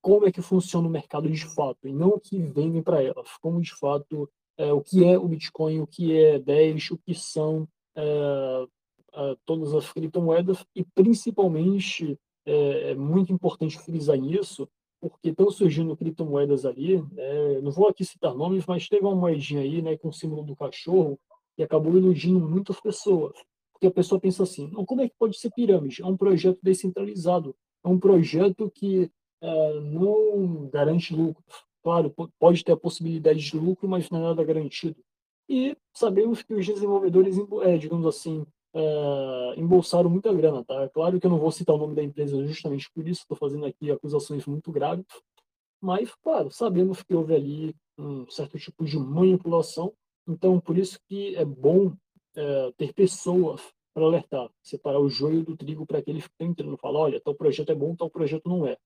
como 0.00 0.26
é 0.26 0.32
que 0.32 0.40
funciona 0.40 0.86
o 0.86 0.90
mercado 0.90 1.28
de 1.30 1.44
fato, 1.44 1.86
e 1.88 1.92
não 1.92 2.10
o 2.10 2.20
que 2.20 2.38
vendem 2.38 2.82
para 2.82 3.02
elas, 3.02 3.36
como 3.40 3.60
de 3.60 3.74
fato 3.74 4.30
é, 4.56 4.72
o 4.72 4.80
que 4.80 5.04
é 5.04 5.18
o 5.18 5.28
Bitcoin, 5.28 5.80
o 5.80 5.86
que 5.86 6.16
é 6.16 6.38
Dash, 6.38 6.90
o 6.90 6.98
que 6.98 7.14
são 7.14 7.68
é, 7.96 8.66
é, 9.14 9.36
todas 9.44 9.74
as 9.74 9.92
criptomoedas 9.92 10.64
e 10.74 10.84
principalmente 10.84 12.18
é, 12.46 12.90
é, 12.90 12.94
muito 12.94 13.32
importante 13.32 13.78
frisar 13.78 14.18
isso 14.18 14.68
porque 15.00 15.30
estão 15.30 15.50
surgindo 15.50 15.96
criptomoedas 15.96 16.64
ali, 16.64 16.96
né? 17.12 17.60
não 17.60 17.70
vou 17.70 17.88
aqui 17.88 18.04
citar 18.04 18.34
nomes, 18.34 18.64
mas 18.66 18.88
teve 18.88 19.04
uma 19.04 19.14
moedinha 19.14 19.60
aí, 19.60 19.82
né, 19.82 19.98
com 19.98 20.08
o 20.08 20.12
símbolo 20.12 20.42
do 20.42 20.56
cachorro 20.56 21.20
e 21.58 21.62
acabou 21.62 21.94
iludindo 21.94 22.40
muitas 22.40 22.80
pessoas, 22.80 23.36
porque 23.72 23.86
a 23.86 23.90
pessoa 23.90 24.18
pensa 24.18 24.44
assim, 24.44 24.70
como 24.70 25.02
é 25.02 25.08
que 25.08 25.14
pode 25.18 25.38
ser 25.38 25.50
pirâmide? 25.50 26.00
É 26.00 26.06
um 26.06 26.16
projeto 26.16 26.58
descentralizado, 26.62 27.54
é 27.84 27.88
um 27.88 27.98
projeto 27.98 28.70
que 28.74 29.10
é, 29.42 29.80
não 29.80 30.68
garante 30.72 31.14
lucros, 31.14 31.64
Claro, 31.84 32.14
pode 32.38 32.64
ter 32.64 32.72
a 32.72 32.76
possibilidade 32.78 33.38
de 33.38 33.58
lucro, 33.58 33.86
mas 33.86 34.08
não 34.08 34.20
é 34.20 34.22
nada 34.22 34.42
garantido. 34.42 34.96
E 35.46 35.76
sabemos 35.92 36.42
que 36.42 36.54
os 36.54 36.64
desenvolvedores, 36.64 37.36
é, 37.62 37.76
digamos 37.76 38.06
assim, 38.06 38.46
é, 38.72 39.54
embolsaram 39.58 40.08
muita 40.08 40.32
grana, 40.32 40.64
tá? 40.64 40.88
Claro 40.88 41.20
que 41.20 41.26
eu 41.26 41.30
não 41.30 41.38
vou 41.38 41.52
citar 41.52 41.76
o 41.76 41.78
nome 41.78 41.94
da 41.94 42.02
empresa 42.02 42.42
justamente 42.46 42.90
por 42.90 43.06
isso, 43.06 43.20
estou 43.20 43.36
fazendo 43.36 43.66
aqui 43.66 43.90
acusações 43.90 44.46
muito 44.46 44.72
graves, 44.72 45.04
mas, 45.78 46.14
claro, 46.22 46.50
sabemos 46.50 47.02
que 47.02 47.14
houve 47.14 47.34
ali 47.34 47.76
um 47.98 48.26
certo 48.30 48.58
tipo 48.58 48.82
de 48.86 48.98
manipulação, 48.98 49.92
então 50.26 50.58
por 50.58 50.78
isso 50.78 50.98
que 51.06 51.36
é 51.36 51.44
bom 51.44 51.92
é, 52.34 52.72
ter 52.78 52.94
pessoas 52.94 53.60
para 53.92 54.06
alertar, 54.06 54.48
separar 54.62 55.00
o 55.00 55.10
joio 55.10 55.44
do 55.44 55.54
trigo 55.54 55.84
para 55.84 55.98
aqueles 55.98 56.26
que 56.26 56.32
estão 56.32 56.46
entrando, 56.46 56.78
falar, 56.78 57.00
olha, 57.00 57.20
tal 57.20 57.34
projeto 57.34 57.70
é 57.70 57.74
bom, 57.74 57.94
tal 57.94 58.08
projeto 58.08 58.48
não 58.48 58.66
é. 58.66 58.78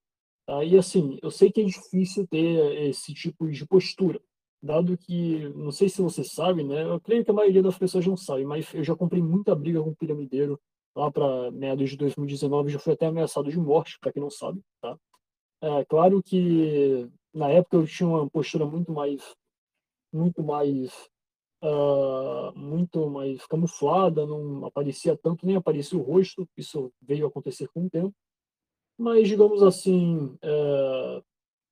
Tá? 0.48 0.64
E 0.64 0.78
assim, 0.78 1.18
eu 1.22 1.30
sei 1.30 1.52
que 1.52 1.60
é 1.60 1.64
difícil 1.64 2.26
ter 2.26 2.88
esse 2.88 3.12
tipo 3.12 3.50
de 3.50 3.66
postura, 3.66 4.18
dado 4.62 4.96
que, 4.96 5.46
não 5.50 5.70
sei 5.70 5.90
se 5.90 6.00
você 6.00 6.24
sabe, 6.24 6.64
né? 6.64 6.84
Eu 6.84 6.98
creio 6.98 7.22
que 7.22 7.30
a 7.30 7.34
maioria 7.34 7.62
das 7.62 7.76
pessoas 7.76 8.06
não 8.06 8.16
sabe, 8.16 8.46
mas 8.46 8.72
eu 8.72 8.82
já 8.82 8.96
comprei 8.96 9.22
muita 9.22 9.54
briga 9.54 9.82
com 9.82 9.90
o 9.90 9.96
piramideiro 9.96 10.58
lá 10.96 11.10
para 11.12 11.50
meados 11.50 11.90
de 11.90 11.98
2019, 11.98 12.70
já 12.70 12.78
fui 12.78 12.94
até 12.94 13.04
ameaçado 13.04 13.50
de 13.50 13.58
morte, 13.58 13.98
para 14.00 14.10
quem 14.10 14.22
não 14.22 14.30
sabe, 14.30 14.62
tá? 14.80 14.98
É 15.60 15.84
claro 15.84 16.22
que 16.22 17.06
na 17.34 17.50
época 17.50 17.76
eu 17.76 17.86
tinha 17.86 18.08
uma 18.08 18.28
postura 18.30 18.64
muito 18.64 18.90
mais 18.90 19.36
muito 20.10 20.42
mais 20.42 20.90
uh, 21.62 22.58
muito 22.58 23.10
mais 23.10 23.44
camuflada, 23.46 24.26
não 24.26 24.64
aparecia 24.64 25.16
tanto, 25.18 25.46
nem 25.46 25.56
aparecia 25.56 25.98
o 25.98 26.02
rosto, 26.02 26.48
isso 26.56 26.90
veio 27.02 27.26
a 27.26 27.28
acontecer 27.28 27.68
com 27.68 27.84
o 27.84 27.90
tempo 27.90 28.14
mas 28.98 29.28
digamos 29.28 29.62
assim, 29.62 30.36
é, 30.42 31.22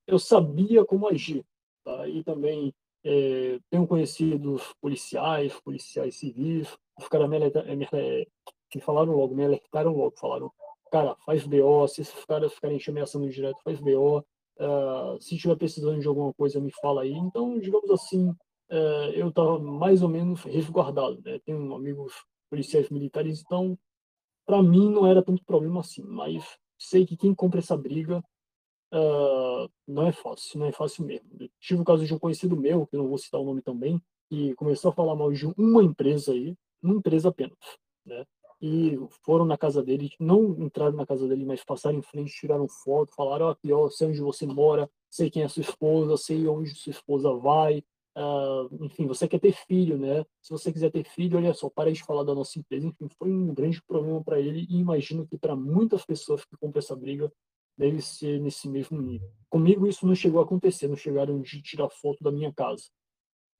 eu 0.07 0.19
sabia 0.19 0.85
como 0.85 1.09
agir. 1.09 1.45
Tá? 1.85 2.09
E 2.09 2.23
também 2.23 2.73
é, 3.05 3.59
tenho 3.71 3.87
conhecido 3.87 4.61
policiais, 4.81 5.59
policiais 5.61 6.17
civis, 6.17 6.77
os 6.99 7.09
caras 7.09 7.29
me, 7.29 7.39
me, 7.39 8.81
falaram 8.81 9.13
logo, 9.13 9.35
me 9.35 9.45
alertaram 9.45 9.95
logo, 9.95 10.17
falaram, 10.17 10.51
cara, 10.91 11.17
faz 11.25 11.47
BO, 11.47 11.87
se 11.89 12.03
esses 12.03 12.25
caras 12.25 12.53
ficarem 12.55 12.79
te 12.79 12.91
ameaçando 12.91 13.29
direto, 13.29 13.61
faz 13.63 13.81
BO, 13.81 14.19
uh, 14.19 15.21
se 15.21 15.37
tiver 15.37 15.57
precisando 15.57 16.01
de 16.01 16.09
alguma 16.09 16.33
coisa, 16.35 16.61
me 16.61 16.73
fala 16.81 17.03
aí. 17.03 17.13
Então, 17.13 17.59
digamos 17.59 17.91
assim, 17.91 18.31
uh, 18.31 19.11
eu 19.15 19.29
estava 19.29 19.59
mais 19.59 20.03
ou 20.03 20.09
menos 20.09 20.43
resguardado, 20.43 21.21
né? 21.23 21.39
Tenho 21.45 21.75
amigos 21.75 22.13
policiais 22.51 22.89
militares, 22.91 23.43
então, 23.43 23.79
para 24.47 24.63
mim 24.63 24.91
não 24.91 25.07
era 25.07 25.23
tanto 25.23 25.45
problema 25.45 25.81
assim, 25.81 26.03
mas 26.03 26.59
sei 26.79 27.07
que 27.07 27.17
quem 27.17 27.35
compra 27.35 27.61
essa 27.61 27.77
briga 27.77 28.23
uh, 28.93 29.71
não 29.87 30.07
é 30.07 30.13
fácil, 30.13 30.59
não 30.59 30.67
é 30.67 30.73
fácil 30.73 31.05
mesmo. 31.05 31.29
Eu 31.39 31.49
tive 31.61 31.81
o 31.81 31.85
caso 31.85 32.05
de 32.05 32.15
um 32.15 32.19
conhecido 32.19 32.57
meu, 32.57 32.87
que 32.87 32.97
não 32.97 33.09
vou 33.09 33.19
citar 33.19 33.41
o 33.41 33.45
nome 33.45 33.63
também, 33.63 34.01
que 34.29 34.55
começou 34.55 34.91
a 34.91 34.95
falar 34.95 35.15
mal 35.15 35.33
de 35.33 35.47
uma 35.57 35.83
empresa 35.83 36.33
aí, 36.33 36.57
uma 36.83 36.95
empresa 36.95 37.29
apenas, 37.29 37.59
né? 38.05 38.25
E 38.61 38.99
foram 39.23 39.45
na 39.45 39.59
casa 39.59 39.83
dele, 39.83 40.11
não 40.19 40.57
entraram 40.59 40.97
na 40.97 41.05
casa 41.07 41.29
dele, 41.29 41.45
mas 41.45 41.63
passaram 41.63 41.99
em 41.99 42.03
frente, 42.03 42.33
tiraram 42.33 42.67
foto, 42.67 43.15
falaram: 43.15 43.49
aqui, 43.49 43.71
ó, 43.71 43.91
sei 43.91 44.09
onde 44.09 44.21
você 44.21 44.47
mora, 44.47 44.91
sei 45.11 45.31
quem 45.31 45.43
é 45.43 45.49
sua 45.49 45.61
esposa, 45.61 46.17
sei 46.17 46.49
onde 46.49 46.75
sua 46.75 46.91
esposa 46.91 47.35
vai, 47.35 47.85
Uh, 48.17 48.85
enfim, 48.85 49.07
você 49.07 49.29
quer 49.29 49.39
ter 49.39 49.53
filho, 49.53 49.99
né? 49.99 50.25
Se 50.41 50.51
você 50.51 50.73
quiser 50.73 50.91
ter 50.91 51.05
filho, 51.05 51.37
olha 51.37 51.53
só, 51.53 51.69
para 51.69 51.93
de 51.93 52.03
falar 52.03 52.25
da 52.25 52.35
nossa 52.35 52.59
empresa. 52.59 52.87
Enfim, 52.87 53.09
foi 53.19 53.31
um 53.31 53.53
grande 53.53 53.83
problema 53.83 54.25
para 54.25 54.41
ele 54.41 54.67
e 54.71 54.79
imagino 54.79 55.27
que 55.27 55.37
para 55.37 55.55
muitas 55.55 56.05
pessoas 56.05 56.45
que 56.45 56.57
compram 56.57 56.79
essa 56.79 56.97
briga 56.97 57.31
deve 57.77 58.01
ser 58.01 58.41
nesse 58.41 58.69
mesmo 58.69 59.01
nível. 59.03 59.31
Comigo 59.51 59.87
isso 59.87 60.07
não 60.07 60.15
chegou 60.15 60.41
a 60.41 60.45
acontecer, 60.45 60.89
não 60.89 60.97
chegaram 60.97 61.43
de 61.43 61.61
tirar 61.61 61.91
foto 61.91 62.25
da 62.25 62.33
minha 62.33 62.53
casa. 62.53 62.85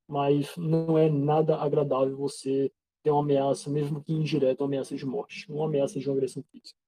Mas 0.09 0.57
não 0.57 0.97
é 0.97 1.11
nada 1.11 1.59
agradável 1.59 2.17
você 2.17 2.73
ter 3.03 3.11
uma 3.11 3.23
ameaça, 3.23 3.69
mesmo 3.69 4.03
que 4.03 4.13
indireta, 4.13 4.63
uma 4.63 4.69
ameaça 4.69 4.97
de 4.97 5.05
morte, 5.05 5.53
uma 5.53 5.67
ameaça 5.67 6.01
de 6.01 6.09
uma 6.09 6.17
agressão 6.17 6.43
física. 6.51 6.79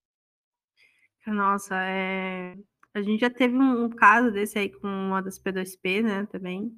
Nossa, 1.26 1.74
é 1.82 2.56
a 2.94 3.02
gente 3.02 3.20
já 3.20 3.30
teve 3.30 3.54
um, 3.54 3.84
um, 3.84 3.88
caso 3.88 4.30
desse 4.30 4.58
aí 4.58 4.70
com 4.70 4.86
uma 4.88 5.20
das 5.20 5.38
P2P, 5.38 6.02
né, 6.02 6.26
também. 6.26 6.72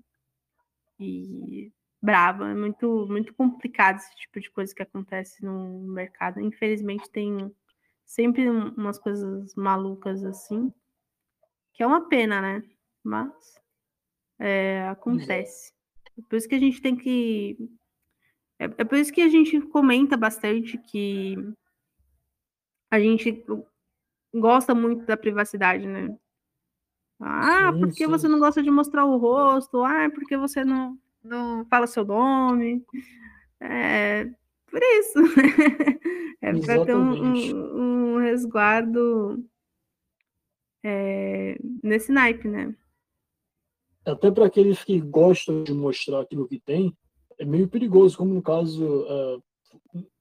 E 1.01 1.73
bravo, 2.01 2.45
é 2.45 2.55
muito, 2.55 3.07
muito 3.09 3.35
complicado 3.35 3.97
esse 3.97 4.15
tipo 4.17 4.41
de 4.41 4.51
coisa 4.51 4.75
que 4.75 4.83
acontece 4.83 5.45
no 5.45 5.81
mercado. 5.89 6.41
Infelizmente 6.41 7.11
tem 7.11 7.51
sempre 8.05 8.49
umas 8.49 8.99
coisas 8.99 9.55
malucas 9.55 10.25
assim, 10.25 10.73
que 11.73 11.83
é 11.83 11.87
uma 11.87 12.09
pena, 12.09 12.41
né? 12.41 12.63
Mas 13.03 13.33
é, 14.39 14.87
acontece. 14.89 15.73
É 16.19 16.23
por 16.29 16.37
isso 16.37 16.49
que 16.49 16.55
a 16.55 16.59
gente 16.59 16.83
tem 16.83 16.97
que. 16.97 17.57
É, 18.59 18.65
é 18.65 18.85
por 18.85 18.99
isso 18.99 19.13
que 19.13 19.23
a 19.23 19.29
gente 19.29 19.61
comenta 19.63 20.17
bastante 20.17 20.77
que 20.77 21.37
a 22.91 22.99
gente 22.99 23.45
gosta 24.35 24.75
muito 24.75 25.07
da 25.07 25.17
privacidade, 25.17 25.87
né? 25.87 26.17
Ah, 27.21 27.71
sim, 27.73 27.81
porque 27.81 28.05
sim. 28.05 28.11
você 28.11 28.27
não 28.27 28.39
gosta 28.39 28.63
de 28.63 28.71
mostrar 28.71 29.05
o 29.05 29.19
rosto? 29.19 29.85
Ah, 29.85 30.11
porque 30.15 30.37
você 30.37 30.65
não, 30.65 30.97
não 31.23 31.67
fala 31.67 31.87
seu 31.87 32.05
nome? 32.05 32.83
É, 33.61 34.25
por 34.71 34.81
isso. 34.83 35.19
é 36.41 36.53
para 36.61 36.85
ter 36.85 36.97
um, 36.97 37.23
um, 37.23 38.15
um 38.15 38.19
resguardo 38.19 39.45
é, 40.83 41.59
nesse 41.83 42.11
naipe, 42.11 42.49
né? 42.49 42.75
Até 44.05 44.31
para 44.31 44.47
aqueles 44.47 44.83
que 44.83 44.99
gostam 44.99 45.63
de 45.63 45.75
mostrar 45.75 46.21
aquilo 46.21 46.49
que 46.49 46.59
tem, 46.59 46.97
é 47.39 47.45
meio 47.45 47.69
perigoso, 47.69 48.17
como 48.17 48.33
no 48.33 48.43
caso. 48.43 48.85
Uh, 48.85 49.43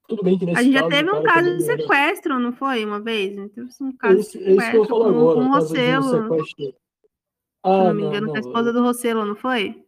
tudo 0.08 0.24
bem 0.24 0.38
que 0.38 0.46
nesse 0.46 0.60
A 0.60 0.64
gente 0.64 0.74
caso, 0.74 0.90
já 0.90 0.98
teve 0.98 1.12
um 1.12 1.24
caso 1.24 1.58
de 1.58 1.64
sequestro, 1.64 2.34
era... 2.34 2.42
não 2.42 2.52
foi? 2.52 2.84
Uma 2.84 3.00
vez? 3.00 3.36
Teve 3.52 3.70
um 3.82 3.96
caso 3.96 4.20
esse, 4.20 4.38
de 4.38 4.44
sequestro 4.44 4.62
esse 4.62 4.72
que 4.72 4.78
eu 4.78 4.86
falo 4.86 5.04
com, 5.04 5.10
agora, 5.10 5.36
com 5.36 5.46
o 5.46 5.52
Rossello. 5.54 6.30
Ah, 7.64 7.82
Se 7.82 7.88
não 7.88 7.94
me 7.94 8.04
engano, 8.04 8.28
não, 8.28 8.34
com 8.34 8.38
a 8.38 8.40
esposa 8.40 8.74
do 8.74 8.82
Rossello, 8.82 9.26
não 9.26 9.36
foi? 9.36 9.84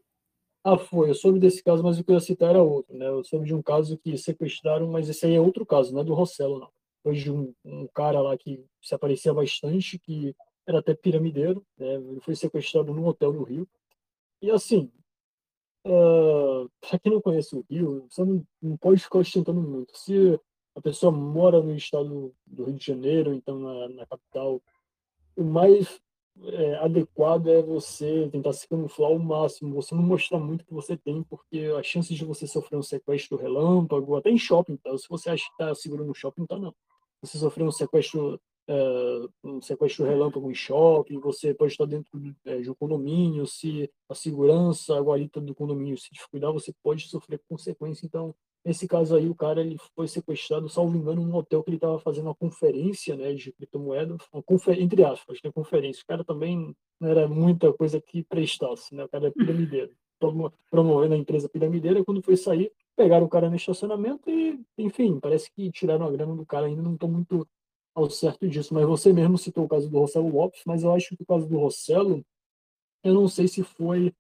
Ah, 0.64 0.78
foi. 0.78 1.10
Eu 1.10 1.16
soube 1.16 1.40
desse 1.40 1.64
caso, 1.64 1.84
mas 1.84 1.98
o 2.00 2.04
que 2.04 2.12
eu 2.12 2.16
ia 2.16 2.20
citar 2.20 2.52
era 2.52 2.62
outro, 2.62 2.96
né? 2.96 3.08
Eu 3.08 3.24
soube 3.24 3.46
de 3.46 3.56
um 3.56 3.62
caso 3.62 3.98
que 3.98 4.18
sequestraram, 4.18 4.88
mas 4.88 5.10
esse 5.10 5.26
aí 5.26 5.34
é 5.36 5.42
outro 5.42 5.66
caso, 5.66 5.94
não 5.94 6.02
é 6.02 6.04
do 6.04 6.14
Rossello, 6.14 6.60
não. 6.60 6.70
Foi 7.04 7.16
de 7.16 7.32
um, 7.32 7.54
um 7.66 7.88
cara 7.88 8.22
lá 8.22 8.38
que 8.38 8.64
se 8.82 8.94
aparecia 8.94 9.34
bastante, 9.34 9.98
que 9.98 10.36
era 10.68 10.80
até 10.80 10.94
piramideiro, 10.94 11.66
né? 11.78 11.96
Ele 11.96 12.20
foi 12.22 12.36
sequestrado 12.36 12.94
num 12.94 13.08
hotel 13.08 13.34
no 13.34 13.44
Rio. 13.44 13.68
E 14.42 14.52
assim, 14.52 14.92
uh, 15.88 16.70
para 16.80 17.00
quem 17.00 17.12
não 17.12 17.22
conhece 17.22 17.56
o 17.56 17.66
Rio, 17.70 18.06
você 18.10 18.24
não, 18.24 18.46
não 18.62 18.78
pode 18.78 19.02
ficar 19.02 19.20
ostentando 19.20 19.62
muito. 19.62 19.98
Se 19.98 20.40
a 20.76 20.82
pessoa 20.82 21.12
mora 21.12 21.62
no 21.62 21.76
estado 21.76 22.34
do 22.46 22.66
Rio 22.66 22.76
de 22.76 22.86
Janeiro, 22.86 23.34
então 23.34 23.58
na, 23.60 23.90
na 23.90 24.06
capital, 24.06 24.62
o 25.36 25.44
mais 25.44 26.00
é, 26.46 26.76
adequado 26.76 27.48
é 27.48 27.62
você 27.62 28.28
tentar 28.32 28.54
se 28.54 28.68
camuflar 28.68 29.12
ao 29.12 29.20
máximo, 29.20 29.76
você 29.76 29.94
não 29.94 30.04
mostrar 30.04 30.40
muito 30.40 30.66
que 30.66 30.74
você 30.74 30.98
tem, 30.98 31.24
porque 31.24 31.60
as 31.78 31.86
chances 31.86 32.18
de 32.18 32.26
você 32.26 32.48
sofrer 32.48 32.78
um 32.78 32.84
sequestro 32.84 33.38
relâmpago, 33.38 34.16
até 34.16 34.30
em 34.30 34.38
shopping, 34.38 34.78
tá? 34.78 34.98
se 34.98 35.08
você 35.10 35.30
acha 35.30 35.44
que 35.44 35.52
está 35.52 35.76
seguro 35.76 36.06
no 36.06 36.14
shopping, 36.16 36.46
tá 36.46 36.58
não. 36.58 36.74
Você 37.22 37.38
sofrer 37.38 37.64
um 37.64 37.72
sequestro, 37.72 38.40
é, 38.68 39.28
um 39.44 39.62
sequestro 39.62 40.06
relâmpago 40.06 40.50
em 40.50 40.56
shopping, 40.56 41.20
você 41.20 41.54
pode 41.54 41.74
estar 41.74 41.86
dentro 41.86 42.12
é, 42.46 42.62
de 42.62 42.70
um 42.70 42.76
condomínio, 42.76 43.46
se 43.46 43.90
a 44.10 44.16
segurança, 44.16 44.98
a 44.98 45.02
guarita 45.02 45.40
do 45.40 45.54
condomínio 45.54 45.98
se 45.98 46.12
descuidar, 46.12 46.52
você 46.52 46.74
pode 46.84 47.08
sofrer 47.08 47.40
consequência. 47.48 48.06
Então, 48.06 48.34
Nesse 48.64 48.88
caso 48.88 49.16
aí, 49.16 49.28
o 49.28 49.34
cara 49.34 49.62
ele 49.62 49.78
foi 49.96 50.08
sequestrado, 50.08 50.70
salvo 50.70 50.96
engano, 50.96 51.26
num 51.26 51.36
hotel 51.36 51.64
que 51.64 51.72
ele 51.72 51.78
estava 51.78 51.98
fazendo 52.00 52.26
uma 52.26 52.36
conferência 52.36 53.16
né, 53.16 53.34
de 53.34 53.52
criptomoeda, 53.52 54.16
confer... 54.46 54.80
entre 54.80 55.04
aspas, 55.04 55.40
né, 55.44 55.52
conferência. 55.52 56.04
O 56.04 56.06
cara 56.06 56.24
também 56.24 56.76
não 57.00 57.10
era 57.10 57.28
muita 57.28 57.74
coisa 57.74 58.00
que 58.00 58.24
prestasse, 58.24 58.94
né? 58.94 59.04
o 59.04 59.10
cara 59.10 59.28
é 59.28 59.32
piramideiro. 59.32 59.92
Promovendo 60.70 61.16
a 61.16 61.18
empresa 61.18 61.50
piramideira, 61.50 62.06
quando 62.06 62.22
foi 62.22 62.38
sair, 62.38 62.72
pegaram 62.96 63.26
o 63.26 63.30
cara 63.30 63.50
no 63.50 63.56
estacionamento 63.56 64.30
e, 64.30 64.60
enfim, 64.78 65.20
parece 65.20 65.52
que 65.52 65.72
tiraram 65.72 66.06
a 66.06 66.12
grana 66.12 66.36
do 66.36 66.46
cara, 66.46 66.68
ainda 66.68 66.84
não 66.84 66.94
estou 66.94 67.10
muito 67.10 67.48
ao 67.96 68.08
certo 68.12 68.48
disso. 68.48 68.76
Mas 68.76 68.86
você 68.86 69.12
mesmo 69.12 69.40
citou 69.40 69.66
o 69.66 69.68
caso 69.68 69.90
do 69.90 69.98
Rossello 69.98 70.32
Lopes, 70.32 70.62
mas 70.68 70.84
eu 70.84 70.94
acho 70.94 71.16
que 71.16 71.24
o 71.24 71.26
caso 71.26 71.48
do 71.48 71.58
Rossello, 71.58 72.24
eu 73.04 73.16
não 73.16 73.28
sei 73.28 73.48
se 73.48 73.64
foi 73.64 74.14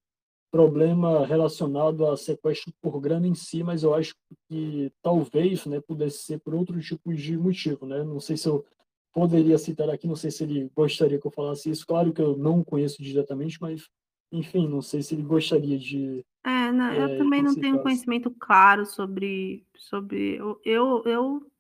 problema 0.51 1.25
relacionado 1.25 2.05
a 2.05 2.17
sequestro 2.17 2.73
por 2.81 2.99
grana 2.99 3.25
em 3.25 3.33
si, 3.33 3.63
mas 3.63 3.83
eu 3.83 3.95
acho 3.95 4.13
que 4.49 4.91
talvez 5.01 5.65
né, 5.65 5.79
pudesse 5.79 6.23
ser 6.23 6.39
por 6.39 6.53
outro 6.53 6.79
tipo 6.81 7.13
de 7.13 7.37
motivo. 7.37 7.85
Né? 7.85 8.03
Não 8.03 8.19
sei 8.19 8.35
se 8.35 8.49
eu 8.49 8.65
poderia 9.13 9.57
citar 9.57 9.89
aqui, 9.89 10.07
não 10.07 10.15
sei 10.15 10.29
se 10.29 10.43
ele 10.43 10.69
gostaria 10.75 11.19
que 11.19 11.25
eu 11.25 11.31
falasse 11.31 11.69
isso. 11.69 11.87
Claro 11.87 12.11
que 12.11 12.21
eu 12.21 12.37
não 12.37 12.63
conheço 12.63 13.01
diretamente, 13.01 13.57
mas, 13.61 13.89
enfim, 14.29 14.67
não 14.67 14.81
sei 14.81 15.01
se 15.01 15.15
ele 15.15 15.23
gostaria 15.23 15.79
de. 15.79 16.25
É, 16.43 16.71
não, 16.71 16.93
eu 16.93 17.07
é, 17.07 17.17
também 17.17 17.41
não 17.41 17.55
tenho 17.55 17.81
conhecimento 17.81 18.29
claro 18.31 18.85
sobre. 18.85 19.65
sobre 19.77 20.35
eu, 20.35 20.59
eu, 20.65 21.03
eu, 21.05 21.51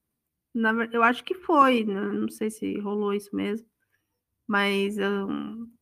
na, 0.53 0.71
eu 0.91 1.01
acho 1.01 1.23
que 1.23 1.35
foi, 1.35 1.85
né? 1.85 2.01
não 2.01 2.29
sei 2.29 2.51
se 2.51 2.77
rolou 2.79 3.13
isso 3.13 3.33
mesmo, 3.33 3.65
mas. 4.45 4.97
Eu, 4.97 5.29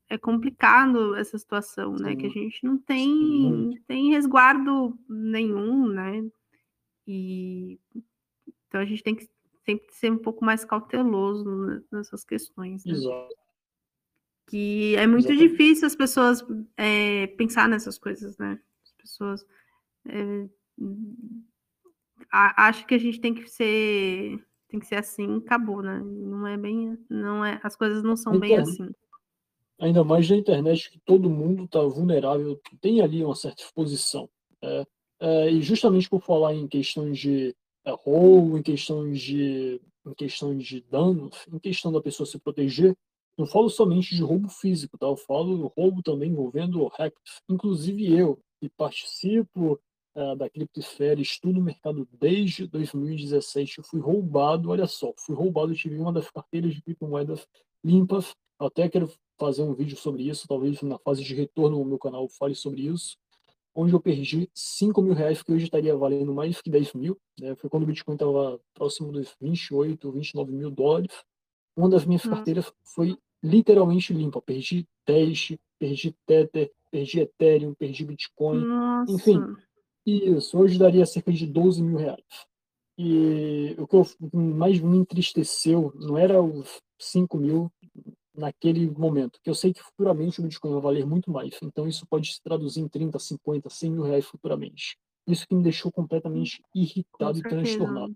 é 0.09 0.17
complicado 0.17 1.15
essa 1.15 1.37
situação, 1.37 1.95
Sim. 1.95 2.03
né? 2.03 2.15
Que 2.15 2.25
a 2.25 2.29
gente 2.29 2.63
não 2.65 2.77
tem, 2.77 3.79
tem 3.87 4.09
resguardo 4.09 4.97
nenhum, 5.07 5.87
né? 5.87 6.27
E 7.07 7.79
então 8.67 8.81
a 8.81 8.85
gente 8.85 9.03
tem 9.03 9.15
que 9.15 9.29
sempre 9.63 9.93
ser 9.93 10.11
um 10.11 10.17
pouco 10.17 10.43
mais 10.43 10.65
cauteloso 10.65 11.83
nessas 11.91 12.25
questões. 12.25 12.83
Né? 12.85 12.93
Exato. 12.93 13.35
Que 14.47 14.95
é 14.95 15.05
muito 15.05 15.31
Exatamente. 15.31 15.51
difícil 15.51 15.85
as 15.85 15.95
pessoas 15.95 16.43
é, 16.75 17.27
pensar 17.27 17.69
nessas 17.69 17.99
coisas, 17.99 18.35
né? 18.39 18.59
As 18.83 18.91
pessoas 18.93 19.45
é, 20.07 20.49
acham 22.31 22.85
que 22.87 22.95
a 22.95 22.99
gente 22.99 23.21
tem 23.21 23.33
que 23.33 23.47
ser 23.47 24.43
tem 24.67 24.79
que 24.79 24.85
ser 24.85 24.95
assim, 24.95 25.37
acabou, 25.37 25.81
né? 25.81 25.99
Não 26.03 26.45
é 26.45 26.55
bem, 26.55 26.95
não 27.09 27.43
é, 27.43 27.59
as 27.63 27.75
coisas 27.75 28.03
não 28.03 28.15
são 28.15 28.35
então, 28.35 28.47
bem 28.47 28.57
assim 28.57 28.93
ainda 29.79 30.03
mais 30.03 30.29
na 30.29 30.35
internet, 30.35 30.91
que 30.91 30.99
todo 30.99 31.29
mundo 31.29 31.63
está 31.63 31.81
vulnerável, 31.81 32.59
tem 32.81 33.01
ali 33.01 33.23
uma 33.23 33.35
certa 33.35 33.61
exposição. 33.63 34.29
É, 34.61 34.85
é, 35.21 35.51
e 35.51 35.61
justamente 35.61 36.09
por 36.09 36.21
falar 36.21 36.53
em 36.53 36.67
questões 36.67 37.17
de 37.17 37.55
é, 37.85 37.91
roubo, 37.91 38.57
em 38.57 38.61
questões 38.61 39.21
de, 39.21 39.81
em 40.05 40.13
questões 40.13 40.63
de 40.63 40.81
danos, 40.81 41.45
em 41.51 41.59
questão 41.59 41.91
da 41.91 42.01
pessoa 42.01 42.27
se 42.27 42.37
proteger, 42.37 42.95
não 43.37 43.45
falo 43.45 43.69
somente 43.69 44.13
de 44.13 44.21
roubo 44.21 44.49
físico, 44.49 44.97
tá? 44.97 45.07
eu 45.07 45.15
falo 45.15 45.71
roubo 45.77 46.03
também 46.03 46.31
envolvendo 46.31 46.85
hacks. 46.87 47.41
Inclusive 47.49 48.11
eu, 48.13 48.37
que 48.59 48.69
participo 48.69 49.79
é, 50.13 50.35
da 50.35 50.49
criptosfera, 50.49 51.21
estudo 51.21 51.59
o 51.59 51.63
mercado 51.63 52.05
desde 52.11 52.67
2017, 52.67 53.77
eu 53.77 53.83
fui 53.83 54.01
roubado, 54.01 54.69
olha 54.69 54.87
só, 54.87 55.13
fui 55.17 55.35
roubado, 55.35 55.73
tive 55.73 55.97
uma 55.97 56.11
das 56.11 56.29
carteiras 56.29 56.73
de 56.73 56.81
criptomoedas 56.81 57.47
limpas, 57.81 58.35
até 58.67 58.89
quero 58.89 59.11
fazer 59.37 59.63
um 59.63 59.73
vídeo 59.73 59.97
sobre 59.97 60.23
isso, 60.23 60.47
talvez 60.47 60.81
na 60.81 60.99
fase 60.99 61.23
de 61.23 61.33
retorno 61.33 61.79
no 61.79 61.85
meu 61.85 61.97
canal 61.97 62.27
fale 62.27 62.53
sobre 62.53 62.81
isso, 62.81 63.17
onde 63.73 63.93
eu 63.93 63.99
perdi 63.99 64.49
5 64.53 65.01
mil 65.01 65.13
reais, 65.13 65.41
que 65.41 65.51
hoje 65.51 65.65
estaria 65.65 65.95
valendo 65.95 66.33
mais 66.33 66.61
que 66.61 66.69
10 66.69 66.93
mil. 66.93 67.17
Né? 67.39 67.55
Foi 67.55 67.69
quando 67.69 67.83
o 67.83 67.85
Bitcoin 67.85 68.15
estava 68.15 68.59
próximo 68.73 69.11
dos 69.11 69.33
28, 69.39 70.11
29 70.11 70.51
mil 70.51 70.69
dólares. 70.69 71.23
Uma 71.75 71.89
das 71.89 72.05
minhas 72.05 72.25
hum. 72.25 72.31
carteiras 72.31 72.71
foi 72.83 73.17
literalmente 73.41 74.13
limpa. 74.13 74.41
Perdi 74.41 74.87
Dash, 75.07 75.57
perdi 75.77 76.15
Tether, 76.25 76.71
perdi 76.91 77.21
Ethereum, 77.21 77.73
perdi 77.73 78.03
Bitcoin. 78.03 78.65
Nossa. 78.65 79.13
Enfim, 79.13 79.39
isso. 80.05 80.57
Hoje 80.57 80.77
daria 80.77 81.05
cerca 81.05 81.31
de 81.31 81.47
12 81.47 81.81
mil 81.81 81.97
reais. 81.97 82.47
E 82.97 83.75
o 83.77 83.87
que 83.87 83.95
eu, 83.95 84.05
mais 84.33 84.77
me 84.81 84.97
entristeceu 84.97 85.93
não 85.95 86.17
era 86.17 86.41
os 86.41 86.81
5 86.97 87.37
mil, 87.37 87.71
naquele 88.39 88.89
momento, 88.89 89.39
que 89.43 89.49
eu 89.49 89.53
sei 89.53 89.73
que 89.73 89.83
futuramente 89.83 90.39
o 90.39 90.43
Bitcoin 90.43 90.71
vai 90.73 90.81
valer 90.81 91.05
muito 91.05 91.29
mais. 91.29 91.59
Então 91.61 91.87
isso 91.87 92.07
pode 92.07 92.33
se 92.33 92.41
traduzir 92.41 92.81
em 92.81 92.87
30, 92.87 93.19
50, 93.19 93.69
100 93.69 93.91
mil 93.91 94.03
reais 94.03 94.25
futuramente. 94.25 94.97
Isso 95.27 95.47
que 95.47 95.53
me 95.53 95.61
deixou 95.61 95.91
completamente 95.91 96.63
irritado 96.73 97.37
e 97.37 97.41
transtornado. 97.41 98.15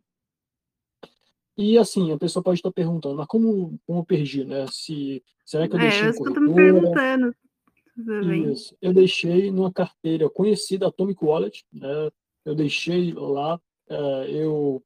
E 1.55 1.77
assim, 1.77 2.11
a 2.11 2.17
pessoa 2.17 2.41
pode 2.41 2.59
estar 2.59 2.71
perguntando, 2.71 3.15
mas 3.15 3.27
como, 3.27 3.79
como 3.85 3.99
eu 3.99 4.05
perdi, 4.05 4.43
né? 4.43 4.65
Se, 4.71 5.23
será 5.45 5.67
que 5.67 5.75
eu 5.75 5.79
é, 5.79 5.83
deixei 5.83 6.07
é, 6.07 6.09
em 6.09 6.15
corretora? 6.15 6.41
me 6.41 6.55
perguntando. 6.55 7.35
Isso. 8.51 8.75
Eu 8.81 8.91
deixei 8.91 9.51
numa 9.51 9.71
carteira 9.71 10.27
conhecida, 10.27 10.87
Atomic 10.87 11.23
Wallet, 11.23 11.63
né? 11.71 12.09
Eu 12.43 12.55
deixei 12.55 13.13
lá, 13.13 13.55
uh, 13.55 14.23
eu 14.27 14.83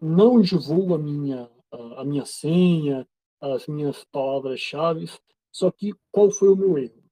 não 0.00 0.40
divulgo 0.40 0.94
a 0.94 0.98
minha, 0.98 1.50
a 1.96 2.04
minha 2.04 2.24
senha, 2.24 3.06
as 3.52 3.66
minhas 3.66 4.04
palavras-chave. 4.04 5.10
Só 5.52 5.70
que 5.70 5.92
qual 6.10 6.30
foi 6.30 6.48
o 6.48 6.56
meu 6.56 6.78
erro? 6.78 7.02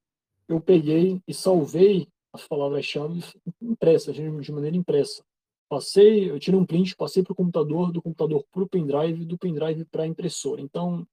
Eu 0.49 0.61
peguei 0.61 1.21
e 1.27 1.35
salvei 1.35 2.09
as 2.33 2.47
palavras-chave 2.47 3.23
impressas, 3.61 4.15
de 4.15 4.53
maneira 4.53 4.77
impressa. 4.77 5.25
Passei, 5.69 6.31
eu 6.31 6.39
tirei 6.39 6.59
um 6.59 6.67
print, 6.67 6.97
passei 6.97 7.23
para 7.23 7.33
o 7.33 7.37
computador, 7.37 7.93
do 7.93 8.03
computador 8.03 8.45
para 8.51 8.63
o 8.63 8.69
pendrive, 8.69 9.25
do 9.25 9.39
pendrive 9.39 9.85
para 9.87 10.03
a 10.03 10.07
impressora. 10.07 10.61
Então, 10.61 11.07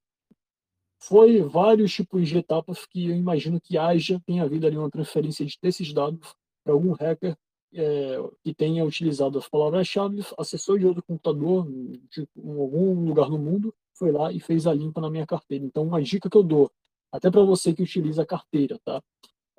foi 0.98 1.40
vários 1.42 1.92
tipos 1.92 2.28
de 2.28 2.36
etapas 2.36 2.84
que 2.84 3.08
eu 3.08 3.16
imagino 3.16 3.60
que 3.60 3.78
haja, 3.78 4.20
tenha 4.26 4.42
havido 4.42 4.66
ali 4.66 4.76
uma 4.76 4.90
transferência 4.90 5.46
desses 5.62 5.92
dados 5.94 6.34
para 6.62 6.74
algum 6.74 6.92
hacker 6.92 7.36
é, 7.72 8.16
que 8.42 8.52
tenha 8.52 8.84
utilizado 8.84 9.38
as 9.38 9.48
palavras-chave, 9.48 10.22
acessou 10.36 10.78
de 10.78 10.86
outro 10.86 11.02
computador, 11.02 11.66
de 12.10 12.28
algum 12.36 13.04
lugar 13.06 13.30
no 13.30 13.38
mundo, 13.38 13.74
foi 14.00 14.10
lá 14.10 14.32
e 14.32 14.40
fez 14.40 14.66
a 14.66 14.72
limpa 14.72 15.00
na 15.00 15.10
minha 15.10 15.26
carteira. 15.26 15.62
Então, 15.64 15.82
uma 15.84 16.00
dica 16.00 16.30
que 16.30 16.36
eu 16.36 16.42
dou, 16.42 16.72
até 17.12 17.30
para 17.30 17.42
você 17.42 17.74
que 17.74 17.82
utiliza 17.82 18.22
a 18.22 18.26
carteira, 18.26 18.80
tá? 18.82 19.02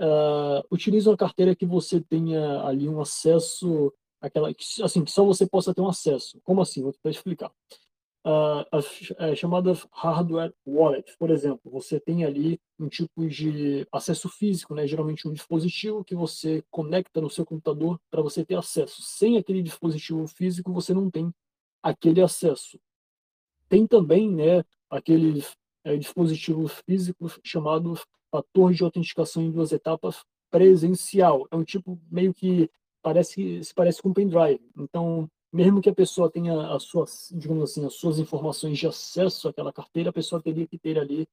Uh, 0.01 0.65
utilize 0.71 1.07
uma 1.07 1.15
carteira 1.15 1.55
que 1.55 1.65
você 1.65 2.01
tenha 2.01 2.63
ali 2.63 2.89
um 2.89 2.99
acesso, 2.99 3.93
aquela, 4.19 4.49
assim, 4.83 5.03
que 5.05 5.11
só 5.11 5.23
você 5.23 5.47
possa 5.47 5.75
ter 5.75 5.81
um 5.81 5.87
acesso. 5.87 6.41
Como 6.43 6.59
assim? 6.59 6.81
Vou 6.81 6.91
tentar 6.91 7.11
explicar 7.11 7.51
uh, 8.25 8.65
as 8.71 9.13
é, 9.17 9.35
chamadas 9.35 9.87
hardware 9.91 10.53
wallets. 10.65 11.15
Por 11.15 11.29
exemplo, 11.29 11.71
você 11.71 11.99
tem 11.99 12.25
ali 12.25 12.59
um 12.79 12.87
tipo 12.87 13.27
de 13.27 13.87
acesso 13.91 14.29
físico, 14.29 14.73
né? 14.73 14.87
geralmente 14.87 15.27
um 15.27 15.33
dispositivo 15.33 16.03
que 16.03 16.15
você 16.15 16.63
conecta 16.69 17.21
no 17.21 17.29
seu 17.29 17.45
computador 17.45 17.99
para 18.09 18.21
você 18.21 18.45
ter 18.45 18.55
acesso. 18.55 19.01
Sem 19.01 19.37
aquele 19.37 19.61
dispositivo 19.61 20.27
físico, 20.27 20.73
você 20.73 20.93
não 20.93 21.09
tem 21.09 21.31
aquele 21.83 22.21
acesso. 22.21 22.79
Tem 23.71 23.87
também 23.87 24.29
né, 24.29 24.65
aqueles 24.89 25.55
é, 25.85 25.95
dispositivos 25.95 26.73
físicos 26.85 27.39
chamados 27.41 28.05
fator 28.29 28.73
de 28.73 28.83
autenticação 28.83 29.41
em 29.41 29.49
duas 29.49 29.71
etapas 29.71 30.25
presencial. 30.49 31.47
É 31.49 31.55
um 31.55 31.63
tipo 31.63 31.97
meio 32.11 32.33
que 32.33 32.69
parece 33.01 33.63
se 33.63 33.73
parece 33.73 34.01
com 34.01 34.09
um 34.09 34.13
pendrive. 34.13 34.59
Então, 34.77 35.25
mesmo 35.53 35.79
que 35.79 35.89
a 35.89 35.95
pessoa 35.95 36.29
tenha 36.29 36.75
as 36.75 36.83
suas, 36.83 37.29
digamos 37.33 37.71
assim, 37.71 37.85
as 37.85 37.93
suas 37.93 38.19
informações 38.19 38.77
de 38.77 38.87
acesso 38.87 39.47
àquela 39.47 39.71
carteira, 39.71 40.09
a 40.09 40.13
pessoa 40.13 40.41
teria 40.41 40.67
que 40.67 40.77
ter 40.77 40.99
ali 40.99 41.25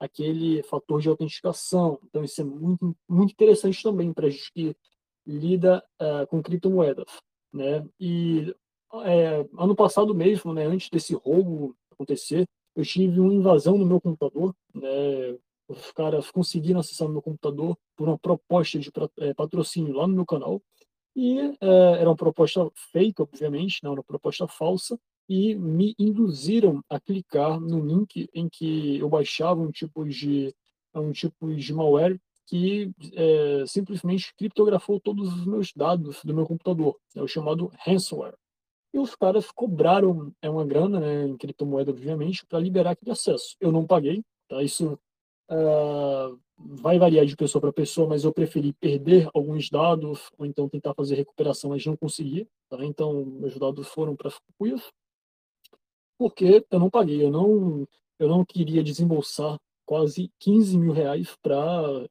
aquele 0.00 0.64
fator 0.64 1.00
de 1.00 1.08
autenticação. 1.08 2.00
Então, 2.06 2.24
isso 2.24 2.40
é 2.40 2.44
muito, 2.44 2.96
muito 3.08 3.30
interessante 3.30 3.80
também 3.80 4.12
para 4.12 4.26
a 4.26 4.30
gente 4.30 4.50
que 4.52 4.76
lida 5.24 5.80
uh, 6.02 6.26
com 6.26 6.42
criptomoedas. 6.42 7.20
Né? 7.52 7.86
E 8.00 8.52
é, 9.02 9.46
ano 9.58 9.74
passado 9.74 10.14
mesmo, 10.14 10.52
né, 10.52 10.66
antes 10.66 10.88
desse 10.88 11.14
roubo 11.14 11.74
acontecer, 11.94 12.46
eu 12.76 12.84
tive 12.84 13.20
uma 13.20 13.32
invasão 13.32 13.78
no 13.78 13.86
meu 13.86 14.00
computador. 14.00 14.54
Né? 14.74 15.38
Os 15.68 15.92
caras 15.92 16.30
conseguiram 16.30 16.80
acessar 16.80 17.08
meu 17.08 17.22
computador 17.22 17.76
por 17.96 18.08
uma 18.08 18.18
proposta 18.18 18.78
de 18.78 18.90
é, 19.20 19.32
patrocínio 19.32 19.94
lá 19.94 20.06
no 20.06 20.14
meu 20.14 20.26
canal. 20.26 20.62
E 21.16 21.38
é, 21.38 22.00
era 22.00 22.08
uma 22.08 22.16
proposta 22.16 22.70
fake, 22.92 23.22
obviamente, 23.22 23.80
não 23.82 23.92
era 23.92 24.00
uma 24.00 24.04
proposta 24.04 24.46
falsa, 24.48 24.98
e 25.28 25.54
me 25.54 25.94
induziram 25.98 26.82
a 26.88 27.00
clicar 27.00 27.58
no 27.58 27.84
link 27.84 28.28
em 28.34 28.48
que 28.48 28.98
eu 28.98 29.08
baixava 29.08 29.60
um 29.60 29.70
tipo 29.70 30.04
de 30.04 30.54
um 30.94 31.10
tipo 31.12 31.52
de 31.52 31.72
malware 31.72 32.20
que 32.46 32.92
é, 33.14 33.64
simplesmente 33.66 34.34
criptografou 34.36 35.00
todos 35.00 35.32
os 35.32 35.46
meus 35.46 35.72
dados 35.74 36.22
do 36.22 36.34
meu 36.34 36.46
computador, 36.46 36.96
é 37.16 37.22
o 37.22 37.26
chamado 37.26 37.72
ransomware. 37.84 38.36
E 38.94 38.98
os 38.98 39.16
caras 39.16 39.50
cobraram 39.50 40.32
é 40.40 40.48
uma 40.48 40.64
grana, 40.64 41.00
né, 41.00 41.26
em 41.26 41.36
criptomoeda, 41.36 41.90
obviamente, 41.90 42.46
para 42.46 42.60
liberar 42.60 42.92
aquele 42.92 43.10
acesso. 43.10 43.56
Eu 43.60 43.72
não 43.72 43.84
paguei, 43.84 44.22
tá? 44.48 44.62
Isso 44.62 44.96
uh, 45.50 46.38
vai 46.56 46.96
variar 46.96 47.26
de 47.26 47.34
pessoa 47.34 47.60
para 47.60 47.72
pessoa, 47.72 48.08
mas 48.08 48.22
eu 48.22 48.32
preferi 48.32 48.72
perder 48.72 49.28
alguns 49.34 49.68
dados 49.68 50.30
ou 50.38 50.46
então 50.46 50.68
tentar 50.68 50.94
fazer 50.94 51.16
recuperação, 51.16 51.70
mas 51.70 51.84
não 51.84 51.96
consegui. 51.96 52.46
Tá? 52.68 52.84
Então, 52.84 53.24
meus 53.24 53.58
dados 53.58 53.88
foram 53.88 54.14
para 54.14 54.30
Fukuyas, 54.30 54.88
porque 56.16 56.64
eu 56.70 56.78
não 56.78 56.88
paguei, 56.88 57.20
eu 57.20 57.32
não, 57.32 57.88
eu 58.16 58.28
não 58.28 58.44
queria 58.44 58.84
desembolsar 58.84 59.58
quase 59.84 60.30
15 60.38 60.78
mil 60.78 60.92
reais 60.92 61.36
para 61.42 62.08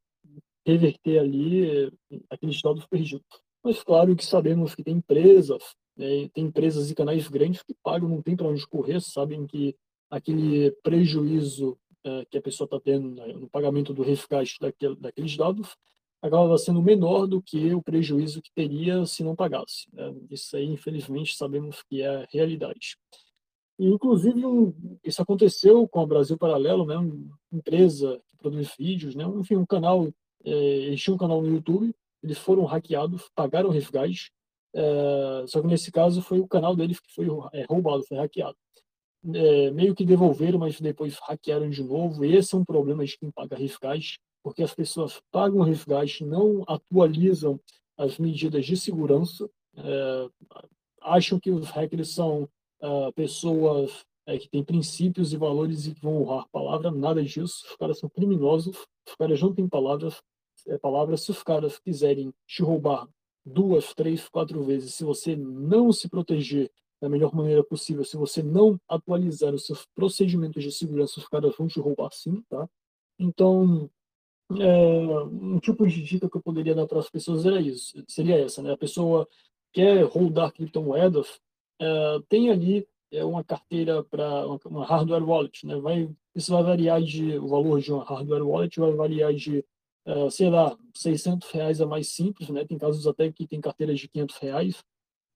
reverter 0.67 1.19
ali 1.19 1.89
aqueles 2.29 2.61
dados 2.61 2.85
perdidos. 2.87 3.23
Mas 3.63 3.81
claro 3.81 4.13
que 4.17 4.25
sabemos 4.25 4.75
que 4.75 4.83
tem 4.83 4.97
empresas, 4.97 5.63
né, 5.97 6.29
tem 6.33 6.45
empresas 6.45 6.89
e 6.89 6.95
canais 6.95 7.27
grandes 7.27 7.61
que 7.63 7.75
pagam, 7.83 8.09
não 8.09 8.21
tem 8.21 8.35
para 8.35 8.47
onde 8.47 8.67
correr, 8.67 9.01
sabem 9.01 9.45
que 9.45 9.75
aquele 10.09 10.71
prejuízo 10.83 11.77
é, 12.03 12.25
que 12.25 12.37
a 12.37 12.41
pessoa 12.41 12.65
está 12.65 12.79
tendo 12.79 13.09
né, 13.15 13.27
no 13.33 13.49
pagamento 13.49 13.93
do 13.93 14.03
refgasto 14.03 14.57
daquele, 14.59 14.95
daqueles 14.95 15.37
dados 15.37 15.75
acaba 16.23 16.57
sendo 16.57 16.81
menor 16.81 17.27
do 17.27 17.41
que 17.41 17.73
o 17.73 17.81
prejuízo 17.81 18.41
que 18.41 18.51
teria 18.55 19.05
se 19.05 19.23
não 19.23 19.35
pagasse. 19.35 19.87
Né? 19.91 20.13
Isso 20.31 20.55
aí, 20.55 20.65
infelizmente, 20.65 21.35
sabemos 21.35 21.83
que 21.83 22.01
é 22.01 22.07
a 22.07 22.27
realidade. 22.31 22.97
E, 23.77 23.87
inclusive, 23.87 24.45
um, 24.45 24.73
isso 25.03 25.21
aconteceu 25.21 25.85
com 25.85 25.99
a 25.99 26.05
Brasil 26.05 26.37
Paralelo, 26.37 26.85
né? 26.85 26.95
uma 26.95 27.29
empresa 27.51 28.21
que 28.29 28.37
produz 28.37 28.73
vídeos, 28.79 29.15
né? 29.15 29.25
enfim, 29.25 29.57
um 29.57 29.65
canal, 29.65 30.07
é, 30.45 30.51
eles 30.51 31.01
tinham 31.01 31.15
um 31.15 31.19
canal 31.19 31.41
no 31.41 31.49
YouTube, 31.49 31.93
eles 32.23 32.37
foram 32.37 32.63
hackeados, 32.63 33.29
pagaram 33.35 33.69
refgás, 33.69 34.29
é, 34.75 35.45
só 35.47 35.61
que 35.61 35.67
nesse 35.67 35.91
caso 35.91 36.21
foi 36.21 36.39
o 36.39 36.47
canal 36.47 36.75
deles 36.75 36.99
que 36.99 37.13
foi 37.13 37.27
é, 37.53 37.65
roubado, 37.69 38.03
foi 38.03 38.17
hackeado 38.17 38.57
é, 39.33 39.71
meio 39.71 39.95
que 39.95 40.05
devolveram, 40.05 40.59
mas 40.59 40.81
depois 40.81 41.17
hackearam 41.19 41.69
de 41.69 41.83
novo. 41.83 42.25
Esse 42.25 42.55
é 42.55 42.57
um 42.57 42.65
problema 42.65 43.05
de 43.05 43.17
quem 43.17 43.31
paga 43.31 43.55
refgás, 43.55 44.17
porque 44.43 44.63
as 44.63 44.73
pessoas 44.73 45.21
pagam 45.31 45.61
refgás, 45.61 46.19
não 46.19 46.63
atualizam 46.67 47.59
as 47.97 48.17
medidas 48.17 48.65
de 48.65 48.75
segurança, 48.75 49.49
é, 49.77 50.29
acham 51.01 51.39
que 51.39 51.51
os 51.51 51.69
hackers 51.69 52.13
são 52.13 52.49
pessoas 53.15 54.03
que 54.41 54.49
têm 54.49 54.61
princípios 54.61 55.31
e 55.31 55.37
valores 55.37 55.87
e 55.87 55.93
que 55.93 56.01
vão 56.01 56.21
honrar 56.21 56.45
palavra, 56.51 56.91
nada 56.91 57.23
disso. 57.23 57.65
Os 57.69 57.77
caras 57.77 57.97
são 57.97 58.09
criminosos, 58.09 58.75
os 59.07 59.15
caras 59.15 59.41
não 59.41 59.53
têm 59.53 59.69
palavras. 59.69 60.21
Palavras. 60.81 61.21
Se 61.21 61.31
os 61.31 61.41
caras 61.43 61.79
quiserem 61.79 62.33
te 62.45 62.61
roubar 62.61 63.07
duas, 63.45 63.93
três, 63.93 64.27
quatro 64.29 64.63
vezes, 64.63 64.95
se 64.95 65.03
você 65.03 65.35
não 65.35 65.91
se 65.91 66.09
proteger 66.09 66.71
da 67.03 67.09
melhor 67.09 67.35
maneira 67.35 67.61
possível. 67.61 68.05
Se 68.05 68.15
você 68.15 68.41
não 68.41 68.79
atualizar 68.87 69.53
os 69.53 69.65
seus 69.65 69.85
procedimentos 69.93 70.63
de 70.63 70.71
segurança, 70.71 71.19
os 71.19 71.27
caras 71.27 71.53
vão 71.57 71.67
te 71.67 71.77
roubar 71.77 72.09
sim, 72.13 72.41
tá? 72.49 72.65
Então, 73.19 73.89
é, 74.57 75.19
um 75.25 75.59
tipo 75.59 75.85
de 75.85 76.01
dica 76.01 76.29
que 76.29 76.37
eu 76.37 76.41
poderia 76.41 76.73
dar 76.73 76.87
para 76.87 76.99
as 76.99 77.09
pessoas 77.09 77.45
era 77.45 77.59
isso, 77.59 78.01
seria 78.07 78.39
essa, 78.39 78.61
né? 78.61 78.71
A 78.71 78.77
pessoa 78.77 79.27
quer 79.73 80.01
rodar 80.05 80.53
criptomoedas, 80.53 81.41
é, 81.77 82.19
tem 82.29 82.49
ali 82.49 82.87
é, 83.11 83.23
uma 83.25 83.43
carteira 83.43 84.01
para 84.03 84.47
uma, 84.47 84.59
uma, 84.65 84.85
hardware 84.85 85.27
wallet, 85.27 85.67
né? 85.67 85.75
Vai, 85.81 86.09
isso 86.33 86.53
vai 86.53 86.63
variar 86.63 87.01
de, 87.01 87.37
o 87.37 87.47
valor 87.49 87.81
de 87.81 87.91
uma 87.91 88.05
hardware 88.05 88.47
wallet 88.47 88.79
vai 88.79 88.93
variar 88.93 89.33
de, 89.33 89.65
é, 90.05 90.29
sei 90.29 90.49
lá, 90.49 90.77
600 90.93 91.49
reais 91.51 91.81
a 91.81 91.85
mais 91.85 92.09
simples, 92.09 92.49
né? 92.49 92.65
Tem 92.65 92.77
casos 92.77 93.07
até 93.07 93.31
que 93.31 93.47
tem 93.47 93.61
carteiras 93.61 93.99
de 93.99 94.07
500 94.07 94.37
reais, 94.37 94.83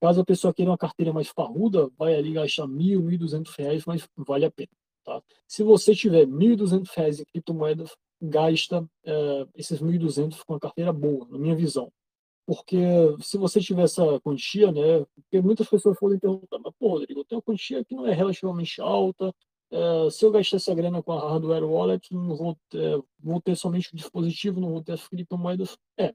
Caso 0.00 0.20
a 0.20 0.24
pessoa 0.24 0.54
queira 0.54 0.70
uma 0.70 0.78
carteira 0.78 1.12
mais 1.12 1.32
parruda, 1.32 1.90
vai 1.98 2.14
ali 2.14 2.32
gastar 2.32 2.68
mil, 2.68 3.02
mil 3.02 3.18
duzentos 3.18 3.54
reais, 3.56 3.84
mas 3.84 4.08
vale 4.16 4.44
a 4.44 4.50
pena. 4.50 4.70
Tá? 5.04 5.20
Se 5.46 5.64
você 5.64 5.94
tiver 5.94 6.24
mil 6.26 6.56
duzentos 6.56 6.92
reais 6.94 7.18
em 7.18 7.24
criptomoedas, 7.24 7.96
gasta 8.22 8.88
é, 9.04 9.46
esses 9.56 9.80
mil 9.80 9.98
duzentos 9.98 10.42
com 10.44 10.52
uma 10.52 10.60
carteira 10.60 10.92
boa, 10.92 11.26
na 11.28 11.38
minha 11.38 11.56
visão. 11.56 11.92
Porque 12.46 12.78
se 13.20 13.36
você 13.36 13.60
tiver 13.60 13.82
essa 13.82 14.20
quantia, 14.20 14.72
né? 14.72 15.04
Porque 15.14 15.40
muitas 15.42 15.68
pessoas 15.68 15.98
podem 15.98 16.18
perguntar, 16.18 16.58
mas 16.60 16.72
pô, 16.78 16.90
Rodrigo, 16.90 17.20
eu 17.20 17.24
tenho 17.24 17.38
uma 17.40 17.42
quantia 17.42 17.84
que 17.84 17.94
não 17.94 18.06
é 18.06 18.14
relativamente 18.14 18.80
alta. 18.80 19.34
É, 19.70 20.10
se 20.10 20.24
eu 20.24 20.30
gastar 20.30 20.56
essa 20.56 20.74
grana 20.74 21.02
com 21.02 21.12
a 21.12 21.30
hardware 21.30 21.64
wallet, 21.64 22.12
não 22.12 22.36
vou 22.36 22.56
ter, 22.70 23.02
vou 23.18 23.40
ter 23.40 23.56
somente 23.56 23.92
o 23.92 23.96
dispositivo, 23.96 24.60
não 24.60 24.70
vou 24.70 24.82
ter 24.82 24.92
as 24.92 25.06
criptomoedas. 25.06 25.76
É, 25.98 26.14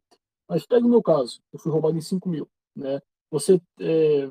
mas 0.49 0.65
pega 0.65 0.85
o 0.85 0.89
meu 0.89 1.01
caso, 1.01 1.41
eu 1.51 1.59
fui 1.59 1.71
roubado 1.71 1.97
em 1.97 2.01
5 2.01 2.27
mil, 2.29 2.49
né? 2.75 2.99
você 3.33 3.59
é, 3.79 4.29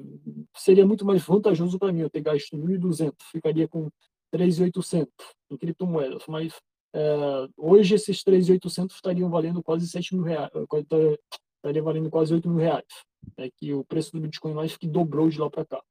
seria 0.56 0.86
muito 0.86 1.04
mais 1.04 1.24
vantajoso 1.24 1.76
para 1.76 1.92
mim 1.92 2.02
eu 2.02 2.10
ter 2.10 2.20
gasto 2.20 2.56
1.200, 2.56 3.14
ficaria 3.32 3.66
com 3.66 3.90
3.800 4.32 5.08
em 5.50 5.56
criptomoedas, 5.56 6.22
mas 6.28 6.54
é, 6.94 7.16
hoje 7.56 7.96
esses 7.96 8.22
3.800 8.22 8.92
estariam 8.92 9.28
valendo 9.28 9.60
quase 9.60 9.88
7 9.88 10.14
mil 10.14 10.22
reais, 10.22 10.52
estaria 10.54 11.82
valendo 11.82 12.10
quase 12.10 12.32
8 12.32 12.48
mil 12.48 12.58
reais, 12.58 12.86
é 13.36 13.50
que 13.50 13.74
o 13.74 13.84
preço 13.84 14.12
do 14.12 14.20
Bitcoin 14.20 14.54
mais 14.54 14.76
que 14.76 14.86
dobrou 14.86 15.28
de 15.28 15.40
lá 15.40 15.50
para 15.50 15.66
cá. 15.66 15.82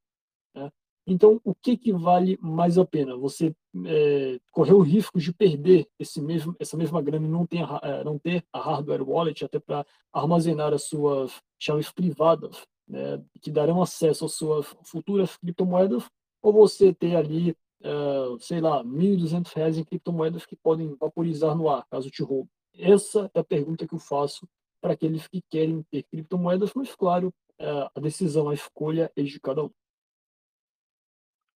Né? 0.54 0.70
Então, 1.06 1.40
o 1.44 1.54
que, 1.54 1.76
que 1.76 1.92
vale 1.92 2.38
mais 2.40 2.78
a 2.78 2.84
pena? 2.84 3.16
Você 3.16 3.54
é, 3.86 4.38
correr 4.50 4.74
o 4.74 4.80
risco 4.80 5.18
de 5.18 5.32
perder 5.32 5.88
esse 5.98 6.20
mesmo, 6.20 6.54
essa 6.60 6.76
mesma 6.76 7.02
grana 7.02 7.26
e 7.26 7.30
não 7.30 7.46
ter, 7.46 7.64
é, 7.82 8.04
não 8.04 8.18
ter 8.18 8.44
a 8.52 8.60
hardware 8.60 9.08
wallet 9.08 9.44
até 9.44 9.58
para 9.58 9.84
armazenar 10.12 10.72
as 10.72 10.84
suas 10.84 11.32
chaves 11.58 11.90
privadas 11.90 12.64
né, 12.88 13.22
que 13.40 13.50
darão 13.50 13.82
acesso 13.82 14.24
às 14.24 14.34
suas 14.34 14.66
futuras 14.84 15.36
criptomoedas, 15.36 16.04
ou 16.42 16.52
você 16.52 16.92
ter 16.92 17.16
ali, 17.16 17.56
uh, 17.82 18.38
sei 18.40 18.60
lá, 18.60 18.82
R$ 18.82 18.88
1.200 18.88 19.78
em 19.78 19.84
criptomoedas 19.84 20.44
que 20.44 20.56
podem 20.56 20.94
vaporizar 20.96 21.56
no 21.56 21.68
ar, 21.68 21.86
caso 21.88 22.10
te 22.10 22.22
roube. 22.22 22.50
Essa 22.74 23.30
é 23.34 23.40
a 23.40 23.44
pergunta 23.44 23.86
que 23.86 23.94
eu 23.94 23.98
faço 23.98 24.46
para 24.80 24.94
aqueles 24.94 25.26
que 25.28 25.40
querem 25.48 25.82
ter 25.90 26.02
criptomoedas, 26.02 26.72
mas, 26.74 26.94
claro, 26.94 27.32
uh, 27.60 27.88
a 27.94 28.00
decisão, 28.00 28.48
a 28.48 28.54
escolha 28.54 29.10
é 29.16 29.22
de 29.22 29.40
cada 29.40 29.64
um. 29.64 29.70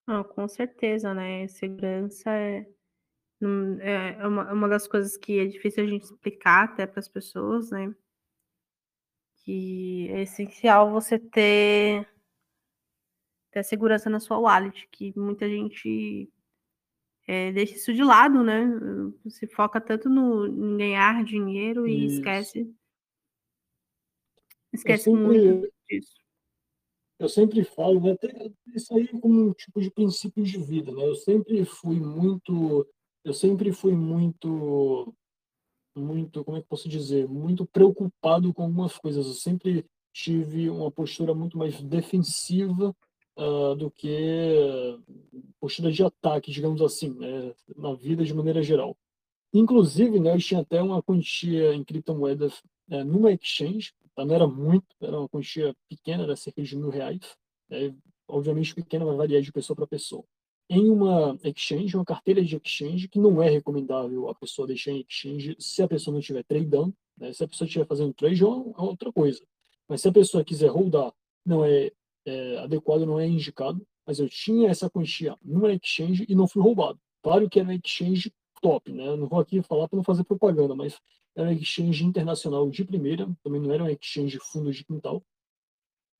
Ah, 0.06 0.22
com 0.22 0.46
certeza, 0.46 1.12
né? 1.12 1.48
Segurança 1.48 2.30
é, 2.30 2.66
é, 3.80 4.16
é 4.20 4.26
uma, 4.26 4.48
é 4.48 4.52
uma 4.52 4.68
das 4.68 4.86
coisas 4.86 5.16
que 5.16 5.40
é 5.40 5.46
difícil 5.46 5.82
a 5.82 5.86
gente 5.86 6.04
explicar 6.04 6.64
até 6.64 6.86
para 6.86 7.00
as 7.00 7.08
pessoas, 7.08 7.70
né? 7.70 7.92
Que 9.44 10.08
é 10.10 10.22
essencial 10.22 10.92
você 10.92 11.18
ter, 11.18 12.08
ter 13.50 13.64
segurança 13.64 14.08
na 14.08 14.20
sua 14.20 14.38
wallet, 14.38 14.88
que 14.92 15.12
muita 15.18 15.48
gente 15.48 16.30
é, 17.26 17.50
deixa 17.50 17.74
isso 17.74 17.92
de 17.92 18.04
lado, 18.04 18.44
né? 18.44 18.64
Se 19.28 19.48
foca 19.48 19.80
tanto 19.80 20.08
no, 20.08 20.46
em 20.46 20.76
ganhar 20.76 21.24
dinheiro 21.24 21.86
e 21.86 22.06
isso. 22.06 22.16
esquece. 22.18 22.74
Esquece 24.72 25.04
sempre, 25.04 25.20
muito 25.20 25.72
disso. 25.88 26.25
Eu 27.18 27.28
sempre 27.28 27.64
falo, 27.64 28.00
né, 28.00 28.14
isso 28.74 28.94
aí 28.94 29.08
como 29.08 29.48
um 29.48 29.52
tipo 29.52 29.80
de 29.80 29.90
princípio 29.90 30.44
de 30.44 30.58
vida, 30.58 30.92
né? 30.92 31.02
Eu 31.02 31.14
sempre 31.14 31.64
fui 31.64 31.98
muito, 31.98 32.86
eu 33.24 33.32
sempre 33.32 33.72
fui 33.72 33.92
muito, 33.92 35.14
muito, 35.96 36.44
como 36.44 36.58
é 36.58 36.60
que 36.60 36.68
posso 36.68 36.88
dizer, 36.88 37.26
muito 37.26 37.64
preocupado 37.66 38.52
com 38.52 38.64
algumas 38.64 38.98
coisas. 38.98 39.26
Eu 39.26 39.32
sempre 39.32 39.86
tive 40.12 40.68
uma 40.68 40.90
postura 40.90 41.34
muito 41.34 41.56
mais 41.56 41.80
defensiva 41.82 42.94
uh, 43.38 43.74
do 43.76 43.90
que 43.90 44.98
postura 45.60 45.90
de 45.90 46.02
ataque, 46.02 46.50
digamos 46.50 46.82
assim, 46.82 47.14
né, 47.14 47.54
na 47.76 47.94
vida 47.94 48.24
de 48.24 48.34
maneira 48.34 48.62
geral. 48.62 48.96
Inclusive, 49.52 50.20
né, 50.20 50.34
eu 50.34 50.38
tinha 50.38 50.60
até 50.60 50.82
uma 50.82 51.02
quantia 51.02 51.74
em 51.74 51.82
criptomoedas 51.82 52.62
é, 52.90 53.02
numa 53.02 53.32
exchange, 53.32 53.92
não 54.24 54.34
era 54.34 54.46
muito, 54.46 54.86
era 55.00 55.18
uma 55.18 55.28
quantia 55.28 55.74
pequena, 55.88 56.24
era 56.24 56.36
cerca 56.36 56.62
de 56.62 56.76
mil 56.76 56.90
reais. 56.90 57.20
Né, 57.68 57.94
obviamente 58.28 58.74
pequena, 58.74 59.04
vai 59.04 59.16
variar 59.16 59.42
de 59.42 59.52
pessoa 59.52 59.76
para 59.76 59.86
pessoa. 59.86 60.24
Em 60.68 60.90
uma 60.90 61.38
exchange, 61.44 61.96
uma 61.96 62.04
carteira 62.04 62.44
de 62.44 62.56
exchange, 62.56 63.08
que 63.08 63.18
não 63.18 63.40
é 63.42 63.48
recomendável 63.48 64.28
a 64.28 64.34
pessoa 64.34 64.66
deixar 64.66 64.90
em 64.90 65.04
exchange 65.08 65.56
se 65.60 65.82
a 65.82 65.88
pessoa 65.88 66.12
não 66.12 66.20
estiver 66.20 66.42
tradando, 66.44 66.94
né? 67.16 67.32
se 67.32 67.44
a 67.44 67.48
pessoa 67.48 67.66
estiver 67.66 67.86
fazendo 67.86 68.12
trade 68.14 68.42
é, 68.42 68.46
é 68.46 68.82
outra 68.82 69.12
coisa. 69.12 69.44
Mas 69.88 70.00
se 70.00 70.08
a 70.08 70.12
pessoa 70.12 70.44
quiser 70.44 70.68
holdar, 70.68 71.12
não 71.44 71.64
é 71.64 71.92
é, 72.26 72.58
adequado 72.58 73.06
não 73.06 73.18
é 73.18 73.26
indicado, 73.26 73.86
mas 74.04 74.18
eu 74.18 74.28
tinha 74.28 74.68
essa 74.68 74.90
quantia 74.90 75.36
numa 75.42 75.72
exchange 75.72 76.26
e 76.28 76.34
não 76.34 76.48
fui 76.48 76.62
roubado. 76.62 76.98
Claro 77.22 77.48
que 77.48 77.58
era 77.58 77.68
uma 77.68 77.74
exchange 77.74 78.32
top, 78.66 78.92
né? 78.92 79.06
Eu 79.06 79.16
não 79.16 79.28
vou 79.28 79.38
aqui 79.38 79.62
falar 79.62 79.86
para 79.86 79.96
não 79.96 80.02
fazer 80.02 80.24
propaganda, 80.24 80.74
mas 80.74 80.98
era 81.36 81.48
uma 81.48 81.54
exchange 81.54 82.04
internacional 82.04 82.68
de 82.68 82.84
primeira, 82.84 83.28
também 83.44 83.60
não 83.60 83.72
era 83.72 83.84
uma 83.84 83.92
exchange 83.92 84.40
fundo 84.40 84.72
de 84.72 84.84
quintal. 84.84 85.22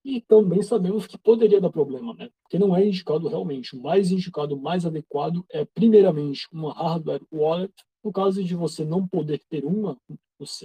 E 0.05 0.21
também 0.21 0.63
sabemos 0.63 1.09
que 1.09 1.19
poderia 1.19 1.61
dar 1.61 1.71
problema, 1.71 2.15
né? 2.15 2.31
Porque 2.43 2.57
não 2.57 2.77
é 2.77 2.87
indicado 2.87 3.27
realmente. 3.27 3.75
O 3.75 3.83
mais 3.83 4.13
indicado, 4.13 4.55
o 4.55 4.61
mais 4.61 4.87
adequado 4.87 5.45
é, 5.51 5.65
primeiramente, 5.65 6.47
uma 6.53 6.73
hardware 6.73 7.23
wallet. 7.33 7.75
No 8.05 8.13
caso 8.13 8.45
de 8.45 8.55
você 8.55 8.85
não 8.85 9.09
poder 9.09 9.43
ter 9.49 9.65
uma, 9.65 9.99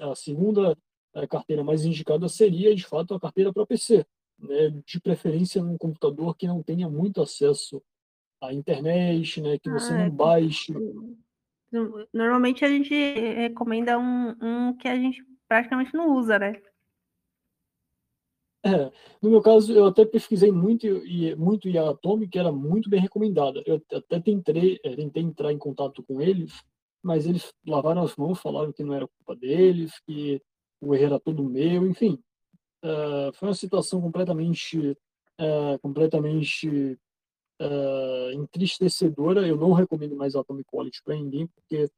a 0.04 0.14
segunda 0.14 0.78
eh, 1.16 1.26
carteira 1.26 1.64
mais 1.64 1.84
indicada 1.84 2.30
seria, 2.30 2.76
de 2.76 2.86
fato, 2.86 3.16
a 3.16 3.20
carteira 3.20 3.52
para 3.52 3.66
PC, 3.66 4.06
né, 4.38 4.70
de 4.86 5.00
preferência 5.00 5.64
num 5.64 5.76
computador 5.76 6.36
que 6.38 6.46
não 6.46 6.62
tenha 6.62 6.88
muito 6.88 7.20
acesso 7.20 7.82
à 8.40 8.54
internet, 8.54 9.42
né, 9.42 9.58
que 9.58 9.72
você 9.72 9.92
ah, 9.92 9.98
não 9.98 10.04
é. 10.04 10.10
baixe. 10.12 10.72
Normalmente 12.14 12.66
a 12.66 12.68
gente 12.68 12.94
recomenda 12.94 13.98
um, 13.98 14.36
um 14.42 14.74
que 14.78 14.88
a 14.88 14.96
gente 14.96 15.24
praticamente 15.48 15.94
não 15.94 16.16
usa, 16.16 16.38
né? 16.38 16.62
É, 18.64 18.92
no 19.22 19.32
meu 19.32 19.42
caso, 19.42 19.74
eu 19.74 19.88
até 19.88 20.06
pesquisei 20.06 20.52
muito 20.52 20.86
e 20.86 21.36
muito 21.36 21.68
IA 21.68 21.90
Atomic, 21.90 22.32
que 22.32 22.38
era 22.38 22.52
muito 22.52 22.90
bem 22.90 23.00
recomendada. 23.00 23.64
Eu 23.66 23.82
até 23.92 24.20
tentei, 24.20 24.80
é, 24.84 24.96
tentei 24.96 25.24
entrar 25.24 25.52
em 25.52 25.58
contato 25.58 26.04
com 26.04 26.22
eles, 26.22 26.64
mas 27.02 27.26
eles 27.26 27.52
lavaram 27.66 28.04
as 28.04 28.16
mãos, 28.16 28.40
falaram 28.40 28.72
que 28.72 28.84
não 28.84 28.94
era 28.94 29.08
culpa 29.08 29.36
deles, 29.36 30.00
que 30.06 30.42
o 30.80 30.94
erro 30.94 31.06
era 31.06 31.20
todo 31.20 31.44
meu, 31.44 31.88
enfim. 31.88 32.22
Uh, 32.84 33.34
foi 33.34 33.50
uma 33.50 33.56
situação 33.56 34.00
completamente, 34.00 34.78
uh, 35.40 35.80
completamente 35.82 37.00
uh, 37.62 38.32
entristecedora. 38.34 39.48
Eu 39.48 39.56
não 39.56 39.72
recomendo 39.72 40.16
mais 40.16 40.36
Atomic 40.36 40.70
Quality 40.70 41.04
para 41.04 41.16
ninguém, 41.16 41.48
porque 41.48 41.90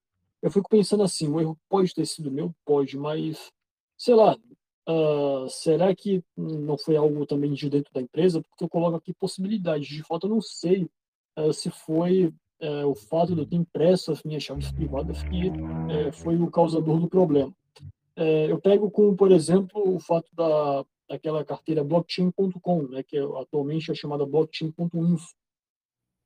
eu 0.41 0.51
fico 0.51 0.69
pensando 0.69 1.03
assim: 1.03 1.27
o 1.27 1.39
erro 1.39 1.57
pode 1.69 1.93
ter 1.93 2.05
sido 2.05 2.31
meu? 2.31 2.53
Pode, 2.65 2.97
mas 2.97 3.51
sei 3.97 4.15
lá. 4.15 4.37
será 5.49 5.95
que 5.95 6.21
não 6.35 6.77
foi 6.77 6.97
algo 6.97 7.25
também 7.25 7.53
de 7.53 7.69
dentro 7.69 7.93
da 7.93 8.01
empresa? 8.01 8.41
Porque 8.41 8.63
eu 8.63 8.69
coloco 8.69 8.97
aqui 8.97 9.13
possibilidades. 9.13 9.87
De 9.87 10.03
fato, 10.03 10.27
eu 10.27 10.31
não 10.31 10.41
sei 10.41 10.89
se 11.53 11.69
foi 11.71 12.33
o 12.85 12.95
fato 12.95 13.33
de 13.33 13.41
eu 13.41 13.45
ter 13.45 13.55
impresso 13.55 14.11
as 14.11 14.23
minhas 14.23 14.43
chaves 14.43 14.71
privadas 14.71 15.23
que 15.23 15.51
foi 16.13 16.35
o 16.37 16.51
causador 16.51 16.99
do 16.99 17.07
problema. 17.07 17.53
Eu 18.15 18.59
pego 18.59 18.91
como, 18.91 19.15
por 19.15 19.31
exemplo, 19.31 19.95
o 19.95 19.99
fato 19.99 20.29
da, 20.35 20.85
daquela 21.07 21.43
carteira 21.45 21.83
blockchain.com, 21.83 22.83
né, 22.83 23.03
que 23.03 23.17
atualmente 23.17 23.91
é 23.91 23.95
chamada 23.95 24.25
blockchain.info, 24.25 25.33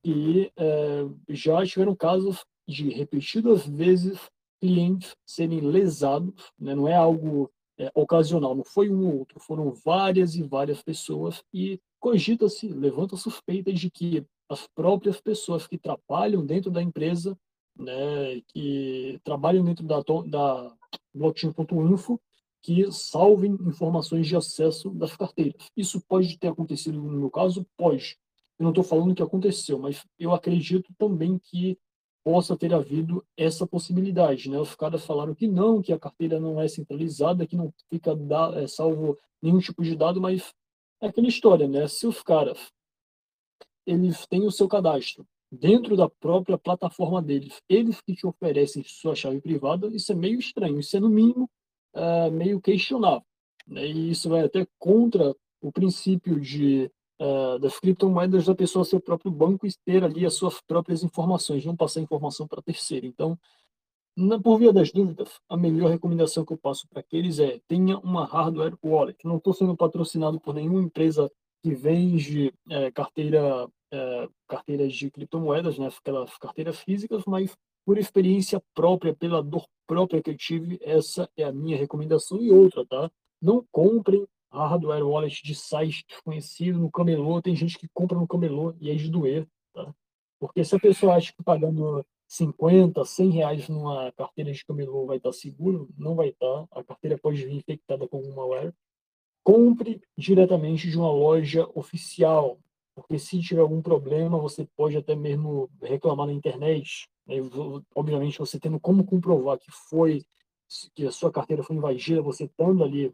e 0.03 0.51
é, 0.55 1.05
já 1.29 1.65
tiveram 1.65 1.95
casos 1.95 2.45
de 2.67 2.89
repetidas 2.89 3.65
vezes 3.65 4.19
clientes 4.59 5.15
serem 5.25 5.61
lesados, 5.61 6.51
né, 6.59 6.75
não 6.75 6.87
é 6.87 6.95
algo 6.95 7.51
é, 7.77 7.91
ocasional, 7.93 8.55
não 8.55 8.63
foi 8.63 8.89
um 8.89 9.07
ou 9.07 9.19
outro, 9.19 9.39
foram 9.39 9.71
várias 9.71 10.35
e 10.35 10.43
várias 10.43 10.81
pessoas, 10.81 11.43
e 11.53 11.79
cogita-se, 11.99 12.67
levanta 12.67 13.15
suspeitas 13.15 13.79
de 13.79 13.89
que 13.89 14.25
as 14.49 14.67
próprias 14.67 15.21
pessoas 15.21 15.67
que 15.67 15.77
trabalham 15.77 16.45
dentro 16.45 16.71
da 16.71 16.81
empresa, 16.81 17.37
né, 17.77 18.41
que 18.47 19.19
trabalham 19.23 19.63
dentro 19.63 19.85
da, 19.85 20.01
da 20.25 20.75
blockchain.info 21.13 22.19
que 22.61 22.91
salvem 22.91 23.57
informações 23.65 24.27
de 24.27 24.35
acesso 24.35 24.89
das 24.89 25.15
carteiras. 25.15 25.69
Isso 25.75 26.01
pode 26.07 26.37
ter 26.37 26.47
acontecido 26.47 27.01
no 27.01 27.19
meu 27.19 27.29
caso? 27.29 27.65
Pode. 27.77 28.17
Eu 28.59 28.63
não 28.63 28.69
estou 28.69 28.83
falando 28.83 29.13
que 29.13 29.21
aconteceu, 29.21 29.77
mas 29.77 30.05
eu 30.17 30.33
acredito 30.33 30.93
também 30.97 31.37
que 31.37 31.77
possa 32.23 32.57
ter 32.57 32.73
havido 32.73 33.25
essa 33.37 33.65
possibilidade. 33.65 34.49
Né? 34.49 34.59
Os 34.59 34.75
caras 34.75 35.05
falaram 35.05 35.33
que 35.33 35.47
não, 35.47 35.81
que 35.81 35.93
a 35.93 35.99
carteira 35.99 36.39
não 36.39 36.59
é 36.59 36.67
centralizada, 36.67 37.47
que 37.47 37.55
não 37.55 37.73
fica 37.89 38.15
da, 38.15 38.51
é, 38.61 38.67
salvo 38.67 39.17
nenhum 39.41 39.59
tipo 39.59 39.83
de 39.83 39.95
dado, 39.95 40.19
mas 40.19 40.53
é 41.01 41.07
aquela 41.07 41.27
história, 41.27 41.67
né? 41.67 41.87
Se 41.87 42.07
os 42.07 42.21
caras 42.21 42.71
eles 43.85 44.25
têm 44.27 44.45
o 44.45 44.51
seu 44.51 44.67
cadastro 44.67 45.25
dentro 45.49 45.95
da 45.95 46.09
própria 46.09 46.57
plataforma 46.57 47.21
deles, 47.21 47.61
eles 47.69 48.01
que 48.01 48.13
te 48.13 48.27
oferecem 48.27 48.83
sua 48.83 49.15
chave 49.15 49.39
privada, 49.39 49.87
isso 49.87 50.11
é 50.11 50.15
meio 50.15 50.39
estranho, 50.39 50.79
isso 50.79 50.97
é 50.97 50.99
no 50.99 51.09
mínimo 51.09 51.49
uh, 51.95 52.31
meio 52.31 52.59
questionável. 52.59 53.25
Né? 53.65 53.87
E 53.87 54.11
isso 54.11 54.29
vai 54.29 54.41
até 54.41 54.67
contra 54.77 55.33
o 55.61 55.71
princípio 55.71 56.39
de 56.39 56.91
uh, 57.19 57.59
das 57.59 57.79
criptomoedas 57.79 58.45
da 58.45 58.55
pessoa 58.55 58.85
ser 58.85 58.97
o 58.97 59.01
próprio 59.01 59.31
banco 59.31 59.65
e 59.65 59.71
ter 59.85 60.03
ali 60.03 60.25
as 60.25 60.35
suas 60.35 60.61
próprias 60.61 61.03
informações, 61.03 61.65
não 61.65 61.75
passar 61.75 62.01
informação 62.01 62.47
para 62.47 62.61
terceiro. 62.61 63.05
Então, 63.05 63.37
na, 64.15 64.39
por 64.39 64.57
via 64.57 64.73
das 64.73 64.91
dúvidas, 64.91 65.39
a 65.47 65.55
melhor 65.55 65.91
recomendação 65.91 66.43
que 66.43 66.53
eu 66.53 66.57
passo 66.57 66.87
para 66.87 67.01
aqueles 67.01 67.39
é 67.39 67.59
tenha 67.67 67.97
uma 67.99 68.25
hardware 68.25 68.75
wallet. 68.83 69.17
Não 69.25 69.37
estou 69.37 69.53
sendo 69.53 69.75
patrocinado 69.75 70.39
por 70.39 70.55
nenhuma 70.55 70.81
empresa 70.81 71.31
que 71.63 71.73
vende 71.73 72.53
é, 72.69 72.91
carteira 72.91 73.67
é, 73.91 74.29
carteiras 74.47 74.93
de 74.93 75.09
criptomoedas, 75.09 75.77
né, 75.77 75.87
aquelas 75.87 76.37
carteiras 76.37 76.79
físicas, 76.79 77.23
mas 77.25 77.55
por 77.85 77.97
experiência 77.97 78.61
própria, 78.73 79.15
pela 79.15 79.41
dor 79.41 79.65
própria 79.87 80.21
que 80.21 80.31
eu 80.31 80.37
tive, 80.37 80.77
essa 80.81 81.29
é 81.37 81.43
a 81.43 81.53
minha 81.53 81.77
recomendação. 81.77 82.41
E 82.41 82.51
outra, 82.51 82.85
tá? 82.85 83.09
Não 83.41 83.65
comprem 83.71 84.27
hardware 84.65 85.03
wallet 85.03 85.43
de 85.43 85.53
site 85.53 86.05
desconhecido 86.07 86.79
no 86.79 86.89
camelô. 86.89 87.41
Tem 87.41 87.55
gente 87.55 87.77
que 87.77 87.87
compra 87.93 88.17
no 88.17 88.27
camelô 88.27 88.73
e 88.79 88.89
é 88.89 88.95
de 88.95 89.09
doer, 89.09 89.47
tá? 89.73 89.93
Porque 90.39 90.63
se 90.63 90.75
a 90.75 90.79
pessoa 90.79 91.15
acha 91.15 91.33
que 91.33 91.43
pagando 91.43 92.05
50, 92.27 93.03
100 93.03 93.29
reais 93.29 93.69
numa 93.69 94.11
carteira 94.13 94.51
de 94.51 94.65
camelô 94.65 95.05
vai 95.05 95.17
estar 95.17 95.31
seguro, 95.31 95.89
não 95.97 96.15
vai 96.15 96.29
estar. 96.29 96.65
A 96.71 96.83
carteira 96.83 97.17
pode 97.17 97.43
vir 97.43 97.55
infectada 97.55 98.07
com 98.07 98.17
algum 98.17 98.35
malware. 98.35 98.73
Compre 99.43 100.01
diretamente 100.17 100.89
de 100.89 100.97
uma 100.97 101.11
loja 101.11 101.67
oficial, 101.73 102.59
porque 102.93 103.17
se 103.17 103.39
tiver 103.41 103.61
algum 103.61 103.81
problema, 103.81 104.37
você 104.37 104.67
pode 104.75 104.97
até 104.97 105.15
mesmo 105.15 105.69
reclamar 105.81 106.27
na 106.27 106.33
internet. 106.33 107.07
Né? 107.25 107.35
Obviamente, 107.95 108.39
você 108.39 108.59
tendo 108.59 108.79
como 108.79 109.05
comprovar 109.05 109.57
que 109.57 109.71
foi 109.71 110.23
que 110.93 111.05
a 111.05 111.11
sua 111.11 111.31
carteira 111.31 111.63
foi 111.63 111.77
invadida, 111.77 112.21
você 112.21 112.43
estando 112.43 112.83
ali 112.83 113.13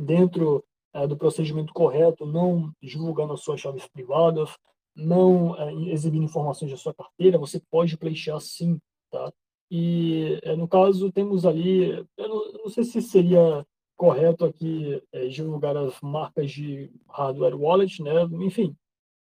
dentro 0.00 0.64
é, 0.94 1.06
do 1.06 1.16
procedimento 1.16 1.72
correto, 1.72 2.26
não 2.26 2.72
divulgando 2.82 3.34
as 3.34 3.42
suas 3.42 3.60
chaves 3.60 3.86
privadas, 3.86 4.50
não 4.96 5.56
é, 5.56 5.72
exibindo 5.92 6.24
informações 6.24 6.70
da 6.70 6.76
sua 6.76 6.94
carteira, 6.94 7.38
você 7.38 7.60
pode 7.70 7.96
pleitear 7.96 8.40
sim, 8.40 8.78
tá? 9.10 9.32
E 9.70 10.40
é, 10.42 10.56
no 10.56 10.66
caso 10.66 11.12
temos 11.12 11.46
ali, 11.46 11.90
eu 12.16 12.28
não, 12.28 12.44
eu 12.46 12.58
não 12.64 12.68
sei 12.68 12.82
se 12.84 13.00
seria 13.00 13.64
correto 13.96 14.46
aqui 14.46 15.00
divulgar 15.30 15.76
as 15.76 16.00
marcas 16.00 16.50
de 16.50 16.90
hardware 17.08 17.54
wallet, 17.54 18.02
né? 18.02 18.22
Enfim, 18.40 18.74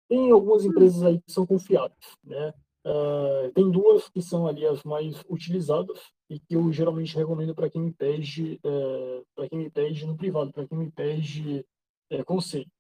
tem 0.09 0.31
algumas 0.31 0.65
empresas 0.65 1.03
aí 1.03 1.21
que 1.21 1.33
são 1.33 1.45
confiáveis, 1.45 2.17
né? 2.25 2.55
Uh, 2.87 3.53
tem 3.53 3.71
duas 3.71 4.09
que 4.09 4.23
são 4.23 4.47
ali 4.47 4.65
as 4.65 4.83
mais 4.85 5.23
utilizadas 5.29 6.01
e 6.29 6.39
que 6.39 6.55
eu 6.55 6.71
geralmente 6.73 7.17
recomendo 7.17 7.55
para 7.55 7.71
quem 7.71 7.81
me 7.81 7.93
pede, 7.93 8.61
uh, 8.65 9.25
para 9.35 9.49
quem 9.49 9.59
me 9.59 9.71
pede 9.71 10.07
no 10.07 10.17
privado, 10.17 10.53
para 10.53 10.67
quem 10.67 10.77
me 10.77 10.91
pede 10.91 11.65
uh, 12.13 12.25
conselho. 12.25 12.71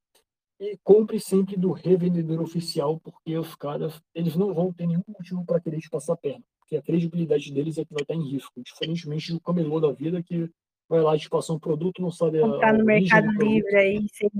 E 0.61 0.76
compre 0.82 1.20
sempre 1.20 1.57
do 1.57 1.70
revendedor 1.70 2.40
oficial, 2.40 3.01
porque 3.01 3.38
os 3.38 3.55
caras 3.55 4.03
eles 4.14 4.36
não 4.36 4.53
vão 4.53 4.72
ter 4.72 4.86
nenhum 4.86 5.05
motivo 5.07 5.44
para 5.46 5.61
querer 5.61 5.80
te 5.80 5.88
passar 5.88 6.14
a 6.14 6.16
perna, 6.16 6.44
porque 6.59 6.76
a 6.76 6.82
credibilidade 6.82 7.53
deles 7.53 7.78
é 7.78 7.84
que 7.84 7.94
vai 7.94 8.03
estar 8.03 8.14
em 8.14 8.28
risco, 8.28 8.61
diferentemente 8.62 9.32
do 9.32 9.40
camelô 9.40 9.80
da 9.80 9.92
vida 9.92 10.22
que 10.22 10.51
vai 10.88 11.01
lá 11.01 11.16
te 11.16 11.28
passar 11.28 11.53
um 11.53 11.59
produto, 11.59 12.03
não 12.03 12.11
sabe 12.11 12.40
Comprar 12.40 12.70
a 12.70 12.78
no 12.78 12.84
Mercado 12.84 13.30
Livre 13.32 13.76
aí, 13.76 14.07
sem... 14.12 14.30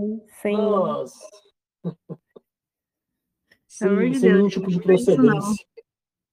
sem... 0.43 0.57
Nossa. 0.57 1.29
sem, 3.69 4.15
sem 4.15 4.33
nenhum 4.33 4.49
tipo 4.49 4.69
de 4.69 4.81
procedência. 4.81 5.67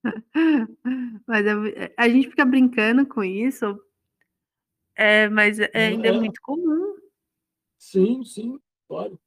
Mas 1.27 1.45
a 1.97 2.07
gente 2.07 2.29
fica 2.29 2.45
brincando 2.45 3.05
com 3.07 3.23
isso, 3.23 3.79
é, 4.95 5.27
mas 5.27 5.59
é, 5.59 5.69
ainda 5.73 6.07
é, 6.07 6.11
é 6.11 6.13
muito 6.13 6.39
comum. 6.41 6.95
Sim, 7.77 8.23
sim, 8.23 8.59
claro. 8.87 9.19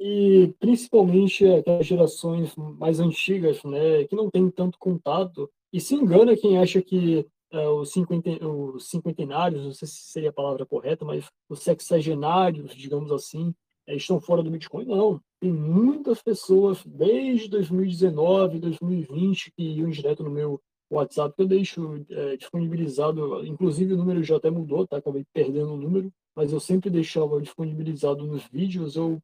E 0.00 0.52
principalmente 0.58 1.46
aquelas 1.46 1.86
gerações 1.86 2.56
mais 2.56 2.98
antigas, 2.98 3.62
né, 3.62 4.04
que 4.04 4.16
não 4.16 4.30
tem 4.30 4.50
tanto 4.50 4.78
contato, 4.78 5.50
e 5.72 5.80
se 5.80 5.94
engana 5.94 6.36
quem 6.36 6.58
acha 6.58 6.82
que 6.82 7.26
é, 7.52 7.68
os, 7.68 7.92
cinquenten, 7.92 8.38
os 8.42 8.88
cinquentenários, 8.88 9.64
não 9.64 9.72
sei 9.72 9.86
se 9.86 10.02
seria 10.10 10.30
a 10.30 10.32
palavra 10.32 10.66
correta, 10.66 11.04
mas 11.04 11.26
os 11.48 11.60
sexagenários, 11.60 12.74
digamos 12.74 13.12
assim, 13.12 13.54
é, 13.86 13.94
estão 13.94 14.20
fora 14.20 14.42
do 14.42 14.50
Bitcoin. 14.50 14.86
Não, 14.86 15.20
tem 15.38 15.52
muitas 15.52 16.22
pessoas 16.22 16.82
desde 16.84 17.48
2019, 17.48 18.58
2020 18.58 19.52
que 19.52 19.62
iam 19.62 19.90
direto 19.90 20.24
no 20.24 20.30
meu 20.30 20.60
WhatsApp, 20.96 21.34
que 21.34 21.42
eu 21.42 21.46
deixo 21.46 22.04
é, 22.10 22.36
disponibilizado, 22.36 23.44
inclusive 23.46 23.94
o 23.94 23.96
número 23.96 24.22
já 24.22 24.36
até 24.36 24.50
mudou, 24.50 24.86
tá? 24.86 24.98
Acabei 24.98 25.24
perdendo 25.32 25.72
o 25.72 25.76
número, 25.76 26.12
mas 26.34 26.52
eu 26.52 26.60
sempre 26.60 26.90
deixava 26.90 27.40
disponibilizado 27.40 28.26
nos 28.26 28.44
vídeos. 28.46 28.96
Eu 28.96 29.22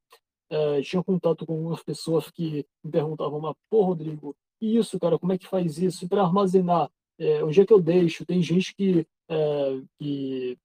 é, 0.50 0.80
tinha 0.82 1.02
contato 1.02 1.44
com 1.44 1.54
algumas 1.54 1.82
pessoas 1.82 2.30
que 2.30 2.66
me 2.82 2.90
perguntavam, 2.90 3.40
mas, 3.40 3.54
pô, 3.70 3.82
Rodrigo, 3.82 4.34
isso, 4.60 4.98
cara, 4.98 5.18
como 5.18 5.32
é 5.32 5.38
que 5.38 5.46
faz 5.46 5.78
isso? 5.78 6.08
Para 6.08 6.22
armazenar, 6.22 6.90
é, 7.18 7.44
onde 7.44 7.60
é 7.60 7.66
que 7.66 7.72
eu 7.72 7.80
deixo? 7.80 8.24
Tem 8.24 8.42
gente 8.42 8.74
que, 8.74 9.06
é, 9.28 9.80
que 9.98 10.56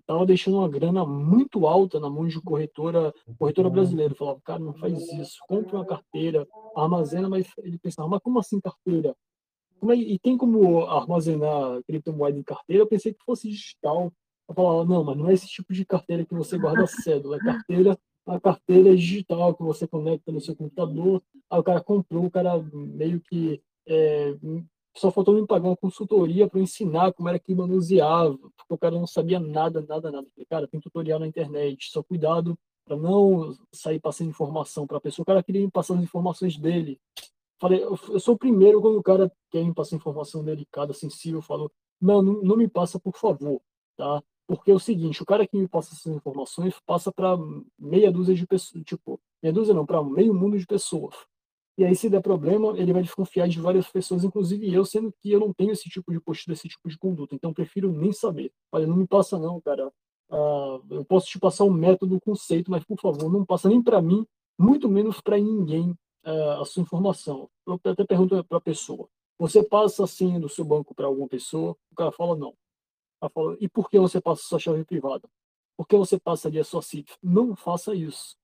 estava 0.00 0.24
deixando 0.26 0.58
uma 0.58 0.68
grana 0.68 1.04
muito 1.04 1.66
alta 1.66 2.00
na 2.00 2.08
mão 2.08 2.26
de 2.26 2.40
corretora, 2.40 3.14
corretora 3.38 3.68
brasileira. 3.68 4.14
Falava, 4.14 4.40
cara, 4.40 4.58
não 4.58 4.72
faz 4.74 5.00
isso, 5.12 5.38
compra 5.46 5.76
uma 5.76 5.86
carteira, 5.86 6.46
armazena, 6.74 7.28
mas 7.28 7.46
ele 7.58 7.78
pensava, 7.78 8.08
mas 8.08 8.20
como 8.22 8.38
assim 8.38 8.60
carteira? 8.60 9.14
É, 9.90 9.94
e 9.94 10.18
tem 10.18 10.36
como 10.36 10.86
armazenar 10.86 11.82
criptomoeda 11.84 12.38
em 12.38 12.42
carteira? 12.42 12.82
Eu 12.82 12.86
pensei 12.86 13.12
que 13.12 13.24
fosse 13.24 13.48
digital. 13.48 14.12
Eu 14.48 14.54
falava, 14.54 14.84
não, 14.84 15.04
mas 15.04 15.16
não 15.16 15.28
é 15.28 15.34
esse 15.34 15.46
tipo 15.46 15.72
de 15.72 15.84
carteira 15.84 16.24
que 16.24 16.34
você 16.34 16.56
guarda 16.58 16.86
cédula, 16.86 17.36
é 17.36 17.40
carteira, 17.40 17.98
a 18.26 18.40
carteira 18.40 18.90
é 18.90 18.94
digital 18.94 19.54
que 19.54 19.62
você 19.62 19.86
conecta 19.86 20.32
no 20.32 20.40
seu 20.40 20.56
computador. 20.56 21.22
Aí 21.50 21.58
o 21.58 21.62
cara 21.62 21.82
comprou, 21.82 22.24
o 22.26 22.30
cara 22.30 22.58
meio 22.72 23.20
que 23.20 23.60
é, 23.86 24.34
só 24.96 25.10
faltou 25.10 25.34
me 25.34 25.46
pagar 25.46 25.68
uma 25.68 25.76
consultoria 25.76 26.48
para 26.48 26.60
ensinar 26.60 27.12
como 27.12 27.28
era 27.28 27.38
que 27.38 27.54
manuseava, 27.54 28.36
porque 28.36 28.74
o 28.74 28.78
cara 28.78 28.94
não 28.94 29.06
sabia 29.06 29.38
nada, 29.38 29.84
nada, 29.86 30.10
nada. 30.10 30.26
Falei, 30.34 30.46
cara, 30.48 30.68
tem 30.68 30.80
tutorial 30.80 31.18
na 31.18 31.26
internet, 31.26 31.90
só 31.90 32.02
cuidado 32.02 32.58
para 32.84 32.96
não 32.96 33.54
sair 33.72 34.00
passando 34.00 34.30
informação 34.30 34.86
para 34.86 34.96
a 34.96 35.00
pessoa. 35.00 35.22
O 35.22 35.26
cara 35.26 35.42
queria 35.42 35.60
me 35.60 35.70
passar 35.70 35.94
as 35.94 36.02
informações 36.02 36.56
dele. 36.56 36.98
Falei, 37.60 37.82
eu 37.82 38.20
sou 38.20 38.34
o 38.34 38.38
primeiro 38.38 38.80
quando 38.80 38.98
o 38.98 39.02
cara 39.02 39.32
quer 39.50 39.64
me 39.64 39.74
passar 39.74 39.96
informação 39.96 40.44
delicada, 40.44 40.92
sensível, 40.92 41.42
falou, 41.42 41.70
não, 42.00 42.22
não, 42.22 42.34
não 42.42 42.56
me 42.56 42.68
passa, 42.68 43.00
por 43.00 43.16
favor, 43.16 43.60
tá? 43.96 44.22
Porque 44.46 44.70
é 44.70 44.74
o 44.74 44.78
seguinte, 44.78 45.22
o 45.22 45.26
cara 45.26 45.46
que 45.46 45.58
me 45.58 45.68
passa 45.68 45.94
essas 45.94 46.12
informações 46.12 46.74
passa 46.86 47.12
para 47.12 47.36
meia 47.78 48.10
dúzia 48.12 48.34
de 48.34 48.46
pessoas, 48.46 48.84
tipo, 48.84 49.20
meia 49.42 49.52
dúzia 49.52 49.74
não, 49.74 49.84
para 49.84 50.02
meio 50.02 50.32
mundo 50.32 50.58
de 50.58 50.66
pessoas. 50.66 51.14
E 51.76 51.84
aí, 51.84 51.94
se 51.94 52.08
der 52.08 52.22
problema, 52.22 52.76
ele 52.76 52.92
vai 52.92 53.02
desconfiar 53.02 53.48
de 53.48 53.60
várias 53.60 53.88
pessoas, 53.88 54.24
inclusive 54.24 54.72
eu, 54.72 54.84
sendo 54.84 55.12
que 55.20 55.30
eu 55.30 55.38
não 55.38 55.52
tenho 55.52 55.72
esse 55.72 55.88
tipo 55.88 56.12
de 56.12 56.20
postura, 56.20 56.54
esse 56.54 56.68
tipo 56.68 56.88
de 56.88 56.98
conduta. 56.98 57.34
Então, 57.36 57.52
prefiro 57.52 57.92
nem 57.92 58.12
saber. 58.12 58.52
Olha, 58.72 58.86
não 58.86 58.96
me 58.96 59.06
passa 59.06 59.38
não, 59.38 59.60
cara. 59.60 59.86
Uh, 60.28 60.82
eu 60.90 61.04
posso 61.04 61.26
te 61.26 61.38
passar 61.38 61.64
um 61.64 61.70
método, 61.70 62.16
um 62.16 62.20
conceito, 62.20 62.70
mas, 62.70 62.84
por 62.84 62.98
favor, 63.00 63.30
não 63.30 63.44
passa 63.44 63.68
nem 63.68 63.80
para 63.80 64.02
mim, 64.02 64.26
muito 64.58 64.88
menos 64.88 65.20
para 65.20 65.38
ninguém 65.38 65.96
a 66.30 66.64
sua 66.64 66.82
informação. 66.82 67.50
Eu 67.66 67.80
até 67.84 68.04
pergunto 68.04 68.42
para 68.44 68.58
a 68.58 68.60
pessoa. 68.60 69.08
Você 69.38 69.62
passa 69.62 70.04
a 70.04 70.06
senha 70.06 70.40
do 70.40 70.48
seu 70.48 70.64
banco 70.64 70.94
para 70.94 71.06
alguma 71.06 71.28
pessoa? 71.28 71.76
O 71.90 71.94
cara 71.94 72.10
fala 72.10 72.36
não. 72.36 72.54
Ela 73.20 73.30
fala, 73.30 73.56
e 73.60 73.68
por 73.68 73.88
que 73.88 73.98
você 73.98 74.20
passa 74.20 74.42
sua 74.42 74.58
chave 74.58 74.84
privada? 74.84 75.28
Por 75.76 75.86
que 75.86 75.96
você 75.96 76.18
passa 76.18 76.48
ali 76.48 76.58
a 76.58 76.64
sua 76.64 76.82
CIF? 76.82 77.16
Não 77.22 77.54
faça 77.54 77.94
isso. 77.94 78.36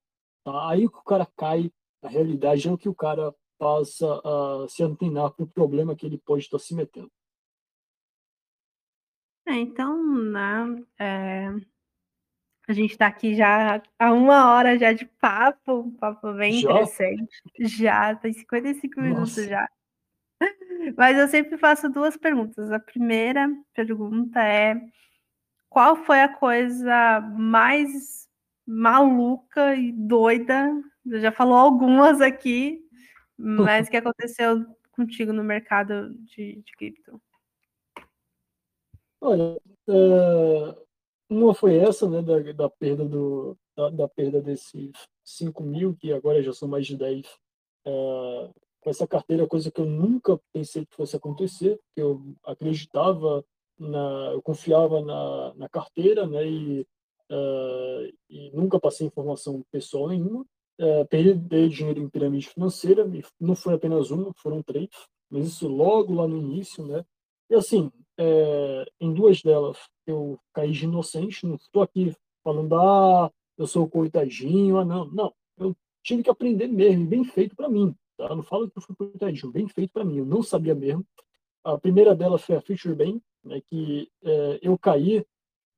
Tá? 0.45 0.69
Aí 0.69 0.89
que 0.89 0.99
o 0.99 1.03
cara 1.03 1.27
cai 1.37 1.73
a 2.03 2.09
realidade 2.09 2.69
é 2.69 2.73
o 2.73 2.79
que 2.79 2.89
o 2.89 2.95
cara 2.95 3.35
passa 3.59 4.21
a 4.23 4.69
se 4.69 4.83
antenar 4.83 5.33
com 5.33 5.45
o 5.45 5.51
problema 5.51 5.97
que 5.97 6.05
ele 6.05 6.19
pode 6.19 6.45
estar 6.45 6.59
se 6.59 6.75
metendo. 6.75 7.11
É, 9.47 9.55
então, 9.55 10.03
né, 10.23 10.87
é, 10.99 11.49
a 12.67 12.73
gente 12.73 12.93
está 12.93 13.07
aqui 13.07 13.35
já 13.35 13.83
há 13.99 14.13
uma 14.13 14.53
hora 14.53 14.79
já 14.79 14.93
de 14.93 15.05
papo, 15.05 15.81
um 15.81 15.91
papo 15.91 16.33
bem 16.33 16.55
já? 16.55 16.71
interessante. 16.71 17.43
Já, 17.61 18.15
tem 18.15 18.33
55 18.33 18.97
Nossa. 18.97 19.09
minutos 19.09 19.45
já. 19.47 19.69
Mas 20.97 21.17
eu 21.17 21.29
sempre 21.29 21.59
faço 21.59 21.89
duas 21.89 22.17
perguntas. 22.17 22.71
A 22.71 22.79
primeira 22.79 23.49
pergunta 23.75 24.43
é: 24.43 24.81
qual 25.69 25.97
foi 25.97 26.21
a 26.21 26.29
coisa 26.29 27.21
mais 27.37 28.29
maluca 28.67 29.75
e 29.75 29.93
doida 29.93 30.73
já 31.07 31.31
falou 31.31 31.57
algumas 31.57 32.21
aqui, 32.21 32.81
mas 33.37 33.89
que 33.91 33.97
aconteceu 33.97 34.65
contigo 34.93 35.33
no 35.33 35.45
mercado 35.45 36.15
de, 36.21 36.63
de 36.63 36.73
cripto? 36.73 37.21
Olha, 39.21 39.61
é, 39.89 40.84
uma 41.43 41.55
foi 41.55 41.77
essa, 41.77 42.09
né, 42.09 42.23
da, 42.23 42.41
da 42.53 42.69
perda 42.69 43.05
do 43.05 43.57
da, 43.77 43.91
da, 43.91 44.09
perda 44.09 44.41
desses 44.41 44.93
5 45.25 45.63
mil, 45.63 45.97
que 45.97 46.13
agora 46.13 46.43
já 46.43 46.53
são 46.53 46.69
mais 46.69 46.87
de 46.87 46.97
10. 46.97 47.27
É, 47.87 48.51
com 48.81 48.91
essa 48.91 49.07
carteira, 49.07 49.47
coisa 49.47 49.71
que 49.71 49.81
eu 49.81 49.87
nunca 49.87 50.39
pensei 50.53 50.85
que 50.87 50.95
fosse 50.95 51.17
acontecer, 51.17 51.81
que 51.95 52.03
eu 52.03 52.23
acreditava, 52.45 53.45
na, 53.79 54.31
eu 54.33 54.43
confiava 54.43 55.01
na, 55.01 55.55
na 55.55 55.69
carteira, 55.69 56.27
né, 56.27 56.47
e, 56.47 56.87
é, 57.31 58.13
e 58.31 58.51
nunca 58.53 58.79
passei 58.79 59.07
informação 59.07 59.65
pessoal 59.73 60.09
nenhuma 60.09 60.47
é, 60.79 61.05
perder 61.05 61.69
dinheiro 61.69 62.01
em 62.01 62.09
pirâmide 62.09 62.49
financeira, 62.49 63.07
não 63.41 63.55
foi 63.55 63.75
apenas 63.75 64.11
uma, 64.11 64.33
foram 64.37 64.63
três, 64.63 64.89
mas 65.31 65.47
isso 65.47 65.69
logo 65.69 66.15
lá 66.15 66.27
no 66.27 66.37
início, 66.37 66.85
né? 66.87 67.05
E 67.51 67.55
assim, 67.55 67.91
é, 68.19 68.85
em 69.01 69.13
duas 69.13 69.43
delas 69.43 69.79
eu 70.11 70.39
caí 70.53 70.73
de 70.73 70.85
inocente, 70.85 71.47
não 71.47 71.57
estou 71.57 71.83
aqui 71.83 72.15
falando, 72.43 72.75
ah, 72.77 73.31
eu 73.57 73.67
sou 73.67 73.89
coitadinho, 73.89 74.79
ah, 74.79 74.85
não, 74.85 75.07
não, 75.07 75.35
eu 75.59 75.77
tive 76.03 76.23
que 76.23 76.31
aprender 76.31 76.67
mesmo, 76.69 77.07
bem 77.07 77.25
feito 77.25 77.57
para 77.57 77.69
mim, 77.69 77.95
tá? 78.17 78.35
Não 78.35 78.43
falo 78.43 78.71
que 78.71 78.79
eu 78.79 78.83
fui 78.83 78.95
coitadinho, 78.97 79.53
bem 79.53 79.69
feito 79.69 79.93
para 79.93 80.05
mim, 80.05 80.19
eu 80.19 80.27
não 80.27 80.43
sabia 80.43 80.75
mesmo. 80.75 81.07
A 81.65 81.79
primeira 81.79 82.15
delas 82.15 82.43
foi 82.43 82.57
a 82.57 82.61
Future 82.61 82.95
Bank, 82.95 83.23
né, 83.43 83.61
que 83.69 84.11
é, 84.23 84.59
eu 84.63 84.79
caí 84.79 85.25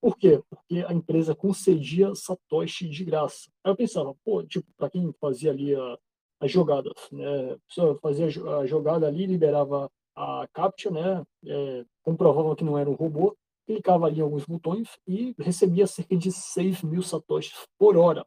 por 0.01 0.17
quê? 0.17 0.43
Porque 0.49 0.85
a 0.87 0.93
empresa 0.93 1.35
concedia 1.35 2.15
Satoshi 2.15 2.89
de 2.89 3.05
graça. 3.05 3.51
Aí 3.65 3.73
eu 3.73 3.77
pensava, 3.77 4.15
pô, 4.25 4.43
tipo, 4.43 4.67
para 4.77 4.91
quem 4.91 5.13
fazia 5.21 5.51
ali 5.51 5.75
a, 5.75 5.99
as 6.41 6.51
jogadas, 6.51 6.95
né? 7.11 7.57
Fazia 8.01 8.27
a 8.61 8.67
jogada 8.67 9.07
ali, 9.07 9.27
liberava 9.27 9.91
a 10.15 10.47
captcha, 10.53 10.91
né? 10.91 11.25
É, 11.45 11.85
comprovava 12.03 12.55
que 12.55 12.65
não 12.65 12.79
era 12.79 12.89
um 12.89 12.95
robô, 12.95 13.37
clicava 13.67 14.07
ali 14.07 14.21
em 14.21 14.23
alguns 14.23 14.45
botões 14.47 14.89
e 15.07 15.35
recebia 15.39 15.87
cerca 15.87 16.17
de 16.17 16.31
6 16.31 16.83
mil 16.83 17.03
satoshis 17.03 17.67
por 17.79 17.97
hora. 17.97 18.25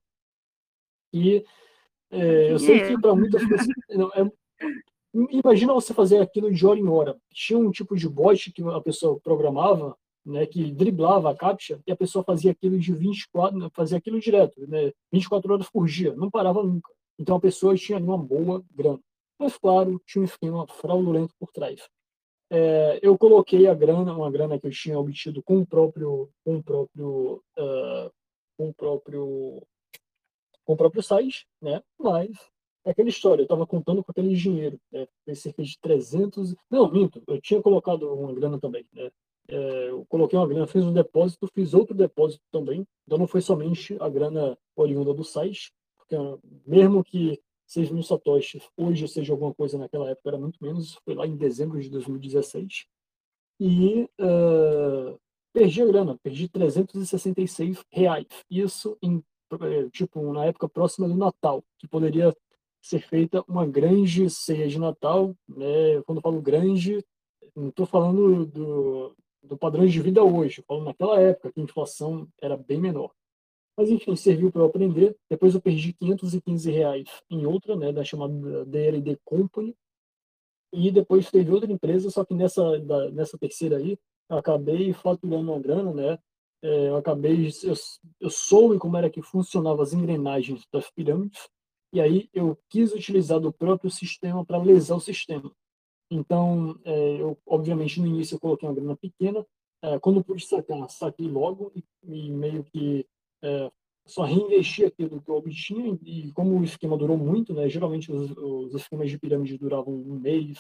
E 1.14 1.44
é, 2.12 2.52
eu 2.52 2.60
sei 2.60 2.88
que 2.88 3.00
para 3.00 3.16
muitas 3.16 3.42
pessoas. 3.48 3.68
Não, 3.90 4.12
é, 4.14 4.30
imagina 5.32 5.74
você 5.74 5.94
fazer 5.94 6.20
aquilo 6.20 6.52
de 6.52 6.66
hora 6.66 6.80
em 6.80 6.88
hora. 6.88 7.18
Tinha 7.32 7.58
um 7.58 7.72
tipo 7.72 7.96
de 7.96 8.08
bot 8.08 8.52
que 8.52 8.62
a 8.64 8.82
pessoa 8.82 9.20
programava 9.20 9.98
né, 10.26 10.46
que 10.46 10.72
driblava 10.72 11.32
a 11.32 11.36
captcha 11.36 11.82
e 11.86 11.92
a 11.92 11.96
pessoa 11.96 12.24
fazia 12.24 12.52
aquilo 12.52 12.78
de 12.78 12.94
24, 12.94 13.70
fazia 13.74 13.98
aquilo 13.98 14.20
direto, 14.20 14.68
né, 14.68 14.92
24 15.12 15.54
horas 15.54 15.70
por 15.70 15.88
dia, 15.88 16.14
não 16.16 16.30
parava 16.30 16.64
nunca. 16.64 16.92
Então 17.18 17.36
a 17.36 17.40
pessoa 17.40 17.76
tinha 17.76 17.98
ali 17.98 18.06
uma 18.06 18.18
boa 18.18 18.64
grana. 18.72 19.00
Mas 19.38 19.58
claro, 19.58 20.02
tinha 20.06 20.22
um 20.22 20.26
esquema 20.26 20.68
fraudulento 20.68 21.34
por 21.40 21.52
trás. 21.52 21.82
É, 22.52 23.00
eu 23.02 23.18
coloquei 23.18 23.68
a 23.68 23.74
grana, 23.74 24.14
uma 24.14 24.32
grana 24.32 24.60
que 24.60 24.66
eu 24.66 24.72
tinha 24.72 24.98
obtido 24.98 25.42
com 25.44 25.60
o 25.60 25.66
próprio, 25.66 26.30
com 26.44 26.58
o 26.58 26.64
próprio, 26.64 27.44
uh, 27.58 28.12
com 28.58 28.70
o 28.70 28.74
próprio, 28.74 29.68
com 30.66 30.74
o 30.74 30.78
próprio 30.78 31.04
site, 31.04 31.48
né? 31.62 31.82
Mas 31.98 32.32
é 32.84 32.92
aquela 32.92 33.10
história, 33.10 33.42
eu 33.42 33.46
estava 33.46 33.68
contando 33.68 34.04
com 34.04 34.12
aquele 34.12 34.34
dinheiro, 34.36 34.80
né? 34.92 35.08
Foi 35.24 35.36
cerca 35.36 35.62
de 35.64 35.78
300. 35.80 36.56
Não, 36.72 36.92
minto, 36.92 37.22
eu 37.28 37.40
tinha 37.40 37.62
colocado 37.62 38.12
uma 38.12 38.34
grana 38.34 38.60
também, 38.60 38.86
né? 38.94 39.12
É, 39.48 39.90
eu 39.90 40.06
coloquei 40.08 40.38
uma 40.38 40.48
grana, 40.48 40.68
fiz 40.68 40.84
um 40.84 40.94
depósito, 40.94 41.48
fiz 41.54 41.74
outro 41.74 41.96
depósito 41.96 42.44
também. 42.52 42.86
Então 43.06 43.18
não 43.18 43.28
foi 43.28 43.42
somente 43.42 43.96
a 44.00 44.10
grana 44.10 44.58
oriunda 44.76 45.14
do 45.14 45.24
site, 45.24 45.72
porque 45.98 46.16
mesmo 46.66 47.04
que 47.04 47.40
seja 47.70 47.94
no 47.94 48.02
Satoshi, 48.02 48.60
hoje 48.76 49.08
seja 49.08 49.32
alguma 49.32 49.54
coisa 49.54 49.78
naquela 49.78 50.10
época, 50.10 50.30
era 50.30 50.40
muito 50.40 50.58
menos, 50.60 50.96
foi 51.06 51.14
lá 51.14 51.28
em 51.28 51.38
dezembro 51.38 51.80
de 51.80 51.88
2016. 51.90 52.88
E 53.60 54.10
uh, 54.20 55.20
perdi 55.54 55.84
a 55.84 55.86
grana, 55.86 56.18
perdi 56.24 56.50
366 56.50 57.86
reais. 57.92 58.26
Isso 58.50 58.98
em 59.04 59.24
é, 59.62 59.90
tipo 59.90 60.34
na 60.34 60.46
época 60.46 60.68
próxima 60.68 61.08
do 61.08 61.16
Natal, 61.16 61.64
que 61.78 61.88
poderia 61.88 62.36
ser 62.82 63.02
feita 63.02 63.44
uma 63.48 63.68
grande 63.68 64.30
ceia 64.30 64.68
de 64.68 64.80
Natal, 64.80 65.36
né? 65.48 66.02
Quando 66.06 66.20
eu 66.20 66.22
falo 66.24 66.42
grande, 66.42 67.04
não 67.56 67.70
estou 67.70 67.86
falando 67.86 68.46
do, 68.48 69.16
do 69.44 69.58
padrão 69.58 69.86
de 69.86 70.02
vida 70.02 70.24
hoje, 70.24 70.60
eu 70.60 70.66
falo 70.66 70.84
naquela 70.84 71.20
época 71.20 71.52
que 71.52 71.60
a 71.60 71.64
inflação 71.64 72.28
era 72.42 72.58
bem 72.58 72.80
menor. 72.80 73.12
Mas 73.80 73.90
enfim, 73.90 74.14
serviu 74.14 74.52
para 74.52 74.62
eu 74.62 74.66
aprender. 74.66 75.16
Depois 75.30 75.56
eu 75.56 75.62
perdi 75.62 75.94
515 75.94 76.70
reais 76.70 77.08
em 77.30 77.46
outra, 77.46 77.78
né, 77.78 77.94
da 77.94 78.04
chamada 78.04 78.66
DLD 78.66 79.18
Company. 79.24 79.74
E 80.74 80.92
depois 80.92 81.32
teve 81.32 81.50
outra 81.50 81.72
empresa, 81.72 82.10
só 82.10 82.26
que 82.26 82.34
nessa, 82.34 82.78
da, 82.82 83.10
nessa 83.10 83.38
terceira 83.38 83.78
aí, 83.78 83.98
eu 84.30 84.38
acabei 84.38 84.92
faturando 84.92 85.50
uma 85.50 85.60
grana, 85.62 85.94
né? 85.94 86.20
É, 86.62 86.90
eu 86.90 86.98
acabei, 86.98 87.48
eu, 87.64 87.74
eu 88.20 88.30
soube 88.30 88.78
como 88.78 88.98
era 88.98 89.10
que 89.10 89.22
funcionavam 89.22 89.82
as 89.82 89.94
engrenagens 89.94 90.68
das 90.74 90.92
pirâmides 90.92 91.48
e 91.94 92.02
aí 92.02 92.30
eu 92.34 92.60
quis 92.68 92.92
utilizar 92.92 93.40
do 93.40 93.54
próprio 93.54 93.90
sistema 93.90 94.44
para 94.44 94.62
lesar 94.62 94.98
o 94.98 95.00
sistema. 95.00 95.50
Então, 96.12 96.78
é, 96.84 97.22
eu, 97.22 97.40
obviamente, 97.46 98.02
no 98.02 98.08
início 98.08 98.36
eu 98.36 98.42
coloquei 98.42 98.68
uma 98.68 98.76
grana 98.76 98.98
pequena, 98.98 99.46
é, 99.82 99.98
quando 100.00 100.22
pude 100.22 100.46
sacar, 100.46 100.90
saquei 100.90 101.30
logo 101.30 101.72
e, 101.74 101.84
e 102.04 102.30
meio 102.30 102.66
que 102.66 103.08
é, 103.44 103.72
só 104.06 104.24
reinvesti 104.24 104.86
aquilo 104.86 105.22
que 105.22 105.30
eu 105.30 105.36
obtinha 105.36 105.98
e 106.04 106.32
como 106.34 106.60
o 106.60 106.64
esquema 106.64 106.98
durou 106.98 107.18
muito, 107.18 107.54
né, 107.54 107.70
geralmente 107.70 108.12
os, 108.12 108.32
os 108.32 108.74
esquemas 108.74 109.10
de 109.10 109.20
pirâmide 109.20 109.58
duravam 109.58 109.94
um 109.94 110.20
mês, 110.20 110.58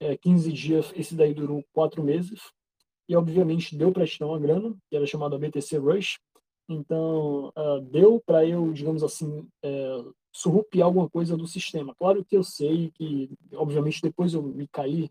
é, 0.00 0.16
15 0.16 0.52
dias, 0.52 0.92
esse 0.94 1.14
daí 1.14 1.34
durou 1.34 1.64
quatro 1.72 2.02
meses, 2.02 2.40
e 3.08 3.16
obviamente 3.16 3.76
deu 3.76 3.92
para 3.92 4.06
tirar 4.06 4.26
uma 4.26 4.38
grana, 4.38 4.76
que 4.88 4.96
era 4.96 5.06
chamada 5.06 5.38
BTC 5.38 5.78
Rush, 5.78 6.18
então 6.68 7.52
uh, 7.56 7.80
deu 7.80 8.20
para 8.24 8.44
eu, 8.44 8.72
digamos 8.72 9.02
assim, 9.04 9.48
é, 9.62 10.04
surrupiar 10.32 10.86
alguma 10.86 11.08
coisa 11.08 11.36
do 11.36 11.46
sistema. 11.46 11.94
Claro 11.94 12.24
que 12.24 12.36
eu 12.36 12.42
sei 12.42 12.90
que, 12.92 13.30
obviamente, 13.54 14.02
depois 14.02 14.34
eu 14.34 14.42
me 14.42 14.66
caí, 14.68 15.08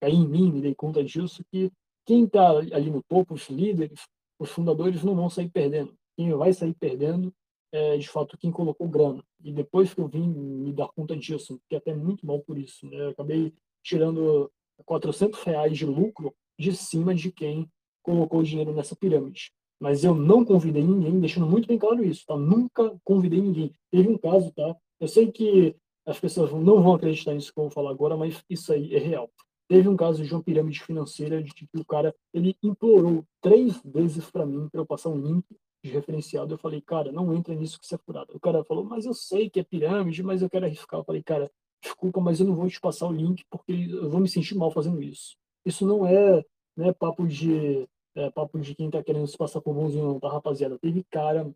caí 0.00 0.14
em 0.14 0.28
mim, 0.28 0.52
me 0.52 0.60
dei 0.60 0.74
conta 0.74 1.02
disso, 1.02 1.44
que 1.50 1.70
quem 2.06 2.24
está 2.24 2.50
ali 2.50 2.90
no 2.90 3.02
topo, 3.02 3.34
os 3.34 3.48
líderes, 3.48 4.00
os 4.38 4.50
fundadores 4.50 5.02
não 5.02 5.14
vão 5.14 5.28
sair 5.28 5.48
perdendo. 5.50 5.94
Quem 6.16 6.32
vai 6.34 6.52
sair 6.52 6.74
perdendo 6.74 7.32
é, 7.72 7.96
de 7.96 8.08
fato, 8.08 8.36
quem 8.36 8.50
colocou 8.52 8.86
grana. 8.86 9.24
E 9.42 9.50
depois 9.50 9.94
que 9.94 10.00
eu 10.00 10.06
vim 10.06 10.28
me 10.28 10.72
dar 10.72 10.88
conta 10.88 11.16
disso, 11.16 11.58
fiquei 11.62 11.78
até 11.78 11.94
muito 11.94 12.26
mal 12.26 12.40
por 12.40 12.58
isso. 12.58 12.86
Né? 12.86 12.96
Eu 12.96 13.10
acabei 13.10 13.52
tirando 13.82 14.50
400 14.84 15.42
reais 15.42 15.76
de 15.76 15.86
lucro 15.86 16.34
de 16.58 16.76
cima 16.76 17.14
de 17.14 17.32
quem 17.32 17.68
colocou 18.02 18.40
o 18.40 18.44
dinheiro 18.44 18.74
nessa 18.74 18.94
pirâmide. 18.94 19.50
Mas 19.80 20.04
eu 20.04 20.14
não 20.14 20.44
convidei 20.44 20.84
ninguém, 20.84 21.18
deixando 21.18 21.46
muito 21.46 21.66
bem 21.66 21.78
claro 21.78 22.04
isso, 22.04 22.24
tá? 22.26 22.36
Nunca 22.36 22.96
convidei 23.02 23.40
ninguém. 23.40 23.72
Teve 23.90 24.08
um 24.08 24.18
caso, 24.18 24.52
tá? 24.52 24.76
Eu 25.00 25.08
sei 25.08 25.32
que 25.32 25.74
as 26.06 26.20
pessoas 26.20 26.52
não 26.52 26.82
vão 26.82 26.94
acreditar 26.94 27.34
nisso 27.34 27.52
que 27.52 27.58
eu 27.58 27.64
vou 27.64 27.70
falar 27.70 27.90
agora, 27.90 28.16
mas 28.16 28.44
isso 28.48 28.72
aí 28.72 28.94
é 28.94 28.98
real. 28.98 29.28
Teve 29.68 29.88
um 29.88 29.96
caso 29.96 30.24
de 30.24 30.32
uma 30.32 30.42
pirâmide 30.42 30.80
financeira 30.80 31.42
de 31.42 31.52
que 31.52 31.66
o 31.74 31.84
cara 31.84 32.14
ele 32.32 32.56
implorou 32.62 33.24
três 33.40 33.80
vezes 33.84 34.30
para 34.30 34.46
mim 34.46 34.68
para 34.68 34.80
eu 34.80 34.86
passar 34.86 35.08
um 35.08 35.18
link 35.18 35.44
de 35.82 35.90
referenciado. 35.90 36.54
Eu 36.54 36.58
falei, 36.58 36.80
cara, 36.80 37.10
não 37.10 37.34
entra 37.34 37.54
nisso 37.54 37.78
que 37.78 37.84
isso 37.84 37.94
é 37.94 37.98
furado. 37.98 38.34
O 38.34 38.40
cara 38.40 38.64
falou, 38.64 38.84
mas 38.84 39.04
eu 39.04 39.14
sei 39.14 39.50
que 39.50 39.60
é 39.60 39.64
pirâmide, 39.64 40.22
mas 40.22 40.42
eu 40.42 40.48
quero 40.48 40.66
arriscar. 40.66 41.00
Eu 41.00 41.04
falei, 41.04 41.22
cara, 41.22 41.50
desculpa, 41.82 42.20
mas 42.20 42.40
eu 42.40 42.46
não 42.46 42.54
vou 42.54 42.68
te 42.68 42.80
passar 42.80 43.08
o 43.08 43.12
link 43.12 43.44
porque 43.50 43.72
eu 43.72 44.08
vou 44.08 44.20
me 44.20 44.28
sentir 44.28 44.54
mal 44.54 44.70
fazendo 44.70 45.02
isso. 45.02 45.36
Isso 45.64 45.86
não 45.86 46.06
é 46.06 46.44
né, 46.76 46.92
papo 46.92 47.26
de 47.26 47.88
é, 48.14 48.30
papo 48.30 48.58
de 48.60 48.74
quem 48.74 48.90
tá 48.90 49.02
querendo 49.02 49.26
se 49.26 49.36
passar 49.36 49.60
por 49.60 49.74
bonzinho, 49.74 50.04
não, 50.04 50.20
tá, 50.20 50.28
rapaziada? 50.28 50.78
Teve 50.78 51.04
cara, 51.04 51.50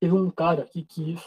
teve 0.00 0.14
um 0.14 0.30
cara 0.30 0.64
que 0.64 0.84
quis 0.84 1.20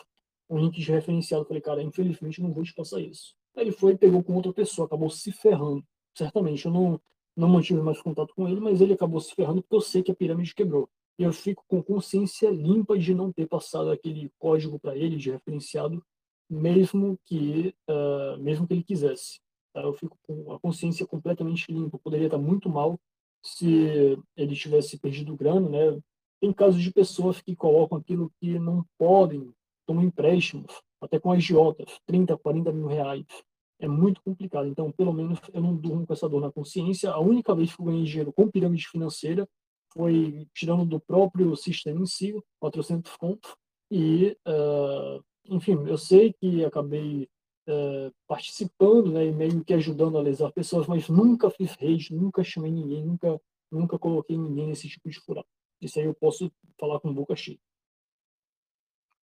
um 0.50 0.58
link 0.58 0.80
de 0.80 0.92
referenciado. 0.92 1.44
Eu 1.44 1.48
falei, 1.48 1.62
cara, 1.62 1.84
infelizmente 1.84 2.42
não 2.42 2.52
vou 2.52 2.64
te 2.64 2.74
passar 2.74 3.00
isso. 3.02 3.36
Aí 3.56 3.64
ele 3.66 3.72
foi 3.72 3.94
e 3.94 3.98
pegou 3.98 4.24
com 4.24 4.34
outra 4.34 4.54
pessoa, 4.54 4.86
acabou 4.86 5.10
se 5.10 5.32
ferrando. 5.32 5.84
Certamente, 6.16 6.66
eu 6.66 6.72
não, 6.72 7.00
não 7.36 7.50
mantive 7.50 7.82
mais 7.82 8.02
contato 8.02 8.34
com 8.36 8.48
ele, 8.48 8.60
mas 8.60 8.82
ele 8.82 8.94
acabou 8.94 9.20
se 9.20 9.34
ferrando 9.36 9.62
porque 9.62 9.76
eu 9.76 9.82
sei 9.82 10.02
que 10.02 10.12
a 10.12 10.16
pirâmide 10.16 10.56
quebrou. 10.56 10.90
Eu 11.18 11.32
fico 11.32 11.64
com 11.68 11.84
consciência 11.84 12.50
limpa 12.50 12.98
de 12.98 13.14
não 13.14 13.32
ter 13.32 13.48
passado 13.48 13.92
aquele 13.92 14.32
código 14.40 14.80
para 14.80 14.96
ele 14.96 15.16
de 15.16 15.32
referenciado, 15.32 16.04
mesmo 16.50 17.18
que, 17.26 17.74
uh, 17.90 18.38
mesmo 18.42 18.68
que 18.68 18.74
ele 18.74 18.84
quisesse. 18.84 19.40
Tá? 19.74 19.82
Eu 19.82 19.94
fico 19.94 20.18
com 20.24 20.54
a 20.54 20.60
consciência 20.60 21.06
completamente 21.06 21.72
limpa. 21.72 21.96
Eu 21.96 22.02
poderia 22.04 22.28
estar 22.28 22.38
muito 22.38 22.70
mal 22.70 23.00
se 23.44 24.18
ele 24.38 24.56
tivesse 24.56 24.98
perdido 24.98 25.36
grana, 25.36 25.68
né? 25.70 26.00
Tem 26.40 26.52
casos 26.54 26.82
de 26.82 26.92
pessoas 26.92 27.42
que 27.42 27.56
colocam 27.56 27.98
aquilo 27.98 28.32
que 28.40 28.58
não 28.60 28.86
podem, 28.98 29.54
tomam 29.86 30.04
empréstimos, 30.04 30.82
até 31.02 31.20
com 31.20 31.32
agiotas, 31.32 32.00
30, 32.06 32.38
40 32.38 32.72
mil 32.72 32.88
reais. 32.88 33.26
É 33.80 33.88
muito 33.88 34.22
complicado. 34.22 34.68
Então, 34.68 34.92
pelo 34.92 35.12
menos, 35.12 35.40
eu 35.54 35.62
não 35.62 35.76
durmo 35.76 36.08
com 36.08 36.14
essa 36.14 36.30
dor 36.30 36.42
na 36.42 36.52
consciência. 36.52 37.12
A 37.12 37.20
única 37.20 37.54
vez 37.54 37.76
que 37.76 37.82
eu 37.82 37.86
ganhei 37.86 38.04
dinheiro 38.04 38.34
com 38.34 38.50
pirâmide 38.50 38.88
financeira 38.88 39.48
foi 39.94 40.48
tirando 40.54 40.86
do 40.86 41.00
próprio 41.00 41.56
sistema 41.56 42.02
em 42.02 42.06
si, 42.06 42.34
400 42.60 43.16
contos. 43.18 43.56
E, 43.92 44.38
uh, 44.48 45.24
enfim, 45.46 45.88
eu 45.88 45.98
sei 45.98 46.34
que 46.34 46.64
acabei 46.66 47.30
é, 47.66 48.12
participando, 48.28 49.12
né, 49.12 49.26
e 49.26 49.32
meio 49.32 49.64
que 49.64 49.74
ajudando 49.74 50.18
a 50.18 50.22
lesar 50.22 50.52
pessoas, 50.52 50.86
mas 50.88 51.08
nunca 51.08 51.50
fiz 51.50 51.76
rede, 51.76 52.14
nunca 52.14 52.44
chamei 52.44 52.72
ninguém, 52.72 53.06
nunca, 53.06 53.40
nunca 53.72 53.98
coloquei 53.98 54.38
ninguém 54.38 54.68
nesse 54.68 54.90
tipo 54.90 55.10
de 55.10 55.20
furado. 55.20 55.48
Isso 55.82 56.00
aí 56.00 56.06
eu 56.06 56.14
posso 56.14 56.52
falar 56.80 57.00
com 57.00 57.14
boca 57.14 57.36
cheia. 57.36 57.60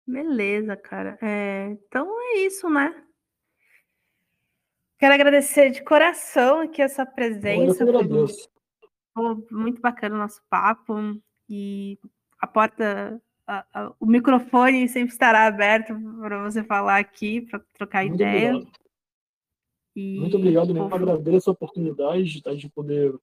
Beleza, 0.06 0.76
cara. 0.76 1.18
É, 1.22 1.66
então 1.70 2.08
é 2.20 2.38
isso, 2.38 2.68
né? 2.68 3.04
Quero 4.98 5.14
agradecer 5.14 5.70
de 5.70 5.82
coração 5.82 6.60
aqui 6.60 6.80
essa 6.80 7.04
presença. 7.04 7.82
Eu 7.82 7.88
agradeço. 7.88 8.48
Muito 9.50 9.80
bacana 9.80 10.14
o 10.14 10.18
nosso 10.18 10.40
papo 10.48 10.94
e 11.48 11.98
a 12.38 12.46
porta 12.46 13.20
a, 13.46 13.64
a, 13.74 13.92
o 14.00 14.06
microfone 14.06 14.88
sempre 14.88 15.12
estará 15.12 15.46
aberto 15.46 15.94
para 16.20 16.42
você 16.42 16.62
falar 16.64 16.98
aqui, 16.98 17.42
para 17.42 17.60
trocar 17.74 18.04
Muito 18.04 18.16
ideia. 18.16 18.54
Obrigado. 18.54 18.72
E, 19.94 20.18
Muito 20.20 20.36
obrigado, 20.36 20.72
mesmo. 20.72 20.94
agradeço 20.94 21.50
a 21.50 21.52
oportunidade 21.52 22.42
tá, 22.42 22.54
de 22.54 22.68
poder 22.70 23.14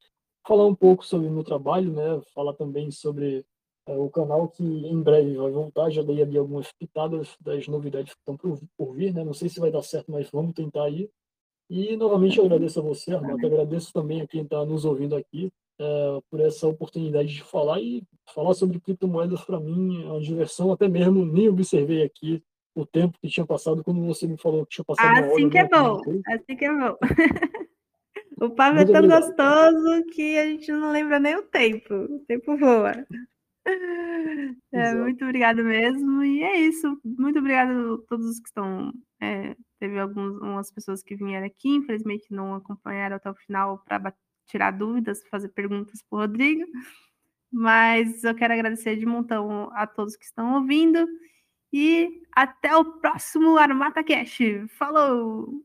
falar 0.48 0.68
um 0.68 0.76
pouco 0.76 1.04
sobre 1.04 1.28
o 1.28 1.32
meu 1.32 1.44
trabalho, 1.44 1.92
né? 1.92 2.22
Falar 2.34 2.54
também 2.54 2.92
sobre 2.92 3.44
é, 3.88 3.98
o 3.98 4.10
canal 4.10 4.48
que 4.48 4.64
em 4.64 5.02
breve 5.02 5.36
vai 5.36 5.52
voltar. 5.52 5.90
Já 5.90 6.04
dei 6.04 6.22
ali 6.22 6.38
algumas 6.38 6.72
pitadas 6.74 7.36
das 7.42 7.68
novidades 7.68 8.14
que 8.14 8.20
estão 8.20 8.38
por, 8.38 8.60
por 8.78 8.94
vir, 8.94 9.14
né? 9.14 9.24
Não 9.24 9.34
sei 9.34 9.50
se 9.50 9.60
vai 9.60 9.72
dar 9.72 9.82
certo, 9.82 10.12
mas 10.12 10.30
vamos 10.30 10.54
tentar 10.54 10.84
aí. 10.84 11.10
E 11.68 11.96
novamente 11.98 12.38
eu 12.38 12.46
agradeço 12.46 12.80
a 12.80 12.84
você, 12.84 13.16
Armando. 13.16 13.46
Agradeço 13.46 13.92
também 13.92 14.22
a 14.22 14.28
quem 14.28 14.44
está 14.44 14.64
nos 14.64 14.86
ouvindo 14.86 15.16
aqui 15.16 15.52
é, 15.80 16.20
por 16.30 16.40
essa 16.42 16.68
oportunidade 16.68 17.34
de 17.34 17.44
falar 17.44 17.80
e 17.80 18.04
falar 18.34 18.54
sobre 18.54 18.80
criptomoedas 18.80 19.42
para 19.42 19.60
mim 19.60 20.04
é 20.04 20.08
uma 20.08 20.22
diversão, 20.22 20.72
até 20.72 20.88
mesmo 20.88 21.26
nem 21.26 21.50
observei 21.50 22.04
aqui 22.04 22.44
o 22.76 22.86
tempo 22.86 23.18
que 23.20 23.30
tinha 23.30 23.46
passado 23.46 23.84
quando 23.84 24.06
você 24.06 24.28
me 24.28 24.38
falou 24.38 24.66
que 24.66 24.76
tinha 24.76 24.86
passado 24.86 25.10
assim 25.12 25.46
hora. 25.46 25.50
Que 25.50 25.58
é 25.58 25.68
bom, 25.68 26.02
assim 26.28 26.56
que 26.56 26.66
é 26.66 26.72
bom. 26.72 26.98
o 28.42 28.50
papo 28.52 28.78
é 28.78 28.86
tão 28.86 28.96
obrigado. 28.96 29.26
gostoso 29.26 30.06
que 30.14 30.38
a 30.38 30.46
gente 30.46 30.72
não 30.72 30.92
lembra 30.92 31.20
nem 31.20 31.36
o 31.36 31.44
tempo. 31.44 31.94
O 31.94 32.20
tempo 32.28 32.58
voa. 32.58 32.94
É, 34.72 34.96
muito 34.96 35.24
obrigado 35.24 35.64
mesmo. 35.64 36.24
E 36.24 36.42
é 36.42 36.58
isso. 36.62 37.00
Muito 37.04 37.38
obrigado 37.38 38.02
a 38.02 38.08
todos 38.08 38.26
os 38.26 38.40
que 38.40 38.48
estão. 38.48 38.92
É, 39.22 39.56
teve 39.80 40.00
algumas 40.00 40.72
pessoas 40.72 41.04
que 41.04 41.16
vieram 41.16 41.46
aqui, 41.46 41.70
infelizmente 41.70 42.26
não 42.32 42.56
acompanharam 42.56 43.18
até 43.18 43.30
o 43.30 43.36
final 43.36 43.84
para 43.86 44.00
tirar 44.50 44.72
dúvidas, 44.72 45.24
fazer 45.30 45.50
perguntas 45.50 46.02
para 46.02 46.18
o 46.18 46.22
Rodrigo. 46.22 46.66
Mas 47.52 48.24
eu 48.24 48.36
quero 48.36 48.54
agradecer 48.54 48.96
de 48.98 49.06
montão 49.06 49.72
a 49.74 49.88
todos 49.88 50.16
que 50.16 50.26
estão 50.26 50.56
ouvindo. 50.56 51.08
E 51.72 52.24
até 52.36 52.76
o 52.76 53.00
próximo 53.00 53.58
Armata 53.58 54.04
Cash. 54.04 54.40
Falou! 54.78 55.64